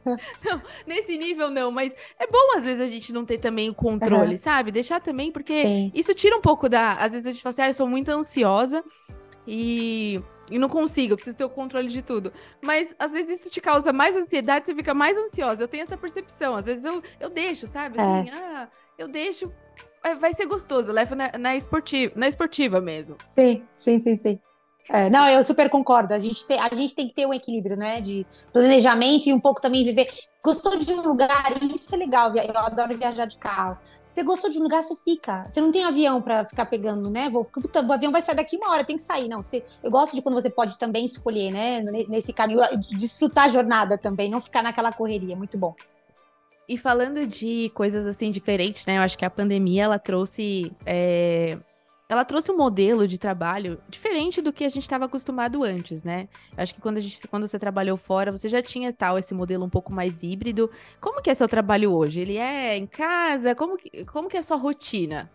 Não, 0.05 0.63
nesse 0.87 1.17
nível 1.17 1.51
não, 1.51 1.71
mas 1.71 1.97
é 2.19 2.27
bom 2.27 2.57
às 2.57 2.65
vezes 2.65 2.83
a 2.83 2.87
gente 2.87 3.15
não 3.15 3.25
ter 3.25 3.39
também 3.39 3.71
o 3.71 3.75
controle, 3.75 4.33
uhum. 4.33 4.39
sabe? 4.39 4.71
Deixar 4.71 5.01
também, 5.01 5.33
porque 5.33 5.65
Sim. 5.65 5.93
isso 5.95 6.15
tira 6.15 6.37
um 6.37 6.43
pouco 6.43 6.69
da. 6.69 6.93
Às 6.93 7.13
vezes 7.13 7.27
a 7.27 7.33
gente 7.33 7.43
fala 7.43 7.51
assim, 7.51 7.63
ah, 7.63 7.69
eu 7.69 7.75
sou 7.75 7.87
muito 7.87 8.11
ansiosa 8.11 8.85
e, 9.47 10.23
e 10.51 10.59
não 10.59 10.69
consigo, 10.69 11.13
eu 11.13 11.17
preciso 11.17 11.37
ter 11.37 11.45
o 11.45 11.51
controle 11.51 11.89
de 11.89 12.03
tudo. 12.03 12.33
Mas 12.63 12.95
às 12.99 13.13
vezes 13.13 13.41
isso 13.41 13.51
te 13.51 13.61
causa 13.61 13.93
mais 13.93 14.17
ansiedade, 14.17 14.67
você 14.67 14.75
fica 14.75 14.95
mais 14.95 15.17
ansiosa. 15.17 15.65
Eu 15.65 15.69
tenho 15.69 15.83
essa 15.83 15.97
percepção. 15.97 16.55
Às 16.55 16.67
vezes 16.67 16.85
eu, 16.85 17.03
eu 17.21 17.31
deixo, 17.31 17.67
sabe? 17.67 18.01
Assim, 18.01 18.31
é. 18.31 18.35
ah, 18.35 18.69
eu 18.99 19.09
deixo. 19.09 19.53
Vai 20.19 20.35
ser 20.35 20.47
gostoso, 20.47 20.91
eu 20.91 20.95
levo 20.95 21.15
na, 21.15 21.31
na, 21.39 21.55
esportiva, 21.55 22.13
na 22.17 22.27
esportiva 22.27 22.81
mesmo. 22.81 23.17
Sim, 23.25 23.65
sim, 23.73 23.99
sim, 23.99 24.17
sim. 24.17 24.41
É, 24.89 25.09
não, 25.09 25.29
eu 25.29 25.43
super 25.45 25.71
concordo. 25.71 26.13
A 26.13 26.19
gente, 26.19 26.47
tem, 26.47 26.59
a 26.59 26.69
gente 26.75 26.95
tem 26.95 27.09
que 27.09 27.15
ter 27.15 27.27
um 27.27 27.33
equilíbrio, 27.33 27.77
né? 27.77 28.01
De 28.01 28.27
planejamento 28.53 29.27
e 29.29 29.33
um 29.33 29.41
pouco 29.41 29.61
também 29.61 29.85
viver. 29.85 30.09
Gostou 30.43 30.77
de 30.77 30.93
um 30.93 31.01
lugar, 31.03 31.53
isso 31.75 31.95
é 31.95 31.99
legal. 31.99 32.35
Eu 32.37 32.59
adoro 32.59 32.97
viajar 32.97 33.27
de 33.27 33.39
carro. 33.39 33.79
Você 34.09 34.23
gostou 34.23 34.51
de 34.51 34.59
um 34.59 34.63
lugar, 34.63 34.83
você 34.83 34.97
fica. 35.05 35.45
Você 35.49 35.61
não 35.61 35.71
tem 35.71 35.85
avião 35.85 36.21
para 36.21 36.45
ficar 36.45 36.67
pegando, 36.67 37.09
né? 37.09 37.31
Vou, 37.31 37.47
o 37.47 37.93
avião 37.93 38.11
vai 38.11 38.21
sair 38.21 38.35
daqui 38.35 38.57
uma 38.57 38.71
hora, 38.71 38.85
tem 38.85 38.97
que 38.97 39.03
sair. 39.03 39.29
Não, 39.29 39.41
você, 39.41 39.65
eu 39.83 39.91
gosto 39.91 40.15
de 40.15 40.23
quando 40.23 40.35
você 40.35 40.51
pode 40.51 40.77
também 40.79 41.05
escolher, 41.05 41.53
né? 41.53 41.81
Nesse 42.09 42.33
caminho, 42.33 42.61
desfrutar 42.91 43.45
a 43.45 43.49
jornada 43.49 43.97
também, 43.97 44.29
não 44.29 44.41
ficar 44.41 44.63
naquela 44.63 44.93
correria. 44.93 45.37
Muito 45.37 45.57
bom. 45.57 45.75
E 46.69 46.77
falando 46.77 47.27
de 47.27 47.71
coisas 47.75 48.07
assim 48.07 48.31
diferentes, 48.31 48.85
né? 48.87 48.99
Eu 48.99 49.03
acho 49.03 49.17
que 49.17 49.25
a 49.25 49.31
pandemia 49.31 49.85
ela 49.85 49.99
trouxe 49.99 50.73
é, 50.85 51.57
ela 52.13 52.27
trouxe 52.27 52.53
um 52.53 52.57
modelo 52.59 53.09
de 53.09 53.19
trabalho 53.19 53.81
diferente 53.89 54.43
do 54.43 54.53
que 54.53 54.65
a 54.65 54.69
gente 54.69 54.83
estava 54.83 55.07
acostumado 55.07 55.65
antes, 55.65 56.05
né? 56.05 56.29
Acho 56.55 56.75
que 56.75 56.81
quando, 56.81 56.99
a 56.99 57.01
gente, 57.01 57.27
quando 57.27 57.47
você 57.47 57.59
trabalhou 57.59 57.97
fora, 57.97 58.31
você 58.31 58.51
já 58.51 58.61
tinha 58.61 58.93
tal 58.93 59.19
esse 59.19 59.33
modelo 59.33 59.65
um 59.65 59.71
pouco 59.71 59.91
mais 59.91 60.23
híbrido. 60.23 60.71
Como 61.01 61.23
que 61.23 61.31
é 61.31 61.35
seu 61.35 61.49
trabalho 61.49 61.91
hoje? 61.95 62.21
Ele 62.21 62.37
é 62.37 62.77
em 62.77 62.87
casa? 62.87 63.55
Como 63.55 63.79
que, 63.79 64.05
como 64.05 64.29
que 64.29 64.37
é 64.37 64.41
a 64.41 64.43
sua 64.43 64.59
rotina? 64.59 65.31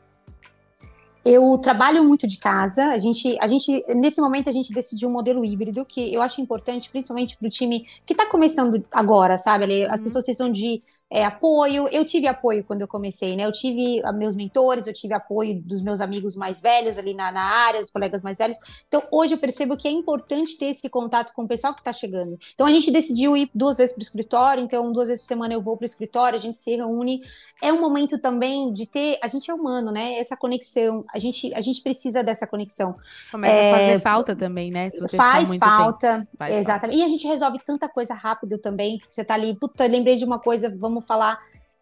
Eu 1.26 1.58
trabalho 1.58 2.04
muito 2.04 2.28
de 2.28 2.38
casa. 2.38 2.90
A 2.90 3.00
gente, 3.00 3.36
a 3.42 3.48
gente, 3.48 3.84
nesse 3.96 4.22
momento, 4.22 4.48
a 4.48 4.54
gente 4.54 4.72
decidiu 4.72 5.10
um 5.10 5.12
modelo 5.12 5.44
híbrido 5.44 5.84
que 5.84 6.14
eu 6.14 6.22
acho 6.22 6.40
importante, 6.42 6.92
principalmente 6.92 7.36
para 7.36 7.48
o 7.48 7.50
time 7.50 7.88
que 8.06 8.14
está 8.14 8.28
começando 8.28 8.86
agora, 8.92 9.36
sabe? 9.36 9.84
As 9.86 10.00
uhum. 10.00 10.04
pessoas 10.06 10.24
precisam 10.24 10.52
de 10.52 10.84
é, 11.10 11.24
apoio. 11.24 11.88
Eu 11.89 12.05
tive 12.05 12.28
apoio 12.28 12.64
quando 12.64 12.82
eu 12.82 12.88
comecei, 12.88 13.36
né? 13.36 13.45
Eu 13.45 13.51
tive 13.51 14.01
ah, 14.03 14.12
meus 14.12 14.36
mentores, 14.36 14.88
eu 14.88 14.93
tive 14.93 15.14
apoio 15.14 15.62
dos 15.62 15.82
meus 15.82 16.01
amigos 16.01 16.36
mais 16.36 16.62
velhos 16.62 16.97
ali 16.97 17.14
na, 17.14 17.32
na 17.32 17.41
área, 17.41 17.80
dos 17.80 17.91
colegas 17.91 18.24
mais 18.24 18.38
velhos. 18.38 18.58
Então, 18.88 19.01
hoje 19.12 19.34
eu 19.34 19.38
percebo 19.38 19.78
que 19.78 19.88
é 19.88 19.91
importante 19.91 20.58
ter 20.58 20.66
esse 20.66 20.89
contato 20.89 21.34
com 21.34 21.43
o 21.43 21.47
pessoal 21.47 21.74
que 21.74 21.80
está 21.80 21.93
chegando. 21.93 22.38
Então, 22.53 22.68
a 22.68 22.72
gente 22.72 22.91
decidiu 22.91 23.38
ir 23.38 23.49
duas 23.55 23.78
vezes 23.78 23.93
para 23.93 24.01
o 24.01 24.03
escritório, 24.03 24.64
então, 24.64 24.91
duas 24.91 25.08
vezes 25.08 25.22
por 25.22 25.28
semana 25.28 25.53
eu 25.53 25.62
vou 25.62 25.78
para 25.78 25.86
o 25.86 25.88
escritório, 25.88 26.36
a 26.36 26.41
gente 26.41 26.60
se 26.60 26.76
reúne. 26.76 27.22
É 27.62 27.72
um 27.72 27.82
momento 27.82 28.20
também 28.20 28.72
de 28.72 28.86
ter. 28.86 29.18
A 29.24 29.28
gente 29.28 29.49
é 29.49 29.53
humano, 29.53 29.91
né? 29.91 30.20
Essa 30.20 30.38
conexão. 30.38 31.03
A 31.14 31.18
gente, 31.18 31.51
a 31.55 31.62
gente 31.62 31.82
precisa 31.82 32.24
dessa 32.24 32.45
conexão. 32.45 32.95
Começa 33.32 33.55
é, 33.55 33.72
a 33.72 33.78
fazer 33.78 33.99
falta 33.99 34.36
também, 34.36 34.70
né? 34.70 34.89
faz 35.16 35.55
falta. 35.55 36.28
Faz 36.38 36.55
exatamente. 36.55 36.97
Falta. 36.97 36.97
E 36.97 37.03
a 37.03 37.08
gente 37.08 37.28
resolve 37.28 37.58
tanta 37.66 37.89
coisa 37.89 38.14
rápido 38.14 38.60
também. 38.60 38.99
Você 39.10 39.24
tá 39.24 39.34
ali, 39.34 39.58
puta, 39.58 39.88
lembrei 39.88 40.16
de 40.16 40.26
uma 40.26 40.39
coisa, 40.39 40.76
vamos 40.78 40.97
vamos 40.98 41.08
falar. 41.08 41.39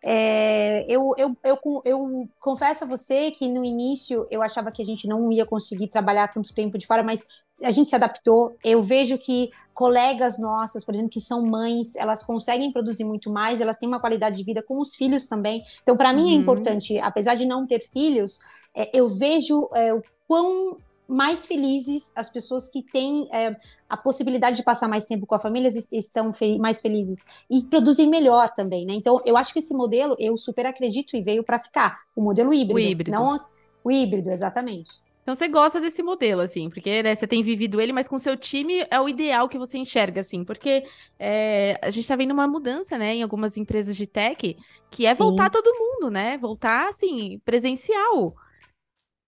É, 0.07 0.85
eu, 0.87 1.15
eu, 1.17 1.35
eu, 1.43 1.81
eu, 1.83 2.29
confesso 2.39 2.83
a 2.83 2.87
você 2.87 3.31
que 3.31 3.49
no 3.49 3.65
início 3.65 4.27
eu 4.29 4.43
achava 4.43 4.71
que 4.71 4.81
a 4.81 4.85
gente 4.85 5.07
não 5.07 5.31
ia 5.31 5.47
conseguir 5.47 5.87
trabalhar 5.87 6.27
tanto 6.27 6.53
tempo 6.53 6.77
de 6.77 6.85
fora, 6.85 7.01
mas 7.01 7.25
a 7.63 7.71
gente 7.71 7.89
se 7.89 7.95
adaptou. 7.95 8.55
Eu 8.63 8.83
vejo 8.83 9.17
que 9.17 9.49
colegas 9.73 10.39
nossas, 10.39 10.85
por 10.85 10.93
exemplo, 10.93 11.09
que 11.09 11.19
são 11.19 11.41
mães, 11.41 11.95
elas 11.95 12.23
conseguem 12.23 12.71
produzir 12.71 13.03
muito 13.03 13.31
mais, 13.31 13.59
elas 13.59 13.77
têm 13.77 13.89
uma 13.89 13.99
qualidade 13.99 14.37
de 14.37 14.43
vida 14.43 14.61
com 14.61 14.79
os 14.79 14.95
filhos 14.95 15.27
também. 15.27 15.63
Então, 15.81 15.97
para 15.97 16.13
mim 16.13 16.31
é 16.31 16.35
uhum. 16.35 16.41
importante, 16.41 16.99
apesar 16.99 17.33
de 17.35 17.45
não 17.45 17.65
ter 17.65 17.79
filhos, 17.79 18.39
é, 18.75 18.97
eu 18.97 19.09
vejo 19.09 19.67
é, 19.73 19.93
o 19.93 20.03
quão 20.27 20.77
mais 21.07 21.45
felizes, 21.45 22.11
as 22.15 22.29
pessoas 22.29 22.69
que 22.69 22.81
têm 22.81 23.27
é, 23.31 23.55
a 23.89 23.95
possibilidade 23.95 24.57
de 24.57 24.63
passar 24.63 24.87
mais 24.87 25.05
tempo 25.05 25.25
com 25.25 25.35
a 25.35 25.39
família 25.39 25.69
estão 25.91 26.31
mais 26.59 26.81
felizes 26.81 27.23
e 27.49 27.61
produzem 27.61 28.07
melhor 28.07 28.53
também, 28.55 28.85
né? 28.85 28.93
Então, 28.93 29.21
eu 29.25 29.37
acho 29.37 29.53
que 29.53 29.59
esse 29.59 29.73
modelo, 29.73 30.15
eu 30.19 30.37
super 30.37 30.65
acredito 30.65 31.15
e 31.15 31.21
veio 31.21 31.43
para 31.43 31.59
ficar, 31.59 31.99
o 32.15 32.21
modelo 32.21 32.53
híbrido, 32.53 32.75
o 32.75 32.79
híbrido. 32.79 33.11
não 33.11 33.39
o 33.83 33.91
híbrido, 33.91 34.31
exatamente. 34.31 34.99
Então 35.25 35.33
você 35.33 35.47
gosta 35.47 35.81
desse 35.81 36.03
modelo, 36.03 36.41
assim, 36.41 36.69
porque 36.69 37.01
né, 37.01 37.15
você 37.15 37.25
tem 37.25 37.41
vivido 37.41 37.81
ele, 37.81 37.91
mas 37.91 38.07
com 38.07 38.15
seu 38.19 38.37
time 38.37 38.85
é 38.91 39.01
o 39.01 39.09
ideal 39.09 39.49
que 39.49 39.57
você 39.57 39.75
enxerga, 39.75 40.21
assim, 40.21 40.43
porque 40.43 40.85
é, 41.17 41.79
a 41.81 41.89
gente 41.89 42.03
está 42.03 42.15
vendo 42.15 42.31
uma 42.31 42.47
mudança, 42.47 42.95
né, 42.95 43.15
em 43.15 43.23
algumas 43.23 43.57
empresas 43.57 43.95
de 43.95 44.05
tech, 44.05 44.55
que 44.91 45.05
é 45.05 45.15
Sim. 45.15 45.23
voltar 45.23 45.49
todo 45.49 45.73
mundo, 45.79 46.11
né? 46.11 46.37
Voltar, 46.37 46.89
assim, 46.89 47.41
presencial. 47.43 48.35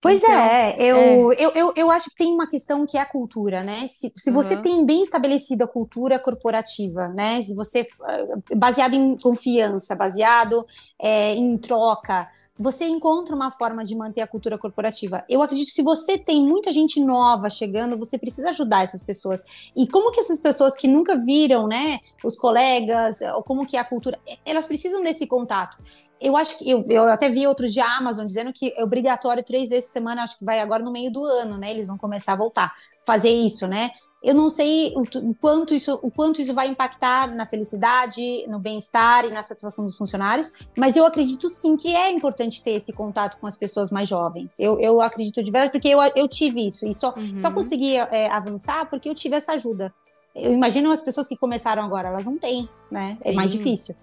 Pois 0.08 0.24
então, 0.24 0.34
é, 0.34 0.76
eu, 0.78 1.32
é. 1.32 1.36
Eu, 1.38 1.52
eu, 1.54 1.74
eu 1.76 1.92
acho 1.92 2.10
que 2.10 2.16
tem 2.16 2.34
uma 2.34 2.48
questão 2.48 2.86
que 2.86 2.98
é 2.98 3.02
a 3.02 3.06
cultura, 3.06 3.64
né? 3.64 3.88
Se, 3.88 4.12
se 4.16 4.32
você 4.32 4.56
uhum. 4.56 4.62
tem 4.62 4.86
bem 4.86 5.04
estabelecida 5.04 5.66
a 5.66 5.68
cultura 5.68 6.18
corporativa, 6.20 7.08
né? 7.10 7.42
Se 7.44 7.54
você, 7.54 7.88
ah, 8.02 8.26
baseado 8.56 8.94
em 8.94 9.18
confiança, 9.18 9.96
baseado 9.96 10.66
é, 11.00 11.34
em 11.36 11.58
troca, 11.58 12.28
você 12.60 12.86
encontra 12.86 13.36
uma 13.36 13.52
forma 13.52 13.84
de 13.84 13.96
manter 13.96 14.22
a 14.22 14.28
cultura 14.28 14.58
corporativa. 14.58 15.24
Eu 15.30 15.42
acredito 15.42 15.68
que 15.68 15.74
se 15.74 15.84
você 15.84 16.18
tem 16.18 16.42
muita 16.42 16.72
gente 16.72 17.00
nova 17.00 17.50
chegando, 17.50 17.98
você 17.98 18.18
precisa 18.18 18.50
ajudar 18.50 18.84
essas 18.84 19.04
pessoas. 19.04 19.44
E 19.76 19.88
como 19.88 20.12
que 20.12 20.20
essas 20.20 20.40
pessoas 20.40 20.76
que 20.76 20.88
nunca 20.88 21.16
viram, 21.16 21.68
né, 21.68 22.00
os 22.24 22.36
colegas, 22.36 23.22
ou 23.36 23.44
como 23.44 23.66
que 23.66 23.78
é 23.78 23.80
a 23.80 23.86
cultura, 23.86 24.20
elas 24.44 24.66
precisam 24.66 25.04
desse 25.04 25.28
contato. 25.28 25.78
Eu 26.20 26.36
acho 26.36 26.58
que 26.58 26.70
eu, 26.70 26.84
eu 26.90 27.04
até 27.06 27.30
vi 27.30 27.46
outro 27.46 27.70
dia 27.70 27.86
a 27.86 27.98
Amazon 27.98 28.26
dizendo 28.26 28.52
que 28.52 28.74
é 28.76 28.84
obrigatório 28.84 29.44
três 29.44 29.70
vezes 29.70 29.90
por 29.90 29.94
semana, 29.94 30.24
acho 30.24 30.38
que 30.38 30.46
vai 30.46 30.60
agora 30.60 30.84
no 30.84 30.92
meio 30.92 31.12
do 31.12 31.24
ano, 31.24 31.58
né? 31.58 31.72
Eles 31.72 31.88
vão 31.88 31.98
começar 31.98 32.34
a 32.34 32.38
voltar 32.38 32.74
fazer 33.06 33.30
isso, 33.30 33.66
né? 33.68 33.92
Eu 34.22 34.34
não 34.34 34.50
sei 34.50 34.94
o, 34.96 35.04
o, 35.30 35.36
quanto 35.36 35.74
isso, 35.74 35.98
o 36.02 36.10
quanto 36.10 36.42
isso 36.42 36.54
vai 36.54 36.68
impactar 36.68 37.34
na 37.34 37.46
felicidade, 37.46 38.46
no 38.48 38.60
bem-estar 38.60 39.26
e 39.26 39.30
na 39.30 39.44
satisfação 39.44 39.86
dos 39.86 39.96
funcionários, 39.96 40.52
mas 40.76 40.98
eu 40.98 41.06
acredito 41.06 41.50
sim 41.50 41.78
que 41.78 41.96
é 41.96 42.12
importante 42.12 42.64
ter 42.64 42.72
esse 42.72 42.92
contato 42.92 43.38
com 43.40 43.46
as 43.46 43.56
pessoas 43.56 43.92
mais 43.92 44.10
jovens. 44.10 44.60
Eu, 44.60 44.80
eu 44.82 45.00
acredito 45.02 45.42
de 45.44 45.52
verdade, 45.52 45.72
porque 45.72 45.88
eu, 45.88 46.00
eu 46.16 46.28
tive 46.28 46.66
isso 46.66 46.88
e 46.88 46.96
só, 46.96 47.14
uhum. 47.16 47.38
só 47.38 47.52
consegui 47.52 47.96
é, 47.96 48.30
avançar 48.30 48.90
porque 48.90 49.08
eu 49.08 49.16
tive 49.16 49.36
essa 49.36 49.54
ajuda. 49.54 49.94
Eu 50.36 50.52
imagino 50.52 50.92
as 50.92 51.02
pessoas 51.02 51.28
que 51.28 51.38
começaram 51.38 51.84
agora, 51.84 52.10
elas 52.10 52.26
não 52.26 52.38
têm, 52.38 52.68
né? 52.92 53.18
É 53.24 53.32
mais 53.32 53.52
difícil. 53.52 53.96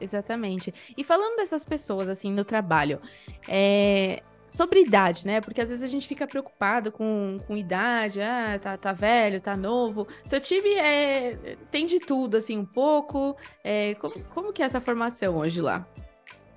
Exatamente. 0.00 0.72
E 0.96 1.04
falando 1.04 1.36
dessas 1.36 1.64
pessoas, 1.64 2.08
assim, 2.08 2.32
no 2.32 2.44
trabalho, 2.44 3.00
é, 3.48 4.22
sobre 4.46 4.80
idade, 4.80 5.26
né? 5.26 5.40
Porque 5.40 5.60
às 5.60 5.68
vezes 5.68 5.84
a 5.84 5.86
gente 5.86 6.08
fica 6.08 6.26
preocupado 6.26 6.90
com, 6.90 7.38
com 7.46 7.56
idade, 7.56 8.20
ah, 8.20 8.58
tá, 8.60 8.76
tá 8.76 8.92
velho, 8.92 9.40
tá 9.40 9.56
novo. 9.56 10.06
Seu 10.24 10.40
time 10.40 10.74
é, 10.74 11.56
tem 11.70 11.86
de 11.86 12.00
tudo, 12.00 12.36
assim, 12.36 12.58
um 12.58 12.64
pouco. 12.64 13.36
É, 13.62 13.94
como, 13.94 14.24
como 14.24 14.52
que 14.52 14.62
é 14.62 14.66
essa 14.66 14.80
formação 14.80 15.36
hoje 15.36 15.60
lá? 15.60 15.86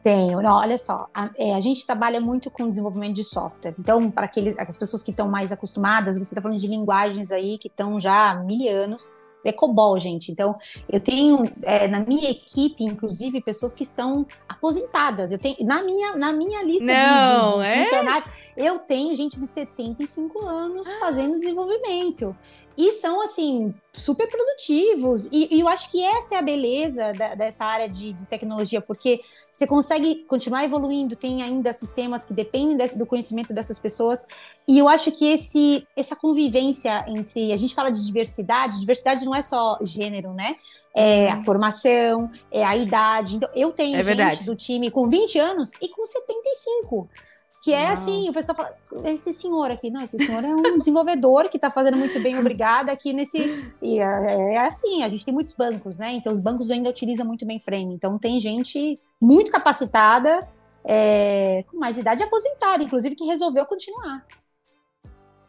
Tenho, 0.04 0.42
não, 0.42 0.58
olha 0.58 0.78
só, 0.78 1.08
a, 1.14 1.30
é, 1.38 1.56
a, 1.56 1.62
gente 1.62 1.86
trabalha 1.86 2.20
muito 2.20 2.52
com 2.52 2.70
desenvolvimento 2.70 3.16
de 3.16 3.24
software. 3.24 3.74
Então, 3.80 4.12
para 4.12 4.26
aquelas 4.26 4.76
pessoas 4.76 5.02
que 5.02 5.12
estão 5.12 5.30
mais 5.30 5.50
acostumadas, 5.50 6.18
você 6.18 6.34
está 6.34 6.42
falando 6.42 6.60
de 6.60 6.68
linguagens 6.68 7.32
aí 7.32 7.58
que 7.58 7.70
estão 7.70 7.98
já 8.02 8.32
há 8.32 8.36
mil 8.36 8.70
anos 8.70 9.10
é 9.44 9.52
COBOL, 9.52 9.98
gente. 9.98 10.32
Então, 10.32 10.58
eu 10.90 11.00
tenho 11.00 11.44
é, 11.64 11.88
na 11.88 12.00
minha 12.00 12.30
equipe, 12.30 12.84
inclusive, 12.84 13.42
pessoas 13.42 13.74
que 13.74 13.84
estão 13.84 14.26
aposentadas. 14.48 15.32
Eu 15.32 15.40
tenho 15.40 15.58
na 15.62 15.84
minha, 15.84 16.16
na 16.16 16.34
minha 16.34 16.64
lista 16.64 16.86
Não, 16.86 17.46
de, 17.46 17.52
de, 17.52 17.58
de 17.60 17.66
é? 17.66 17.84
funcionários, 17.84 18.30
eu 18.56 18.80
tenho 18.80 19.16
gente 19.16 19.40
de 19.40 19.48
75 19.48 20.46
anos 20.46 20.88
ah. 20.88 21.00
fazendo 21.00 21.34
desenvolvimento. 21.34 22.36
E 22.78 22.94
são, 22.94 23.22
assim, 23.22 23.74
super 23.92 24.28
produtivos. 24.30 25.26
E, 25.32 25.56
e, 25.56 25.60
eu 25.60 25.68
acho 25.68 25.92
que 25.92 26.04
essa 26.04 26.36
é 26.36 26.38
a 26.40 26.42
beleza 26.42 27.14
da, 27.14 27.36
dessa 27.36 27.64
área 27.66 27.88
de, 27.88 28.14
de, 28.14 28.26
tecnologia, 28.26 28.82
porque 28.82 29.22
você 29.52 29.68
consegue 29.68 30.26
continuar 30.28 30.64
evoluindo, 30.64 31.16
tem 31.16 31.44
ainda 31.44 31.72
sistemas 31.72 32.26
que 32.26 32.34
dependem 32.34 32.76
desse, 32.76 32.98
do 32.98 33.06
conhecimento 33.06 33.54
dessas 33.54 33.78
pessoas. 33.78 34.26
E 34.68 34.80
eu 34.80 34.90
acho 34.90 35.12
que 35.12 35.26
esse, 35.26 35.88
essa 35.96 36.16
convivência 36.16 37.06
entre. 37.08 37.54
A 37.54 37.58
gente 37.58 37.76
fala 37.76 37.92
de 37.92 38.04
diversidade, 38.04 38.80
diversidade 38.80 39.24
não 39.26 39.36
é 39.36 39.42
só 39.42 39.78
gênero, 39.82 40.34
né? 40.34 40.56
É 40.96 41.30
a 41.30 41.38
uhum. 41.38 41.44
formação, 41.44 42.32
é 42.52 42.64
a 42.64 42.76
idade. 42.76 43.36
Então, 43.36 43.50
eu 43.56 43.72
tenho 43.72 43.98
é 43.98 44.04
gente 44.04 44.46
do 44.46 44.56
time 44.56 44.90
com 44.90 45.08
20 45.08 45.40
anos 45.40 45.72
e 45.82 45.90
com 45.90 46.06
75. 46.06 47.10
Que 47.64 47.74
é 47.74 47.88
assim, 47.88 48.30
o 48.30 48.34
pessoal 48.34 48.58
fala, 48.58 48.76
esse 49.06 49.32
senhor 49.32 49.72
aqui, 49.72 49.90
não, 49.90 50.02
esse 50.02 50.18
senhor 50.18 50.44
é 50.44 50.54
um 50.54 50.76
desenvolvedor 50.78 51.48
que 51.48 51.56
está 51.56 51.72
fazendo 51.72 51.96
muito 51.96 52.22
bem, 52.22 52.38
obrigada, 52.38 52.92
aqui 52.92 53.14
nesse. 53.14 53.40
E 53.82 54.02
é, 54.02 54.56
é, 54.56 54.58
assim, 54.58 55.02
a 55.02 55.08
gente 55.08 55.24
tem 55.24 55.34
muitos 55.34 55.54
bancos, 55.54 55.98
né? 55.98 56.12
Então 56.12 56.34
os 56.34 56.42
bancos 56.42 56.70
ainda 56.70 56.90
utilizam 56.90 57.26
muito 57.26 57.46
bem 57.46 57.62
frame. 57.62 57.94
Então 57.94 58.20
tem 58.20 58.38
gente 58.38 59.00
muito 59.22 59.50
capacitada, 59.50 60.46
é, 60.84 61.64
com 61.72 61.78
mais 61.80 61.98
idade 61.98 62.22
aposentada, 62.22 62.84
inclusive, 62.84 63.16
que 63.16 63.24
resolveu 63.24 63.66
continuar. 63.66 64.28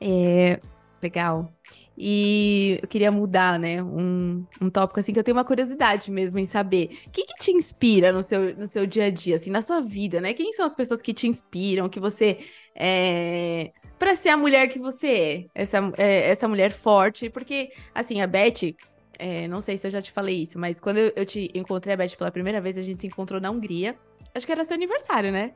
É, 0.01 0.61
legal. 1.03 1.53
E 1.97 2.79
eu 2.83 2.89
queria 2.89 3.13
mudar, 3.13 3.59
né, 3.59 3.83
um, 3.83 4.45
um 4.61 4.69
tópico 4.69 4.99
assim 4.99 5.13
que 5.13 5.19
eu 5.19 5.25
tenho 5.25 5.37
uma 5.37 5.45
curiosidade 5.45 6.11
mesmo 6.11 6.39
em 6.39 6.47
saber. 6.47 6.99
O 7.07 7.11
que, 7.11 7.25
que 7.25 7.35
te 7.35 7.53
inspira 7.53 8.13
no 8.13 8.23
seu, 8.23 8.55
no 8.57 8.67
seu 8.67 8.85
dia 8.85 9.05
a 9.05 9.11
dia, 9.11 9.37
assim, 9.37 9.51
na 9.51 9.63
sua 9.63 9.81
vida, 9.81 10.21
né? 10.21 10.35
Quem 10.35 10.53
são 10.53 10.67
as 10.67 10.75
pessoas 10.75 11.01
que 11.01 11.15
te 11.15 11.29
inspiram, 11.29 11.89
que 11.89 12.01
você 12.01 12.39
é, 12.75 13.71
para 13.99 14.17
ser 14.17 14.31
a 14.31 14.37
mulher 14.37 14.69
que 14.69 14.79
você 14.79 15.09
é, 15.55 15.63
essa, 15.63 15.79
é, 15.97 16.31
essa 16.31 16.49
mulher 16.49 16.71
forte, 16.73 17.31
porque 17.31 17.71
assim, 17.95 18.21
a 18.21 18.27
Beth, 18.27 18.75
é, 19.19 19.47
não 19.47 19.61
sei 19.61 19.79
se 19.79 19.87
eu 19.87 19.91
já 19.91 20.03
te 20.03 20.11
falei 20.11 20.43
isso, 20.43 20.59
mas 20.59 20.81
quando 20.81 20.99
eu, 20.99 21.13
eu, 21.15 21.25
te 21.25 21.51
encontrei 21.55 21.95
a 21.95 21.97
Beth 21.97 22.17
pela 22.19 22.31
primeira 22.31 22.61
vez, 22.61 22.77
a 22.77 22.83
gente 22.83 23.01
se 23.01 23.07
encontrou 23.07 23.41
na 23.41 23.51
Hungria. 23.51 23.97
Acho 24.35 24.45
que 24.45 24.53
era 24.53 24.65
seu 24.65 24.75
aniversário, 24.75 25.31
né? 25.31 25.53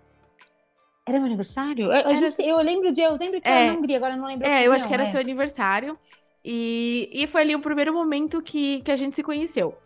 Era 1.07 1.19
meu 1.19 1.27
aniversário? 1.27 1.87
Eu, 1.87 1.93
era... 1.93 2.27
eu 2.39 2.57
lembro 2.59 2.93
de, 2.93 3.01
eu 3.01 3.17
lembro 3.17 3.41
que 3.41 3.49
é, 3.49 3.53
era 3.53 3.73
na 3.73 3.79
Hungria, 3.79 3.97
agora 3.97 4.15
eu 4.15 4.19
não 4.19 4.29
lembro. 4.29 4.47
É, 4.47 4.67
eu 4.67 4.73
acho 4.73 4.87
que 4.87 4.95
era 4.95 5.05
é. 5.05 5.11
seu 5.11 5.19
aniversário. 5.19 5.99
E, 6.45 7.11
e 7.13 7.27
foi 7.27 7.43
ali 7.43 7.55
o 7.55 7.61
primeiro 7.61 7.93
momento 7.93 8.43
que, 8.43 8.81
que 8.81 8.91
a 8.91 8.97
gente 8.97 9.17
se 9.17 9.23
conheceu. 9.23 9.77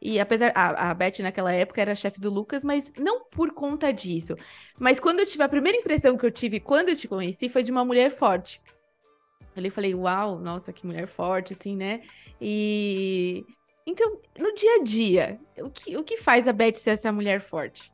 E 0.00 0.20
apesar. 0.20 0.52
A, 0.54 0.90
a 0.90 0.94
Beth 0.94 1.18
naquela 1.20 1.52
época 1.52 1.80
era 1.80 1.94
chefe 1.94 2.20
do 2.20 2.30
Lucas, 2.30 2.64
mas 2.64 2.92
não 2.96 3.24
por 3.24 3.52
conta 3.52 3.92
disso. 3.92 4.36
Mas 4.78 5.00
quando 5.00 5.20
eu 5.20 5.26
tive. 5.26 5.42
A 5.42 5.48
primeira 5.48 5.78
impressão 5.78 6.16
que 6.16 6.24
eu 6.24 6.30
tive 6.30 6.60
quando 6.60 6.90
eu 6.90 6.96
te 6.96 7.08
conheci 7.08 7.48
foi 7.48 7.62
de 7.62 7.72
uma 7.72 7.84
mulher 7.84 8.10
forte. 8.10 8.60
Ali 9.56 9.70
falei, 9.70 9.94
uau, 9.94 10.38
nossa, 10.38 10.72
que 10.72 10.86
mulher 10.86 11.06
forte, 11.06 11.52
assim, 11.52 11.76
né? 11.76 12.02
E. 12.40 13.44
Então, 13.84 14.20
no 14.38 14.54
dia 14.54 14.76
a 14.76 14.82
dia, 14.84 15.40
o 15.58 15.70
que, 15.70 15.96
o 15.96 16.04
que 16.04 16.18
faz 16.18 16.46
a 16.46 16.52
Beth 16.52 16.76
ser 16.76 16.90
essa 16.90 17.10
mulher 17.10 17.40
forte? 17.40 17.90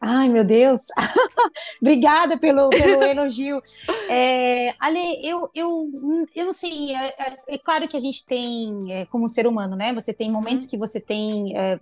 Ai, 0.00 0.28
meu 0.28 0.44
Deus! 0.44 0.82
Obrigada 1.82 2.38
pelo, 2.38 2.70
pelo 2.70 3.02
elogio. 3.04 3.60
É, 4.08 4.72
Ale, 4.78 5.20
eu, 5.24 5.50
eu, 5.52 5.90
eu 6.36 6.46
não 6.46 6.52
sei, 6.52 6.94
é, 6.94 7.06
é, 7.18 7.38
é 7.48 7.58
claro 7.58 7.88
que 7.88 7.96
a 7.96 8.00
gente 8.00 8.24
tem, 8.24 8.92
é, 8.92 9.06
como 9.06 9.28
ser 9.28 9.46
humano, 9.46 9.74
né? 9.74 9.92
Você 9.92 10.14
tem 10.14 10.30
momentos 10.30 10.66
uhum. 10.66 10.70
que 10.70 10.78
você 10.78 11.00
tem 11.00 11.56
é, 11.56 11.80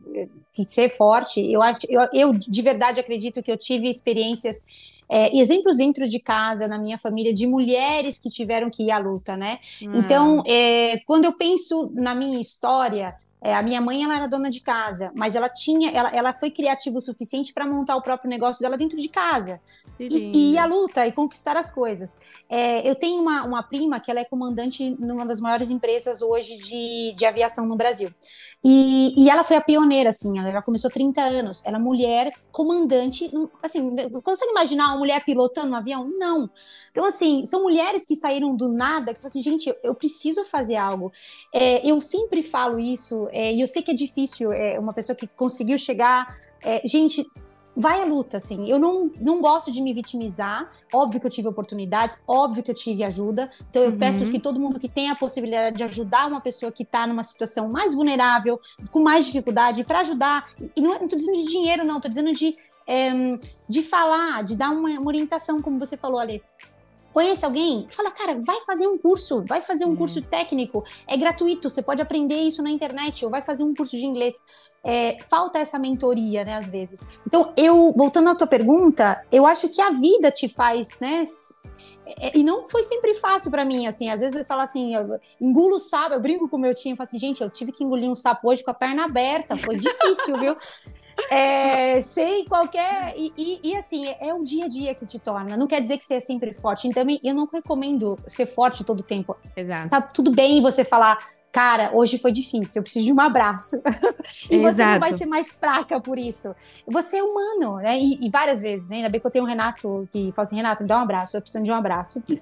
que 0.52 0.66
ser 0.66 0.88
forte. 0.88 1.40
Eu, 1.40 1.60
eu, 1.88 2.08
eu, 2.12 2.32
de 2.32 2.62
verdade, 2.62 3.00
acredito 3.00 3.42
que 3.42 3.52
eu 3.52 3.58
tive 3.58 3.90
experiências, 3.90 4.64
é, 5.10 5.36
exemplos 5.36 5.76
dentro 5.76 6.08
de 6.08 6.18
casa, 6.18 6.66
na 6.66 6.78
minha 6.78 6.96
família, 6.96 7.34
de 7.34 7.46
mulheres 7.46 8.18
que 8.18 8.30
tiveram 8.30 8.70
que 8.70 8.84
ir 8.84 8.90
à 8.90 8.98
luta, 8.98 9.36
né? 9.36 9.58
Uhum. 9.82 9.98
Então, 9.98 10.42
quando 11.06 11.26
eu 11.26 11.36
penso 11.36 11.92
na 11.94 12.14
minha 12.14 12.40
história, 12.40 13.14
é, 13.46 13.54
a 13.54 13.62
minha 13.62 13.80
mãe 13.80 14.02
ela 14.02 14.16
era 14.16 14.26
dona 14.26 14.50
de 14.50 14.60
casa, 14.60 15.12
mas 15.14 15.36
ela 15.36 15.48
tinha, 15.48 15.92
ela, 15.92 16.08
ela 16.08 16.32
foi 16.32 16.50
criativa 16.50 16.98
o 16.98 17.00
suficiente 17.00 17.54
para 17.54 17.64
montar 17.64 17.94
o 17.94 18.02
próprio 18.02 18.28
negócio 18.28 18.60
dela 18.60 18.76
dentro 18.76 19.00
de 19.00 19.08
casa. 19.08 19.60
E, 20.00 20.52
e, 20.52 20.58
a 20.58 20.66
luta 20.66 21.06
e 21.06 21.12
conquistar 21.12 21.56
as 21.56 21.70
coisas. 21.70 22.18
É, 22.50 22.86
eu 22.86 22.96
tenho 22.96 23.22
uma, 23.22 23.44
uma 23.44 23.62
prima 23.62 24.00
que 24.00 24.10
ela 24.10 24.18
é 24.18 24.24
comandante 24.24 24.90
numa 24.98 25.24
das 25.24 25.40
maiores 25.40 25.70
empresas 25.70 26.22
hoje 26.22 26.58
de, 26.58 27.14
de 27.16 27.24
aviação 27.24 27.64
no 27.66 27.76
Brasil. 27.76 28.10
E, 28.64 29.14
e 29.16 29.30
ela 29.30 29.44
foi 29.44 29.56
a 29.56 29.60
pioneira, 29.60 30.10
assim, 30.10 30.38
ela 30.38 30.50
já 30.50 30.60
começou 30.60 30.90
30 30.90 31.22
anos. 31.22 31.64
Ela 31.64 31.76
é 31.76 31.80
mulher 31.80 32.32
comandante, 32.50 33.30
assim, 33.62 33.94
consegue 34.24 34.50
imaginar 34.50 34.88
uma 34.88 34.98
mulher 34.98 35.24
pilotando 35.24 35.70
um 35.70 35.76
avião? 35.76 36.10
Não. 36.18 36.50
Então, 36.90 37.04
assim, 37.04 37.44
são 37.44 37.62
mulheres 37.62 38.04
que 38.04 38.16
saíram 38.16 38.56
do 38.56 38.72
nada, 38.72 39.14
que 39.14 39.20
falam 39.20 39.28
assim, 39.28 39.42
gente, 39.42 39.68
eu, 39.68 39.76
eu 39.82 39.94
preciso 39.94 40.44
fazer 40.44 40.76
algo. 40.76 41.12
É, 41.54 41.88
eu 41.88 42.00
sempre 42.00 42.42
falo 42.42 42.80
isso, 42.80 43.28
é, 43.36 43.52
e 43.52 43.60
eu 43.60 43.66
sei 43.66 43.82
que 43.82 43.90
é 43.90 43.94
difícil, 43.94 44.50
é, 44.50 44.78
uma 44.80 44.94
pessoa 44.94 45.14
que 45.14 45.26
conseguiu 45.26 45.76
chegar. 45.76 46.38
É, 46.64 46.80
gente, 46.88 47.22
vai 47.76 48.00
à 48.00 48.06
luta, 48.06 48.38
assim. 48.38 48.66
Eu 48.66 48.78
não, 48.78 49.10
não 49.20 49.42
gosto 49.42 49.70
de 49.70 49.82
me 49.82 49.92
vitimizar. 49.92 50.72
Óbvio 50.90 51.20
que 51.20 51.26
eu 51.26 51.30
tive 51.30 51.46
oportunidades, 51.46 52.24
óbvio 52.26 52.62
que 52.62 52.70
eu 52.70 52.74
tive 52.74 53.04
ajuda. 53.04 53.52
Então 53.68 53.82
eu 53.82 53.90
uhum. 53.90 53.98
peço 53.98 54.30
que 54.30 54.40
todo 54.40 54.58
mundo 54.58 54.80
que 54.80 54.88
tem 54.88 55.10
a 55.10 55.14
possibilidade 55.14 55.76
de 55.76 55.82
ajudar 55.84 56.26
uma 56.26 56.40
pessoa 56.40 56.72
que 56.72 56.82
está 56.82 57.06
numa 57.06 57.22
situação 57.22 57.68
mais 57.68 57.94
vulnerável, 57.94 58.58
com 58.90 59.00
mais 59.00 59.26
dificuldade, 59.26 59.84
para 59.84 60.00
ajudar. 60.00 60.48
E 60.74 60.80
não, 60.80 60.94
estou 60.94 61.18
dizendo 61.18 61.36
de 61.36 61.44
dinheiro, 61.44 61.84
não, 61.84 61.96
estou 61.96 62.08
dizendo 62.08 62.32
de, 62.32 62.56
é, 62.86 63.10
de 63.68 63.82
falar, 63.82 64.44
de 64.44 64.56
dar 64.56 64.70
uma, 64.70 64.88
uma 64.88 65.08
orientação, 65.08 65.60
como 65.60 65.78
você 65.78 65.94
falou 65.94 66.18
ali 66.18 66.42
conhece 67.16 67.46
alguém? 67.46 67.86
Fala, 67.88 68.10
cara, 68.10 68.38
vai 68.46 68.60
fazer 68.66 68.86
um 68.86 68.98
curso, 68.98 69.42
vai 69.48 69.62
fazer 69.62 69.86
um 69.86 69.88
uhum. 69.88 69.96
curso 69.96 70.20
técnico, 70.20 70.84
é 71.08 71.16
gratuito, 71.16 71.70
você 71.70 71.80
pode 71.82 72.02
aprender 72.02 72.34
isso 72.34 72.62
na 72.62 72.68
internet, 72.68 73.24
ou 73.24 73.30
vai 73.30 73.40
fazer 73.40 73.64
um 73.64 73.74
curso 73.74 73.96
de 73.96 74.04
inglês 74.04 74.34
é, 74.84 75.16
falta 75.22 75.58
essa 75.58 75.78
mentoria, 75.78 76.44
né, 76.44 76.56
às 76.56 76.68
vezes. 76.68 77.08
Então, 77.26 77.54
eu, 77.56 77.90
voltando 77.96 78.28
à 78.28 78.34
tua 78.34 78.46
pergunta, 78.46 79.24
eu 79.32 79.46
acho 79.46 79.70
que 79.70 79.80
a 79.80 79.88
vida 79.92 80.30
te 80.30 80.46
faz, 80.46 81.00
né, 81.00 81.24
é, 82.20 82.36
e 82.36 82.44
não 82.44 82.68
foi 82.68 82.82
sempre 82.82 83.14
fácil 83.14 83.50
para 83.50 83.64
mim, 83.64 83.86
assim, 83.86 84.10
às 84.10 84.20
vezes 84.20 84.38
eu 84.38 84.44
falo 84.44 84.60
assim, 84.60 84.94
eu 84.94 85.18
engulo 85.40 85.78
sapo, 85.78 86.12
eu 86.12 86.20
brinco 86.20 86.46
com 86.50 86.58
o 86.58 86.60
meu 86.60 86.74
time, 86.74 86.92
eu 86.92 86.96
falo 86.98 87.08
assim, 87.08 87.18
gente, 87.18 87.42
eu 87.42 87.48
tive 87.48 87.72
que 87.72 87.82
engolir 87.82 88.10
um 88.10 88.14
sapo 88.14 88.50
hoje 88.50 88.62
com 88.62 88.72
a 88.72 88.74
perna 88.74 89.06
aberta, 89.06 89.56
foi 89.56 89.76
difícil, 89.76 90.38
viu? 90.38 90.54
É, 91.30 92.00
sei 92.00 92.44
qualquer. 92.44 93.14
E, 93.16 93.32
e, 93.36 93.70
e, 93.70 93.76
assim, 93.76 94.06
é 94.20 94.32
o 94.32 94.42
dia 94.42 94.66
a 94.66 94.68
dia 94.68 94.94
que 94.94 95.06
te 95.06 95.18
torna. 95.18 95.56
Não 95.56 95.66
quer 95.66 95.80
dizer 95.80 95.98
que 95.98 96.04
você 96.04 96.14
é 96.14 96.20
sempre 96.20 96.54
forte. 96.54 96.86
Então, 96.88 97.04
eu 97.22 97.34
não 97.34 97.48
recomendo 97.52 98.18
ser 98.26 98.46
forte 98.46 98.84
todo 98.84 99.00
o 99.00 99.02
tempo. 99.02 99.36
Exato. 99.56 99.88
Tá 99.88 100.00
tudo 100.00 100.30
bem 100.30 100.62
você 100.62 100.84
falar, 100.84 101.18
cara, 101.56 101.88
hoje 101.94 102.18
foi 102.18 102.32
difícil, 102.32 102.80
eu 102.80 102.82
preciso 102.82 103.06
de 103.06 103.10
um 103.10 103.18
abraço. 103.18 103.80
e 104.50 104.56
Exato. 104.56 104.74
você 104.74 104.84
não 104.84 105.00
vai 105.00 105.14
ser 105.14 105.24
mais 105.24 105.52
fraca 105.54 105.98
por 105.98 106.18
isso. 106.18 106.54
Você 106.86 107.16
é 107.16 107.22
humano, 107.22 107.76
né? 107.76 107.98
E, 107.98 108.26
e, 108.26 108.28
várias 108.28 108.60
vezes, 108.60 108.86
né? 108.90 108.96
Ainda 108.96 109.08
bem 109.08 109.18
que 109.18 109.26
eu 109.26 109.30
tenho 109.30 109.42
um 109.46 109.48
Renato 109.48 110.06
que 110.12 110.30
fala 110.36 110.46
assim, 110.46 110.56
Renato, 110.56 110.82
me 110.82 110.88
dá 110.88 110.98
um 110.98 111.02
abraço, 111.02 111.34
eu 111.34 111.40
preciso 111.40 111.64
de 111.64 111.70
um 111.70 111.74
abraço. 111.74 112.22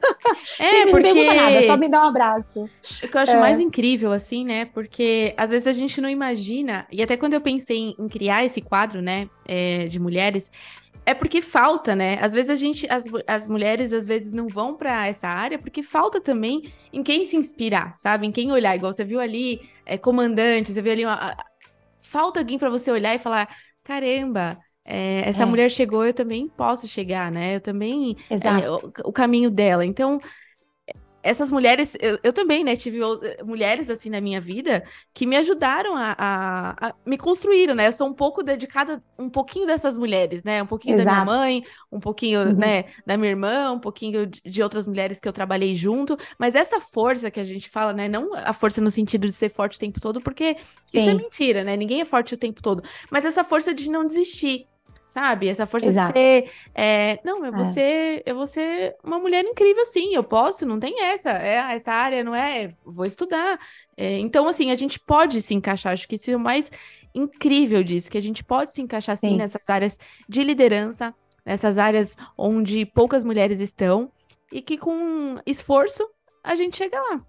É, 0.59 0.87
porque... 0.87 1.09
Não 1.09 1.15
pergunta 1.15 1.35
nada, 1.35 1.63
só 1.63 1.77
me 1.77 1.89
dá 1.89 2.03
um 2.03 2.09
abraço. 2.09 2.65
O 3.03 3.09
que 3.09 3.17
eu 3.17 3.21
acho 3.21 3.33
é. 3.33 3.41
mais 3.41 3.61
incrível, 3.61 4.13
assim, 4.13 4.45
né? 4.45 4.65
Porque 4.67 5.35
às 5.37 5.51
vezes 5.51 5.67
a 5.67 5.73
gente 5.73 6.01
não 6.01 6.09
imagina, 6.09 6.87
e 6.91 7.03
até 7.03 7.17
quando 7.17 7.35
eu 7.35 7.41
pensei 7.41 7.79
em, 7.79 7.97
em 7.99 8.09
criar 8.09 8.45
esse 8.45 8.61
quadro, 8.61 9.01
né, 9.01 9.29
é, 9.47 9.87
de 9.87 9.99
mulheres, 9.99 10.51
é 11.07 11.13
porque 11.13 11.41
falta, 11.41 11.95
né? 11.95 12.19
Às 12.21 12.33
vezes 12.33 12.51
a 12.51 12.55
gente, 12.55 12.87
as, 12.91 13.07
as 13.27 13.49
mulheres, 13.49 13.93
às 13.93 14.07
vezes 14.07 14.33
não 14.33 14.49
vão 14.49 14.75
para 14.75 15.07
essa 15.07 15.29
área 15.29 15.59
porque 15.59 15.83
falta 15.83 16.21
também 16.21 16.73
em 16.93 17.03
quem 17.03 17.25
se 17.25 17.37
inspirar, 17.37 17.95
sabe? 17.95 18.27
Em 18.27 18.33
quem 18.33 18.51
olhar. 18.51 18.75
Igual 18.75 18.93
você 18.93 19.05
viu 19.05 19.21
ali, 19.21 19.61
é, 19.85 19.99
comandante, 19.99 20.73
você 20.73 20.81
viu 20.81 20.93
ali 20.93 21.05
uma. 21.05 21.37
Falta 22.01 22.41
alguém 22.41 22.59
para 22.59 22.71
você 22.71 22.91
olhar 22.91 23.15
e 23.15 23.19
falar: 23.19 23.49
caramba, 23.83 24.59
é, 24.85 25.23
essa 25.27 25.43
é. 25.43 25.47
mulher 25.47 25.71
chegou, 25.71 26.05
eu 26.05 26.13
também 26.13 26.49
posso 26.49 26.87
chegar, 26.87 27.31
né? 27.31 27.57
Eu 27.57 27.61
também. 27.61 28.17
Exato. 28.31 28.65
É, 28.65 28.71
o, 28.71 29.09
o, 29.09 29.13
caminho 29.13 29.51
dela. 29.51 29.85
Então, 29.85 30.19
essas 31.25 31.51
mulheres, 31.51 31.97
eu, 32.01 32.19
eu, 32.23 32.35
também, 32.35 32.63
né, 32.63 32.77
tive 32.77 33.01
mulheres 33.43 33.89
assim 33.89 34.11
na 34.11 34.21
minha 34.21 34.39
vida 34.39 34.85
que 35.15 35.27
me 35.27 35.37
ajudaram 35.37 35.97
a, 35.97 36.15
a, 36.19 36.89
a, 36.89 36.95
me 37.07 37.17
construíram, 37.17 37.75
né? 37.75 37.89
Eu 37.89 37.93
sou 37.95 38.07
um 38.07 38.13
pouco 38.13 38.43
dedicada, 38.43 39.03
um 39.19 39.31
pouquinho 39.31 39.67
dessas 39.67 39.97
mulheres, 39.97 40.45
né? 40.45 40.63
Um 40.63 40.67
pouquinho 40.67 40.97
Exato. 40.97 41.07
da 41.07 41.25
minha 41.25 41.39
mãe, 41.39 41.63
um 41.91 41.99
pouquinho, 41.99 42.41
uhum. 42.41 42.55
né, 42.55 42.85
da 43.07 43.17
minha 43.17 43.31
irmã, 43.31 43.73
um 43.73 43.79
pouquinho 43.79 44.27
de, 44.27 44.63
outras 44.63 44.87
mulheres 44.87 45.19
que 45.19 45.27
eu 45.27 45.33
trabalhei 45.33 45.75
junto. 45.75 46.15
Mas 46.39 46.55
essa 46.55 46.79
força 46.79 47.31
que 47.31 47.41
a 47.41 47.45
gente 47.45 47.71
fala, 47.71 47.95
né? 47.95 48.07
Não 48.07 48.35
a 48.35 48.53
força 48.53 48.83
no 48.83 48.91
sentido 48.91 49.27
de 49.27 49.33
ser 49.33 49.49
forte 49.49 49.79
o 49.79 49.81
tempo 49.81 49.99
todo, 49.99 50.21
porque 50.21 50.55
Sim. 50.83 50.99
isso 50.99 51.09
é 51.09 51.15
mentira, 51.15 51.65
né? 51.65 51.75
Ninguém 51.75 52.03
é 52.03 52.05
forte 52.05 52.35
o 52.35 52.37
tempo 52.37 52.63
todo. 52.63 52.83
Mas 53.11 53.25
essa 53.25 53.43
força 53.43 53.73
de 53.73 53.89
não 53.89 54.05
desistir, 54.05 54.67
sabe? 55.15 55.47
Essa 55.47 55.65
força 55.65 55.89
Exato. 55.91 56.13
de 56.13 56.19
ser. 56.19 56.51
É, 56.75 57.21
não, 57.25 57.47
eu 57.47 57.53
vou, 57.53 57.61
é. 57.61 57.65
ser, 57.65 58.23
eu 58.27 58.35
vou 58.35 58.49
ser 58.49 58.97
uma 59.05 59.17
mulher 59.17 59.45
incrível, 59.45 59.87
sim, 59.87 60.13
eu 60.13 60.25
posso, 60.25 60.67
não 60.67 60.81
tem 60.81 61.01
essa. 61.03 61.31
É, 61.31 61.73
essa 61.73 61.93
área 61.93 62.25
não 62.25 62.35
é. 62.35 62.69
Vou 62.85 63.07
estudar. 63.07 63.61
É, 63.97 64.19
então, 64.19 64.49
assim, 64.49 64.73
a 64.73 64.75
gente 64.75 64.99
pode 64.99 65.41
se 65.41 65.55
encaixar. 65.55 65.93
Acho 65.93 66.09
que 66.09 66.17
isso 66.17 66.33
é 66.33 66.37
o 66.37 66.41
mais 66.41 66.69
incrível 67.15 67.85
disso, 67.85 68.11
que 68.11 68.19
a 68.19 68.23
gente 68.23 68.43
pode 68.43 68.75
se 68.75 68.83
encaixar 68.83 69.17
sim, 69.17 69.29
sim 69.29 69.37
nessas 69.37 69.71
áreas 69.71 70.01
de 70.29 70.43
liderança, 70.43 71.15
nessas 71.47 71.79
áreas 71.79 72.17
onde 72.37 72.85
poucas 72.85 73.23
mulheres 73.23 73.61
estão, 73.61 74.11
e 74.51 74.61
que 74.61 74.77
com 74.77 75.37
esforço 75.47 76.05
a 76.43 76.57
gente 76.57 76.77
chega 76.77 77.01
lá. 77.01 77.25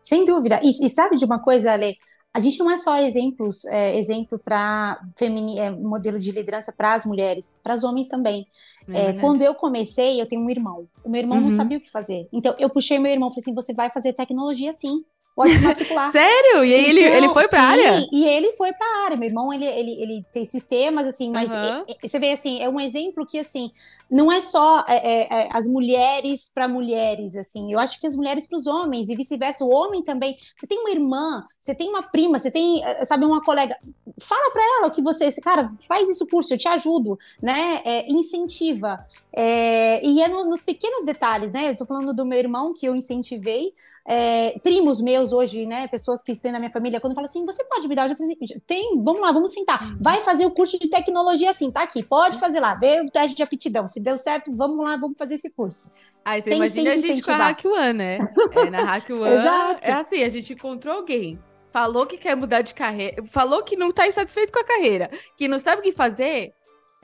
Sem 0.00 0.24
dúvida. 0.24 0.60
E, 0.62 0.68
e 0.68 0.88
sabe 0.88 1.16
de 1.16 1.24
uma 1.24 1.42
coisa, 1.42 1.72
Ale? 1.72 1.98
A 2.34 2.40
gente 2.40 2.58
não 2.58 2.68
é 2.68 2.76
só 2.76 2.98
exemplos, 2.98 3.64
é, 3.66 3.96
exemplo 3.96 4.40
para 4.40 5.00
é, 5.20 5.70
modelo 5.70 6.18
de 6.18 6.32
liderança 6.32 6.72
para 6.76 6.92
as 6.92 7.06
mulheres, 7.06 7.60
para 7.62 7.74
os 7.74 7.84
homens 7.84 8.08
também. 8.08 8.44
É, 8.88 9.06
é 9.06 9.12
quando 9.14 9.42
eu 9.42 9.54
comecei, 9.54 10.20
eu 10.20 10.26
tenho 10.26 10.42
um 10.42 10.50
irmão. 10.50 10.88
O 11.04 11.08
meu 11.08 11.20
irmão 11.20 11.38
uhum. 11.38 11.44
não 11.44 11.50
sabia 11.52 11.78
o 11.78 11.80
que 11.80 11.90
fazer. 11.90 12.28
Então 12.32 12.52
eu 12.58 12.68
puxei 12.68 12.98
meu 12.98 13.12
irmão 13.12 13.28
e 13.28 13.30
falei 13.30 13.42
assim: 13.42 13.54
você 13.54 13.72
vai 13.72 13.88
fazer 13.88 14.14
tecnologia 14.14 14.72
sim 14.72 15.04
pode 15.34 15.54
se 15.54 15.62
matricular. 15.62 16.10
Sério? 16.10 16.64
E 16.64 16.74
aí 16.74 16.84
ele, 16.86 17.00
ele 17.00 17.28
foi 17.28 17.48
para 17.48 17.62
área? 17.62 18.06
E 18.12 18.24
ele 18.24 18.52
foi 18.52 18.72
para 18.72 19.04
área. 19.04 19.16
Meu 19.16 19.28
irmão, 19.28 19.52
ele, 19.52 19.64
ele, 19.64 20.02
ele 20.02 20.26
fez 20.32 20.50
sistemas, 20.50 21.06
assim, 21.06 21.30
mas 21.30 21.52
uhum. 21.52 21.84
você 22.00 22.18
vê, 22.18 22.32
assim, 22.32 22.62
é 22.62 22.68
um 22.68 22.80
exemplo 22.80 23.26
que, 23.26 23.38
assim, 23.38 23.70
não 24.10 24.30
é 24.30 24.40
só 24.40 24.84
é, 24.86 24.96
é, 24.96 25.42
é 25.42 25.48
as 25.50 25.66
mulheres 25.66 26.50
para 26.54 26.68
mulheres, 26.68 27.36
assim. 27.36 27.72
Eu 27.72 27.80
acho 27.80 28.00
que 28.00 28.06
as 28.06 28.14
mulheres 28.14 28.46
para 28.46 28.56
os 28.56 28.66
homens 28.66 29.08
e 29.08 29.16
vice-versa. 29.16 29.64
O 29.64 29.70
homem 29.70 30.02
também. 30.02 30.38
Você 30.56 30.66
tem 30.66 30.78
uma 30.78 30.90
irmã, 30.90 31.44
você 31.58 31.74
tem 31.74 31.88
uma 31.88 32.02
prima, 32.02 32.38
você 32.38 32.50
tem, 32.50 32.84
eh, 32.84 33.04
sabe, 33.04 33.24
uma 33.24 33.42
colega. 33.42 33.76
Fala 34.20 34.52
para 34.52 34.62
ela 34.78 34.86
o 34.86 34.90
que 34.90 35.02
você, 35.02 35.28
cara, 35.40 35.72
faz 35.88 36.08
esse 36.08 36.24
curso, 36.28 36.54
eu 36.54 36.58
te 36.58 36.68
ajudo, 36.68 37.18
né? 37.42 37.82
É, 37.84 38.08
incentiva. 38.08 39.04
É, 39.32 40.04
e 40.06 40.22
é 40.22 40.28
no, 40.28 40.44
nos 40.44 40.62
pequenos 40.62 41.04
detalhes, 41.04 41.52
né? 41.52 41.70
Eu 41.70 41.76
tô 41.76 41.84
falando 41.86 42.14
do 42.14 42.24
meu 42.24 42.38
irmão 42.38 42.72
que 42.72 42.86
eu 42.86 42.94
incentivei, 42.94 43.72
é, 44.06 44.58
primos 44.58 45.00
meus 45.00 45.32
hoje, 45.32 45.66
né, 45.66 45.88
pessoas 45.88 46.22
que 46.22 46.36
têm 46.36 46.52
na 46.52 46.58
minha 46.58 46.70
família, 46.70 47.00
quando 47.00 47.14
falam 47.14 47.24
assim, 47.24 47.44
você 47.46 47.64
pode 47.64 47.88
me 47.88 47.94
dar? 47.94 48.10
Eu 48.10 48.16
falei, 48.16 48.36
tem, 48.66 49.02
vamos 49.02 49.20
lá, 49.20 49.32
vamos 49.32 49.52
sentar. 49.52 49.96
Vai 49.98 50.20
fazer 50.20 50.44
o 50.44 50.50
curso 50.50 50.78
de 50.78 50.88
tecnologia 50.88 51.50
assim, 51.50 51.70
tá 51.70 51.82
aqui, 51.82 52.02
pode 52.02 52.38
fazer 52.38 52.60
lá, 52.60 52.74
vê 52.74 53.00
o 53.00 53.10
teste 53.10 53.34
de 53.34 53.42
aptidão. 53.42 53.88
Se 53.88 54.00
deu 54.00 54.18
certo, 54.18 54.54
vamos 54.54 54.84
lá, 54.84 54.96
vamos 54.96 55.16
fazer 55.16 55.36
esse 55.36 55.50
curso. 55.50 55.90
Aí 56.24 56.42
você 56.42 56.50
tem, 56.50 56.58
imagina 56.58 56.82
tem 56.82 56.92
a 56.92 56.96
gente 56.96 57.10
incentivar. 57.12 57.36
com 57.36 57.42
a 57.42 57.46
Hack 57.46 57.64
One, 57.64 57.92
né? 57.92 58.18
É, 58.66 58.70
na 58.70 58.84
Hack 58.84 59.10
One, 59.10 59.78
é 59.80 59.92
assim, 59.92 60.22
a 60.22 60.28
gente 60.28 60.52
encontrou 60.52 60.96
alguém, 60.96 61.38
falou 61.70 62.06
que 62.06 62.18
quer 62.18 62.34
mudar 62.34 62.62
de 62.62 62.74
carreira, 62.74 63.24
falou 63.26 63.62
que 63.62 63.76
não 63.76 63.90
tá 63.90 64.06
insatisfeito 64.06 64.52
com 64.52 64.58
a 64.58 64.64
carreira, 64.64 65.10
que 65.36 65.48
não 65.48 65.58
sabe 65.58 65.80
o 65.80 65.82
que 65.82 65.92
fazer, 65.92 66.54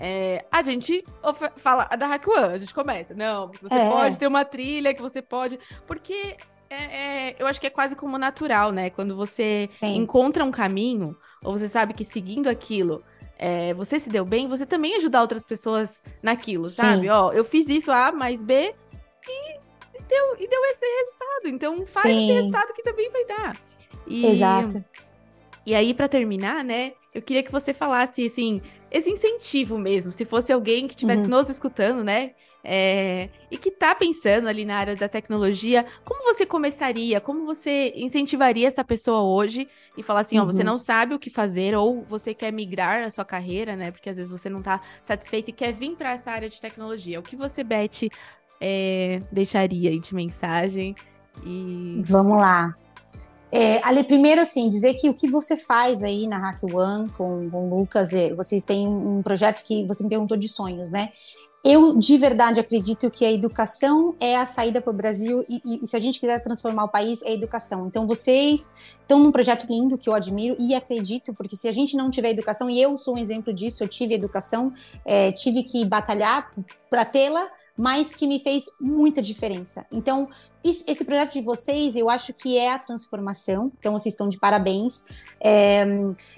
é, 0.02 0.46
a 0.50 0.62
gente 0.62 1.04
fala 1.58 1.84
da 1.84 2.06
Hack 2.06 2.26
One, 2.26 2.54
a 2.54 2.56
gente 2.56 2.72
começa. 2.72 3.12
Não, 3.14 3.52
você 3.60 3.74
é. 3.74 3.90
pode 3.90 4.18
ter 4.18 4.26
uma 4.26 4.46
trilha, 4.46 4.94
que 4.94 5.02
você 5.02 5.20
pode. 5.20 5.60
Porque 5.86 6.38
é, 6.70 7.30
é, 7.30 7.36
eu 7.38 7.48
acho 7.48 7.60
que 7.60 7.66
é 7.66 7.70
quase 7.70 7.96
como 7.96 8.16
natural, 8.16 8.70
né? 8.70 8.90
Quando 8.90 9.16
você 9.16 9.66
Sim. 9.68 9.96
encontra 9.96 10.44
um 10.44 10.52
caminho, 10.52 11.16
ou 11.44 11.58
você 11.58 11.68
sabe 11.68 11.92
que 11.92 12.04
seguindo 12.04 12.48
aquilo 12.48 13.02
é, 13.36 13.74
você 13.74 13.98
se 13.98 14.08
deu 14.08 14.24
bem, 14.24 14.46
você 14.46 14.64
também 14.64 14.94
ajudar 14.96 15.22
outras 15.22 15.44
pessoas 15.44 16.00
naquilo, 16.22 16.66
Sim. 16.66 16.74
sabe? 16.74 17.08
Ó, 17.08 17.32
eu 17.32 17.44
fiz 17.44 17.68
isso 17.68 17.90
A 17.90 18.12
mais 18.12 18.42
B 18.42 18.72
e, 19.28 19.50
e, 19.98 20.02
deu, 20.02 20.36
e 20.38 20.48
deu 20.48 20.64
esse 20.66 20.86
resultado. 20.86 21.48
Então 21.48 21.86
faz 21.86 22.06
Sim. 22.06 22.22
esse 22.22 22.32
resultado 22.34 22.72
que 22.72 22.82
também 22.82 23.10
vai 23.10 23.24
dar. 23.24 23.56
E, 24.06 24.26
Exato. 24.26 24.84
E 25.66 25.74
aí, 25.74 25.92
para 25.92 26.08
terminar, 26.08 26.62
né? 26.64 26.92
Eu 27.14 27.20
queria 27.20 27.42
que 27.42 27.50
você 27.50 27.74
falasse 27.74 28.24
assim. 28.24 28.62
esse 28.90 29.10
incentivo 29.10 29.76
mesmo. 29.76 30.12
Se 30.12 30.24
fosse 30.24 30.52
alguém 30.52 30.86
que 30.86 30.94
estivesse 30.94 31.24
uhum. 31.24 31.30
nos 31.30 31.48
escutando, 31.48 32.04
né? 32.04 32.34
É, 32.62 33.26
e 33.50 33.56
que 33.56 33.70
está 33.70 33.94
pensando 33.94 34.46
ali 34.46 34.64
na 34.64 34.76
área 34.76 34.94
da 34.94 35.08
tecnologia, 35.08 35.86
como 36.04 36.22
você 36.24 36.44
começaria? 36.44 37.20
Como 37.20 37.46
você 37.46 37.92
incentivaria 37.96 38.68
essa 38.68 38.84
pessoa 38.84 39.22
hoje 39.22 39.66
e 39.96 40.02
falar 40.02 40.20
assim, 40.20 40.38
uhum. 40.38 40.44
ó, 40.44 40.46
você 40.46 40.60
uhum. 40.60 40.66
não 40.66 40.78
sabe 40.78 41.14
o 41.14 41.18
que 41.18 41.30
fazer 41.30 41.74
ou 41.74 42.02
você 42.02 42.34
quer 42.34 42.52
migrar 42.52 43.02
a 43.02 43.10
sua 43.10 43.24
carreira, 43.24 43.76
né? 43.76 43.90
Porque 43.90 44.10
às 44.10 44.16
vezes 44.16 44.30
você 44.30 44.50
não 44.50 44.58
está 44.58 44.80
satisfeito 45.02 45.48
e 45.48 45.52
quer 45.52 45.72
vir 45.72 45.96
para 45.96 46.12
essa 46.12 46.30
área 46.30 46.48
de 46.48 46.60
tecnologia. 46.60 47.18
O 47.18 47.22
que 47.22 47.34
você, 47.34 47.64
Beth, 47.64 48.08
é, 48.60 49.20
deixaria 49.32 49.90
aí 49.90 49.98
de 49.98 50.14
mensagem? 50.14 50.94
E... 51.44 52.00
Vamos 52.04 52.38
lá. 52.38 52.74
É, 53.52 53.84
Ali, 53.84 54.04
primeiro, 54.04 54.40
assim, 54.40 54.68
dizer 54.68 54.94
que 54.94 55.08
o 55.08 55.14
que 55.14 55.28
você 55.28 55.56
faz 55.56 56.02
aí 56.02 56.28
na 56.28 56.38
Hack 56.38 56.62
One 56.62 57.08
com, 57.10 57.50
com 57.50 57.68
o 57.68 57.78
Lucas, 57.80 58.12
é, 58.12 58.32
vocês 58.32 58.64
têm 58.64 58.86
um 58.86 59.22
projeto 59.22 59.64
que 59.64 59.84
você 59.86 60.04
me 60.04 60.08
perguntou 60.08 60.36
de 60.36 60.48
sonhos, 60.48 60.92
né? 60.92 61.10
Eu 61.62 61.98
de 61.98 62.16
verdade 62.16 62.58
acredito 62.58 63.10
que 63.10 63.22
a 63.24 63.30
educação 63.30 64.14
é 64.18 64.34
a 64.34 64.46
saída 64.46 64.80
para 64.80 64.90
o 64.90 64.96
Brasil 64.96 65.44
e, 65.46 65.60
e, 65.82 65.86
se 65.86 65.94
a 65.94 66.00
gente 66.00 66.18
quiser 66.18 66.42
transformar 66.42 66.84
o 66.84 66.88
país, 66.88 67.22
é 67.22 67.28
a 67.28 67.32
educação. 67.32 67.86
Então 67.86 68.06
vocês 68.06 68.74
estão 69.02 69.18
num 69.18 69.30
projeto 69.30 69.66
lindo 69.68 69.98
que 69.98 70.08
eu 70.08 70.14
admiro 70.14 70.56
e 70.58 70.74
acredito, 70.74 71.34
porque 71.34 71.54
se 71.54 71.68
a 71.68 71.72
gente 71.72 71.96
não 71.96 72.10
tiver 72.10 72.30
educação, 72.30 72.70
e 72.70 72.80
eu 72.80 72.96
sou 72.96 73.14
um 73.14 73.18
exemplo 73.18 73.52
disso, 73.52 73.84
eu 73.84 73.88
tive 73.88 74.14
educação, 74.14 74.72
é, 75.04 75.32
tive 75.32 75.62
que 75.62 75.84
batalhar 75.84 76.50
para 76.88 77.04
tê-la, 77.04 77.46
mas 77.76 78.14
que 78.14 78.26
me 78.26 78.40
fez 78.40 78.64
muita 78.80 79.20
diferença. 79.20 79.86
Então, 79.92 80.28
esse 80.62 81.04
projeto 81.04 81.32
de 81.32 81.42
vocês, 81.42 81.94
eu 81.96 82.08
acho 82.10 82.32
que 82.34 82.56
é 82.58 82.72
a 82.72 82.78
transformação. 82.78 83.72
Então, 83.78 83.94
vocês 83.94 84.14
estão 84.14 84.28
de 84.28 84.38
parabéns. 84.38 85.06
É, 85.40 85.86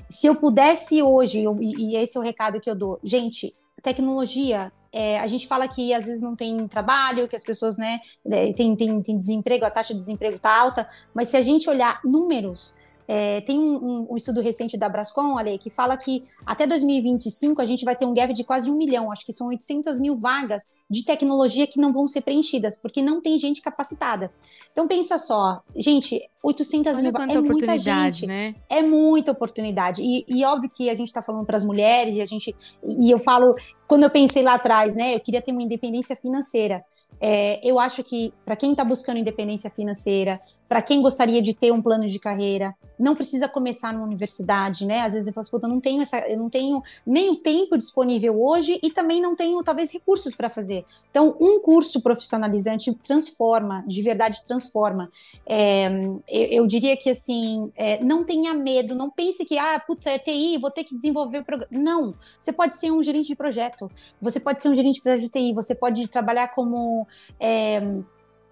se 0.09 0.27
eu 0.27 0.37
pudesse 0.37 1.03
hoje, 1.03 1.45
e, 1.61 1.95
e 1.95 1.97
esse 1.97 2.17
é 2.17 2.21
o 2.21 2.23
recado 2.23 2.61
que 2.61 2.71
eu 2.71 2.77
dou, 2.77 3.01
gente, 3.03 3.53
tecnologia 3.83 4.73
é, 4.93 5.19
a 5.19 5.27
gente 5.27 5.47
fala 5.47 5.67
que 5.67 5.95
às 5.95 6.05
vezes 6.05 6.23
não 6.23 6.37
tem 6.37 6.69
trabalho, 6.69 7.27
que 7.27 7.35
as 7.35 7.45
pessoas, 7.45 7.79
né, 7.79 8.01
é, 8.27 8.53
tem, 8.53 8.77
tem, 8.77 9.01
tem 9.01 9.17
desemprego, 9.17 9.65
a 9.65 9.71
taxa 9.71 9.95
de 9.95 10.01
desemprego 10.01 10.37
está 10.37 10.55
alta, 10.55 10.89
mas 11.15 11.29
se 11.29 11.37
a 11.37 11.43
gente 11.43 11.69
olhar 11.71 12.01
números, 12.05 12.77
é, 13.07 13.41
tem 13.41 13.59
um, 13.59 14.07
um, 14.11 14.17
estudo 14.17 14.41
recente 14.41 14.77
da 14.77 14.89
Brascom, 14.89 15.37
Ale, 15.37 15.59
que 15.59 15.71
fala 15.71 15.97
que 15.97 16.25
até 16.47 16.67
2025 16.67 17.61
a 17.61 17.65
gente 17.65 17.85
vai 17.85 17.97
ter 17.97 18.07
um 18.07 18.15
gap 18.15 18.33
de 18.33 18.45
quase 18.45 18.71
um 18.71 18.77
milhão, 18.77 19.11
acho 19.11 19.25
que 19.25 19.33
são 19.33 19.49
800 19.49 19.99
mil 19.99 20.17
vagas 20.17 20.75
de 20.89 21.05
tecnologia 21.05 21.67
que 21.67 21.81
não 21.81 21.93
vão 21.93 22.07
ser 22.07 22.23
preenchidas, 22.23 22.77
porque 22.77 23.03
não 23.03 23.21
tem 23.21 23.39
gente 23.39 23.61
capacitada. 23.61 24.33
Então 24.71 24.87
pensa 24.87 25.19
só, 25.19 25.61
gente, 25.77 26.21
800 26.43 26.95
Olha 26.95 27.03
mil 27.03 27.13
vagas 27.13 27.37
é 27.37 27.41
muita 27.41 27.79
gente, 27.79 28.27
né? 28.27 28.55
É 28.69 28.83
muita 28.83 29.33
oportunidade. 29.33 30.03
E, 30.03 30.25
e 30.29 30.45
óbvio 30.45 30.71
que 30.71 30.89
a 30.89 30.95
gente 30.95 31.09
está 31.09 31.23
falando 31.23 31.45
para 31.45 31.57
as 31.57 31.65
mulheres, 31.65 32.17
e 32.17 32.21
a 32.21 32.27
gente, 32.27 32.55
e 32.87 33.11
eu 33.11 33.19
falo, 33.19 33.55
quando 33.87 34.05
eu 34.05 34.11
pensei 34.11 34.43
lá 34.43 34.55
atrás, 34.55 34.95
né, 34.95 35.15
eu 35.15 35.21
queria 35.21 35.43
ter 35.43 35.53
uma 35.53 35.63
independência 35.63 36.17
financeira. 36.17 36.85
É, 37.21 37.61
eu 37.63 37.79
acho 37.79 38.03
que 38.03 38.33
para 38.45 38.57
quem 38.57 38.73
está 38.73 38.85
buscando 38.85 39.19
independência 39.19 39.71
financeira, 39.71 40.41
para 40.73 40.81
quem 40.81 41.03
gostaria 41.03 41.43
de 41.43 41.53
ter 41.53 41.71
um 41.71 41.83
plano 41.83 42.07
de 42.07 42.19
carreira, 42.19 42.75
não 42.99 43.15
precisa 43.15 43.47
começar 43.47 43.93
numa 43.93 44.07
universidade, 44.07 44.87
né? 44.87 45.01
Às 45.01 45.13
vezes 45.13 45.27
eu 45.27 45.35
falo 45.35 45.47
assim, 45.47 45.67
eu 45.67 45.69
não 45.69 45.81
tenho 45.83 46.01
essa, 46.01 46.19
eu 46.21 46.39
não 46.39 46.49
tenho 46.49 46.83
nem 47.05 47.29
o 47.29 47.37
tempo 47.37 47.77
disponível 47.77 48.43
hoje 48.43 48.81
e 48.83 48.91
também 48.91 49.21
não 49.21 49.37
tenho 49.37 49.63
talvez 49.63 49.93
recursos 49.93 50.35
para 50.35 50.49
fazer. 50.49 50.87
Então, 51.11 51.37
um 51.39 51.61
curso 51.61 52.01
profissionalizante 52.01 52.91
transforma, 52.95 53.85
de 53.87 54.01
verdade 54.01 54.43
transforma. 54.45 55.11
É, 55.45 55.89
eu, 56.27 56.63
eu, 56.63 56.67
diria 56.67 56.97
que 56.97 57.11
assim, 57.11 57.71
é, 57.77 58.03
não 58.03 58.25
tenha 58.25 58.55
medo, 58.55 58.95
não 58.95 59.11
pense 59.11 59.45
que 59.45 59.59
ah, 59.59 59.79
puta, 59.79 60.09
é 60.09 60.19
TI, 60.19 60.57
vou 60.57 60.71
ter 60.71 60.85
que 60.85 60.97
desenvolver 60.97 61.41
o 61.41 61.45
programa. 61.45 61.71
Não, 61.71 62.15
você 62.41 62.51
pode 62.51 62.77
ser 62.77 62.91
um 62.91 63.03
gerente 63.03 63.27
de 63.27 63.37
projeto, 63.37 63.91
você 64.23 64.41
pode 64.41 64.63
ser 64.63 64.71
um 64.71 64.75
gerente 64.75 64.95
de 64.95 65.03
projeto 65.03 65.27
de 65.27 65.31
TI, 65.31 65.53
você 65.53 65.75
pode 65.75 66.09
trabalhar 66.09 66.49
como 66.49 67.07
é, 67.39 67.83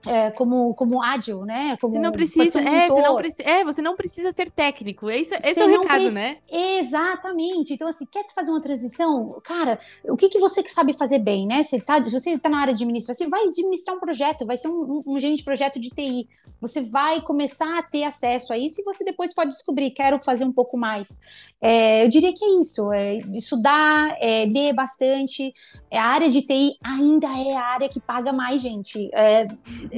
é, 0.07 0.31
como, 0.31 0.75
como 0.75 1.03
ágil, 1.03 1.45
né? 1.45 1.77
Como, 1.81 1.93
você 1.93 1.99
não 1.99 2.13
precisa, 2.13 2.59
um 2.59 2.69
é, 2.69 2.89
você 2.89 3.03
não 3.03 3.17
precisa, 3.17 3.49
é, 3.49 3.65
você 3.65 3.83
não 3.83 3.97
precisa 3.97 4.33
ser 4.33 4.51
técnico. 4.51 5.11
Esse, 5.11 5.35
esse 5.35 5.61
é 5.61 5.65
o 5.65 5.81
recado, 5.81 6.11
né? 6.13 6.39
Exatamente. 6.51 7.75
Então, 7.75 7.87
assim, 7.87 8.07
quer 8.07 8.25
fazer 8.35 8.51
uma 8.51 8.63
transição? 8.63 9.41
Cara, 9.45 9.79
o 10.05 10.17
que, 10.17 10.29
que 10.29 10.39
você 10.39 10.63
que 10.63 10.71
sabe 10.71 10.95
fazer 10.95 11.19
bem, 11.19 11.47
né? 11.47 11.63
Você 11.63 11.81
tá, 11.81 12.01
você 12.01 12.39
tá 12.39 12.49
na 12.49 12.61
área 12.61 12.73
de 12.73 12.83
administração, 12.83 13.29
vai 13.29 13.45
administrar 13.45 13.97
um 13.97 14.01
projeto, 14.01 14.47
vai 14.47 14.57
ser 14.57 14.69
um, 14.69 15.03
um, 15.07 15.15
um 15.15 15.21
gerente 15.21 15.39
de 15.39 15.45
projeto 15.45 15.79
de 15.79 15.91
TI. 15.91 16.29
Você 16.61 16.83
vai 16.83 17.21
começar 17.21 17.79
a 17.79 17.83
ter 17.83 18.05
acesso 18.05 18.53
a 18.53 18.59
isso 18.59 18.81
e 18.81 18.85
você 18.85 19.05
depois 19.05 19.35
pode 19.35 19.51
descobrir, 19.51 19.91
quero 19.91 20.21
fazer 20.21 20.45
um 20.45 20.53
pouco 20.53 20.77
mais. 20.77 21.21
É, 21.63 22.05
eu 22.05 22.09
diria 22.09 22.33
que 22.33 22.45
é 22.45 22.61
isso, 22.61 22.91
é 22.93 23.19
estudar, 23.35 24.17
é, 24.19 24.47
ler 24.47 24.73
bastante. 24.73 25.53
É, 25.91 25.99
a 25.99 26.05
área 26.05 26.31
de 26.31 26.41
TI 26.43 26.77
ainda 26.83 27.27
é 27.27 27.55
a 27.55 27.63
área 27.63 27.89
que 27.89 28.01
paga 28.01 28.33
mais, 28.33 28.63
gente. 28.63 29.11
É, 29.13 29.47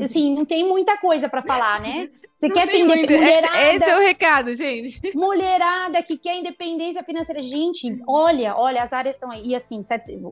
assim, 0.02 0.34
não 0.34 0.44
tem 0.44 0.66
muita 0.66 0.96
coisa 0.98 1.28
para 1.28 1.42
falar, 1.42 1.80
né? 1.80 2.08
Você 2.34 2.48
não 2.48 2.54
quer 2.54 2.66
ter 2.66 2.84
mulherada. 2.84 3.74
Esse 3.74 3.90
é 3.90 3.96
o 3.96 4.00
recado, 4.00 4.54
gente. 4.54 5.00
Mulherada 5.14 6.02
que 6.02 6.16
quer 6.16 6.38
independência 6.38 7.04
financeira. 7.04 7.40
Gente, 7.42 8.00
olha, 8.08 8.56
olha, 8.56 8.82
as 8.82 8.92
áreas 8.92 9.16
estão 9.16 9.30
aí. 9.30 9.48
E 9.48 9.54
assim, 9.54 9.80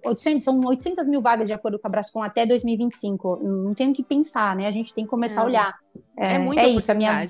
800, 0.05 0.43
são 0.43 0.61
800 0.64 1.07
mil 1.07 1.20
vagas 1.22 1.47
de 1.47 1.53
acordo 1.53 1.78
com 1.78 1.87
a 1.87 1.91
Brascom 1.91 2.22
até 2.22 2.45
2025. 2.45 3.41
Não 3.43 3.72
tem 3.72 3.91
o 3.91 3.93
que 3.93 4.03
pensar, 4.03 4.57
né? 4.57 4.66
A 4.66 4.70
gente 4.70 4.93
tem 4.95 5.05
que 5.05 5.11
começar 5.11 5.43
a 5.43 5.45
olhar. 5.45 5.78
É, 6.16 6.34
é 6.34 6.38
muita 6.38 6.62
é 6.62 6.68
isso, 6.68 6.91
a 6.91 6.95
minha 6.95 7.26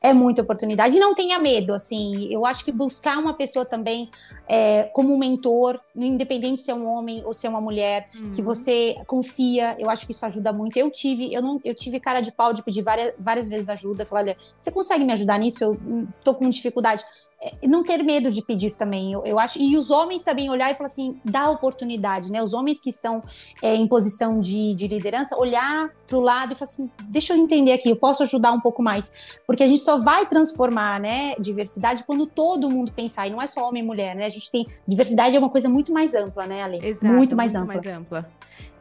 é 0.00 0.12
muita 0.12 0.42
oportunidade. 0.42 0.96
E 0.96 1.00
não 1.00 1.14
tenha 1.14 1.38
medo, 1.38 1.74
assim. 1.74 2.32
Eu 2.32 2.46
acho 2.46 2.64
que 2.64 2.70
buscar 2.70 3.18
uma 3.18 3.34
pessoa 3.34 3.64
também 3.64 4.10
é, 4.48 4.84
como 4.84 5.18
mentor, 5.18 5.80
independente 5.94 6.60
se 6.60 6.70
é 6.70 6.74
um 6.74 6.86
homem 6.86 7.22
ou 7.24 7.34
se 7.34 7.46
é 7.46 7.50
uma 7.50 7.60
mulher, 7.60 8.08
uhum. 8.14 8.32
que 8.32 8.40
você 8.40 8.96
confia, 9.06 9.76
eu 9.78 9.90
acho 9.90 10.06
que 10.06 10.12
isso 10.12 10.24
ajuda 10.24 10.52
muito. 10.52 10.76
Eu 10.76 10.90
tive, 10.90 11.32
eu 11.32 11.42
não, 11.42 11.60
eu 11.64 11.74
tive 11.74 11.98
cara 11.98 12.20
de 12.20 12.30
pau 12.30 12.52
de 12.52 12.62
pedir 12.62 12.82
várias, 12.82 13.12
várias 13.18 13.48
vezes 13.48 13.68
ajuda. 13.68 14.06
Falar, 14.06 14.20
olha, 14.20 14.36
você 14.56 14.70
consegue 14.70 15.04
me 15.04 15.12
ajudar 15.12 15.38
nisso? 15.38 15.64
Eu 15.64 16.06
tô 16.22 16.34
com 16.34 16.48
dificuldade. 16.48 17.02
É, 17.40 17.68
não 17.68 17.84
ter 17.84 18.02
medo 18.02 18.32
de 18.32 18.42
pedir 18.42 18.72
também, 18.72 19.12
eu, 19.12 19.22
eu, 19.24 19.38
acho. 19.38 19.60
E 19.60 19.76
os 19.76 19.92
homens 19.92 20.22
também 20.22 20.50
olhar 20.50 20.72
e 20.72 20.74
falar 20.74 20.88
assim, 20.88 21.20
dá 21.24 21.48
oportunidade, 21.48 22.32
né? 22.32 22.42
Os 22.42 22.52
homens 22.52 22.80
que 22.80 22.90
estão 22.90 23.22
é, 23.62 23.76
em 23.76 23.86
posição 23.86 24.40
de, 24.40 24.74
de 24.74 24.88
liderança, 24.88 25.36
olhar 25.36 25.88
para 26.04 26.18
o 26.18 26.20
lado 26.20 26.52
e 26.52 26.56
falar 26.56 26.68
assim, 26.68 26.90
deixa 27.04 27.34
eu 27.34 27.38
entender 27.38 27.72
aqui, 27.72 27.88
eu 27.88 27.96
posso 27.96 28.24
ajudar 28.24 28.52
um 28.52 28.60
pouco 28.60 28.82
mais. 28.82 29.12
Porque 29.46 29.62
a 29.62 29.68
gente 29.68 29.82
só 29.82 30.02
vai 30.02 30.26
transformar, 30.26 30.98
né, 30.98 31.36
diversidade 31.38 32.02
quando 32.02 32.26
todo 32.26 32.68
mundo 32.68 32.90
pensar, 32.90 33.28
e 33.28 33.30
não 33.30 33.40
é 33.40 33.46
só 33.46 33.68
homem 33.68 33.84
e 33.84 33.86
mulher, 33.86 34.16
né? 34.16 34.24
A 34.24 34.30
gente 34.30 34.50
tem. 34.50 34.66
Diversidade 34.86 35.36
é 35.36 35.38
uma 35.38 35.50
coisa 35.50 35.68
muito 35.68 35.92
mais 35.92 36.14
ampla, 36.14 36.44
né, 36.44 36.62
Ale? 36.62 36.84
Exato, 36.84 37.14
muito 37.14 37.36
mais 37.36 37.52
muito 37.52 37.62
ampla. 37.62 37.74
Mais 37.74 37.86
ampla. 37.86 38.30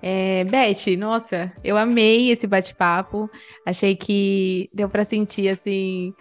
É, 0.02 0.44
Beth, 0.44 0.96
nossa, 0.98 1.52
eu 1.64 1.76
amei 1.76 2.32
esse 2.32 2.46
bate-papo. 2.46 3.30
Achei 3.66 3.96
que 3.96 4.70
deu 4.74 4.90
para 4.90 5.04
sentir 5.04 5.50
assim, 5.50 6.14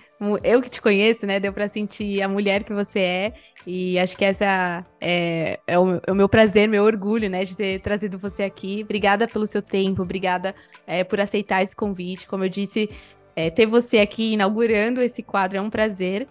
eu 0.42 0.62
que 0.62 0.70
te 0.70 0.80
conheço, 0.80 1.26
né? 1.26 1.38
Deu 1.38 1.52
para 1.52 1.68
sentir 1.68 2.22
a 2.22 2.28
mulher 2.28 2.64
que 2.64 2.72
você 2.72 3.00
é. 3.00 3.32
E 3.66 3.98
acho 3.98 4.16
que 4.16 4.24
essa 4.24 4.86
é, 5.00 5.58
é, 5.66 5.78
o, 5.78 6.00
é 6.06 6.12
o, 6.12 6.14
meu 6.14 6.28
prazer, 6.28 6.68
meu 6.68 6.84
orgulho, 6.84 7.28
né, 7.28 7.44
de 7.44 7.56
ter 7.56 7.80
trazido 7.80 8.18
você 8.18 8.44
aqui. 8.44 8.82
Obrigada 8.84 9.26
pelo 9.26 9.46
seu 9.46 9.60
tempo, 9.60 10.02
obrigada 10.02 10.54
é, 10.86 11.02
por 11.02 11.20
aceitar 11.20 11.62
esse 11.62 11.74
convite. 11.74 12.26
Como 12.26 12.44
eu 12.44 12.48
disse, 12.48 12.88
é, 13.34 13.50
ter 13.50 13.66
você 13.66 13.98
aqui 13.98 14.32
inaugurando 14.34 15.00
esse 15.02 15.22
quadro 15.22 15.58
é 15.58 15.60
um 15.60 15.70
prazer. 15.70 16.28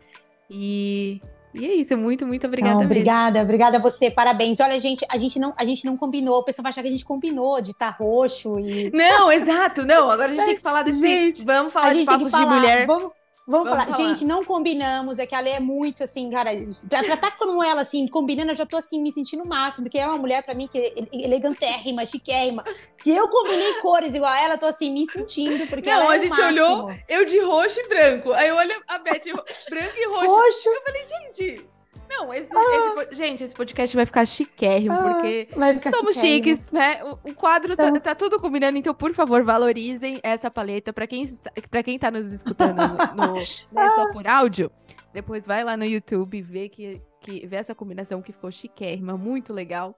E 0.50 1.20
e 1.56 1.66
é 1.66 1.76
isso, 1.76 1.98
muito, 1.98 2.26
muito 2.26 2.46
obrigada. 2.48 2.76
Não, 2.76 2.86
obrigada, 2.86 3.32
mesmo. 3.32 3.44
obrigada 3.44 3.78
a 3.78 3.80
você, 3.82 4.12
parabéns. 4.12 4.60
Olha, 4.60 4.80
gente, 4.80 5.06
a 5.10 5.18
gente 5.18 5.40
não, 5.40 5.54
a 5.58 5.66
gente 5.66 5.86
não 5.86 5.96
combinou, 5.98 6.40
o 6.40 6.44
pessoal 6.44 6.64
vai 6.64 6.70
achar 6.72 6.82
que 6.82 6.88
a 6.88 6.92
gente 6.92 7.06
combinou 7.06 7.62
de 7.62 7.72
estar 7.72 7.92
tá 7.92 7.98
roxo 7.98 8.60
e. 8.60 8.92
Não, 8.92 9.32
exato, 9.34 9.86
não. 9.86 10.10
Agora 10.10 10.32
a 10.32 10.34
gente 10.34 10.46
tem 10.46 10.56
que 10.56 10.62
falar 10.62 10.84
desse. 10.84 11.00
Gente, 11.00 11.46
vamos 11.46 11.74
falar 11.74 11.94
de 11.94 12.06
papos 12.06 12.32
de 12.32 12.46
mulher. 12.46 12.86
Vamos, 12.86 13.12
Vamos, 13.48 13.70
Vamos 13.70 13.86
falar. 13.86 13.98
falar. 13.98 14.10
Gente, 14.10 14.26
não 14.26 14.44
combinamos. 14.44 15.20
É 15.20 15.26
que 15.28 15.36
a 15.36 15.40
Lê 15.40 15.52
é 15.52 15.60
muito 15.60 16.04
assim, 16.04 16.30
cara. 16.32 16.50
Pra 16.90 17.02
estar 17.02 17.18
tá 17.18 17.32
com 17.32 17.64
ela, 17.64 17.82
assim, 17.82 18.08
combinando, 18.08 18.52
eu 18.52 18.56
já 18.56 18.66
tô 18.66 18.78
assim, 18.78 19.00
me 19.02 19.12
sentindo 19.12 19.44
o 19.44 19.48
máximo. 19.48 19.86
Porque 19.86 20.00
é 20.00 20.08
uma 20.08 20.18
mulher, 20.18 20.44
pra 20.44 20.56
mim, 20.56 20.68
que 20.68 20.80
é 20.80 20.94
elegantérrima, 21.14 22.06
chiquérrima. 22.06 22.64
Se 22.92 23.12
eu 23.12 23.28
combinei 23.30 23.76
cores 23.82 24.16
igual 24.16 24.32
a 24.32 24.42
ela, 24.42 24.54
eu 24.56 24.60
tô 24.60 24.66
assim, 24.66 24.92
me 24.92 25.06
sentindo. 25.06 25.68
Porque 25.68 25.90
não, 25.90 26.02
ela 26.02 26.16
é 26.16 26.18
a 26.18 26.22
gente 26.22 26.42
olhou, 26.42 26.92
eu 27.08 27.26
de 27.26 27.40
roxo 27.40 27.80
e 27.80 27.88
branco. 27.88 28.34
Aí 28.34 28.48
eu 28.48 28.56
olho 28.56 28.84
a 28.88 28.98
Beth 28.98 29.26
branco 29.70 29.98
e 29.98 30.08
roxo. 30.08 30.36
roxo. 30.36 30.70
Eu 30.70 30.82
falei, 30.82 31.04
gente. 31.04 31.75
Não, 32.10 32.34
esse, 32.34 32.56
ah. 32.56 32.96
esse, 33.04 33.16
gente, 33.16 33.44
esse 33.44 33.56
podcast 33.56 33.96
vai 33.96 34.06
ficar 34.06 34.26
chiquérrimo, 34.26 34.94
ah, 34.94 35.14
porque 35.14 35.48
ficar 35.48 35.92
somos 35.92 36.16
chiquérrimo. 36.16 36.46
chiques, 36.46 36.72
né? 36.72 37.04
O, 37.04 37.30
o 37.30 37.34
quadro 37.34 37.76
tá, 37.76 37.88
então... 37.88 37.94
tá, 37.96 38.10
tá, 38.12 38.16
tudo 38.16 38.40
combinando, 38.40 38.78
então, 38.78 38.94
por 38.94 39.14
favor, 39.14 39.44
valorizem 39.44 40.20
essa 40.24 40.50
paleta. 40.50 40.94
Pra 40.94 41.08
quem, 41.08 41.26
pra 41.70 41.84
quem 41.84 41.98
tá 41.98 42.12
nos 42.12 42.32
escutando 42.32 42.78
no, 42.78 43.28
no 43.28 43.34
né, 43.74 43.92
só 43.96 44.12
por 44.12 44.28
áudio, 44.28 44.72
depois 45.14 45.46
vai 45.46 45.64
lá 45.64 45.76
no 45.76 45.86
YouTube 45.86 46.42
vê, 46.42 46.70
que, 46.70 47.02
que, 47.22 47.46
vê 47.48 47.56
essa 47.56 47.76
combinação 47.76 48.22
que 48.22 48.32
ficou 48.32 48.52
chiquérrima, 48.52 49.18
muito 49.18 49.54
legal. 49.54 49.96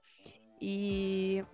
E 0.60 1.44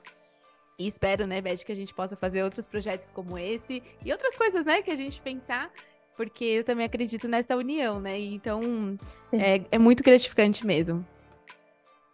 e 0.78 0.88
espero, 0.88 1.26
né, 1.26 1.40
Beth, 1.40 1.58
que 1.64 1.70
a 1.70 1.76
gente 1.76 1.94
possa 1.94 2.16
fazer 2.16 2.42
outros 2.42 2.66
projetos 2.66 3.08
como 3.08 3.38
esse 3.38 3.82
e 4.04 4.10
outras 4.10 4.36
coisas, 4.36 4.66
né, 4.66 4.82
que 4.82 4.90
a 4.90 4.96
gente 4.96 5.20
pensar 5.22 5.70
porque 6.16 6.44
eu 6.44 6.64
também 6.64 6.86
acredito 6.86 7.28
nessa 7.28 7.56
união, 7.56 8.00
né? 8.00 8.18
Então 8.18 8.96
é, 9.32 9.62
é, 9.70 9.78
muito 9.78 10.02
gratificante 10.02 10.66
mesmo. 10.66 11.04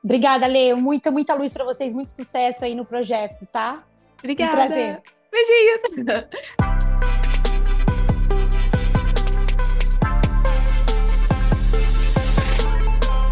Obrigada, 0.03 0.47
Lê. 0.47 0.75
Muita, 0.75 1.11
muita 1.11 1.35
luz 1.35 1.53
para 1.53 1.65
vocês, 1.65 1.95
muito 1.95 2.11
sucesso 2.11 2.65
aí 2.65 2.75
no 2.75 2.85
projeto, 2.85 3.47
tá? 3.47 3.85
Obrigada. 4.19 4.53
Um 4.53 4.55
prazer. 4.55 5.03
Beijinhos. 5.31 6.81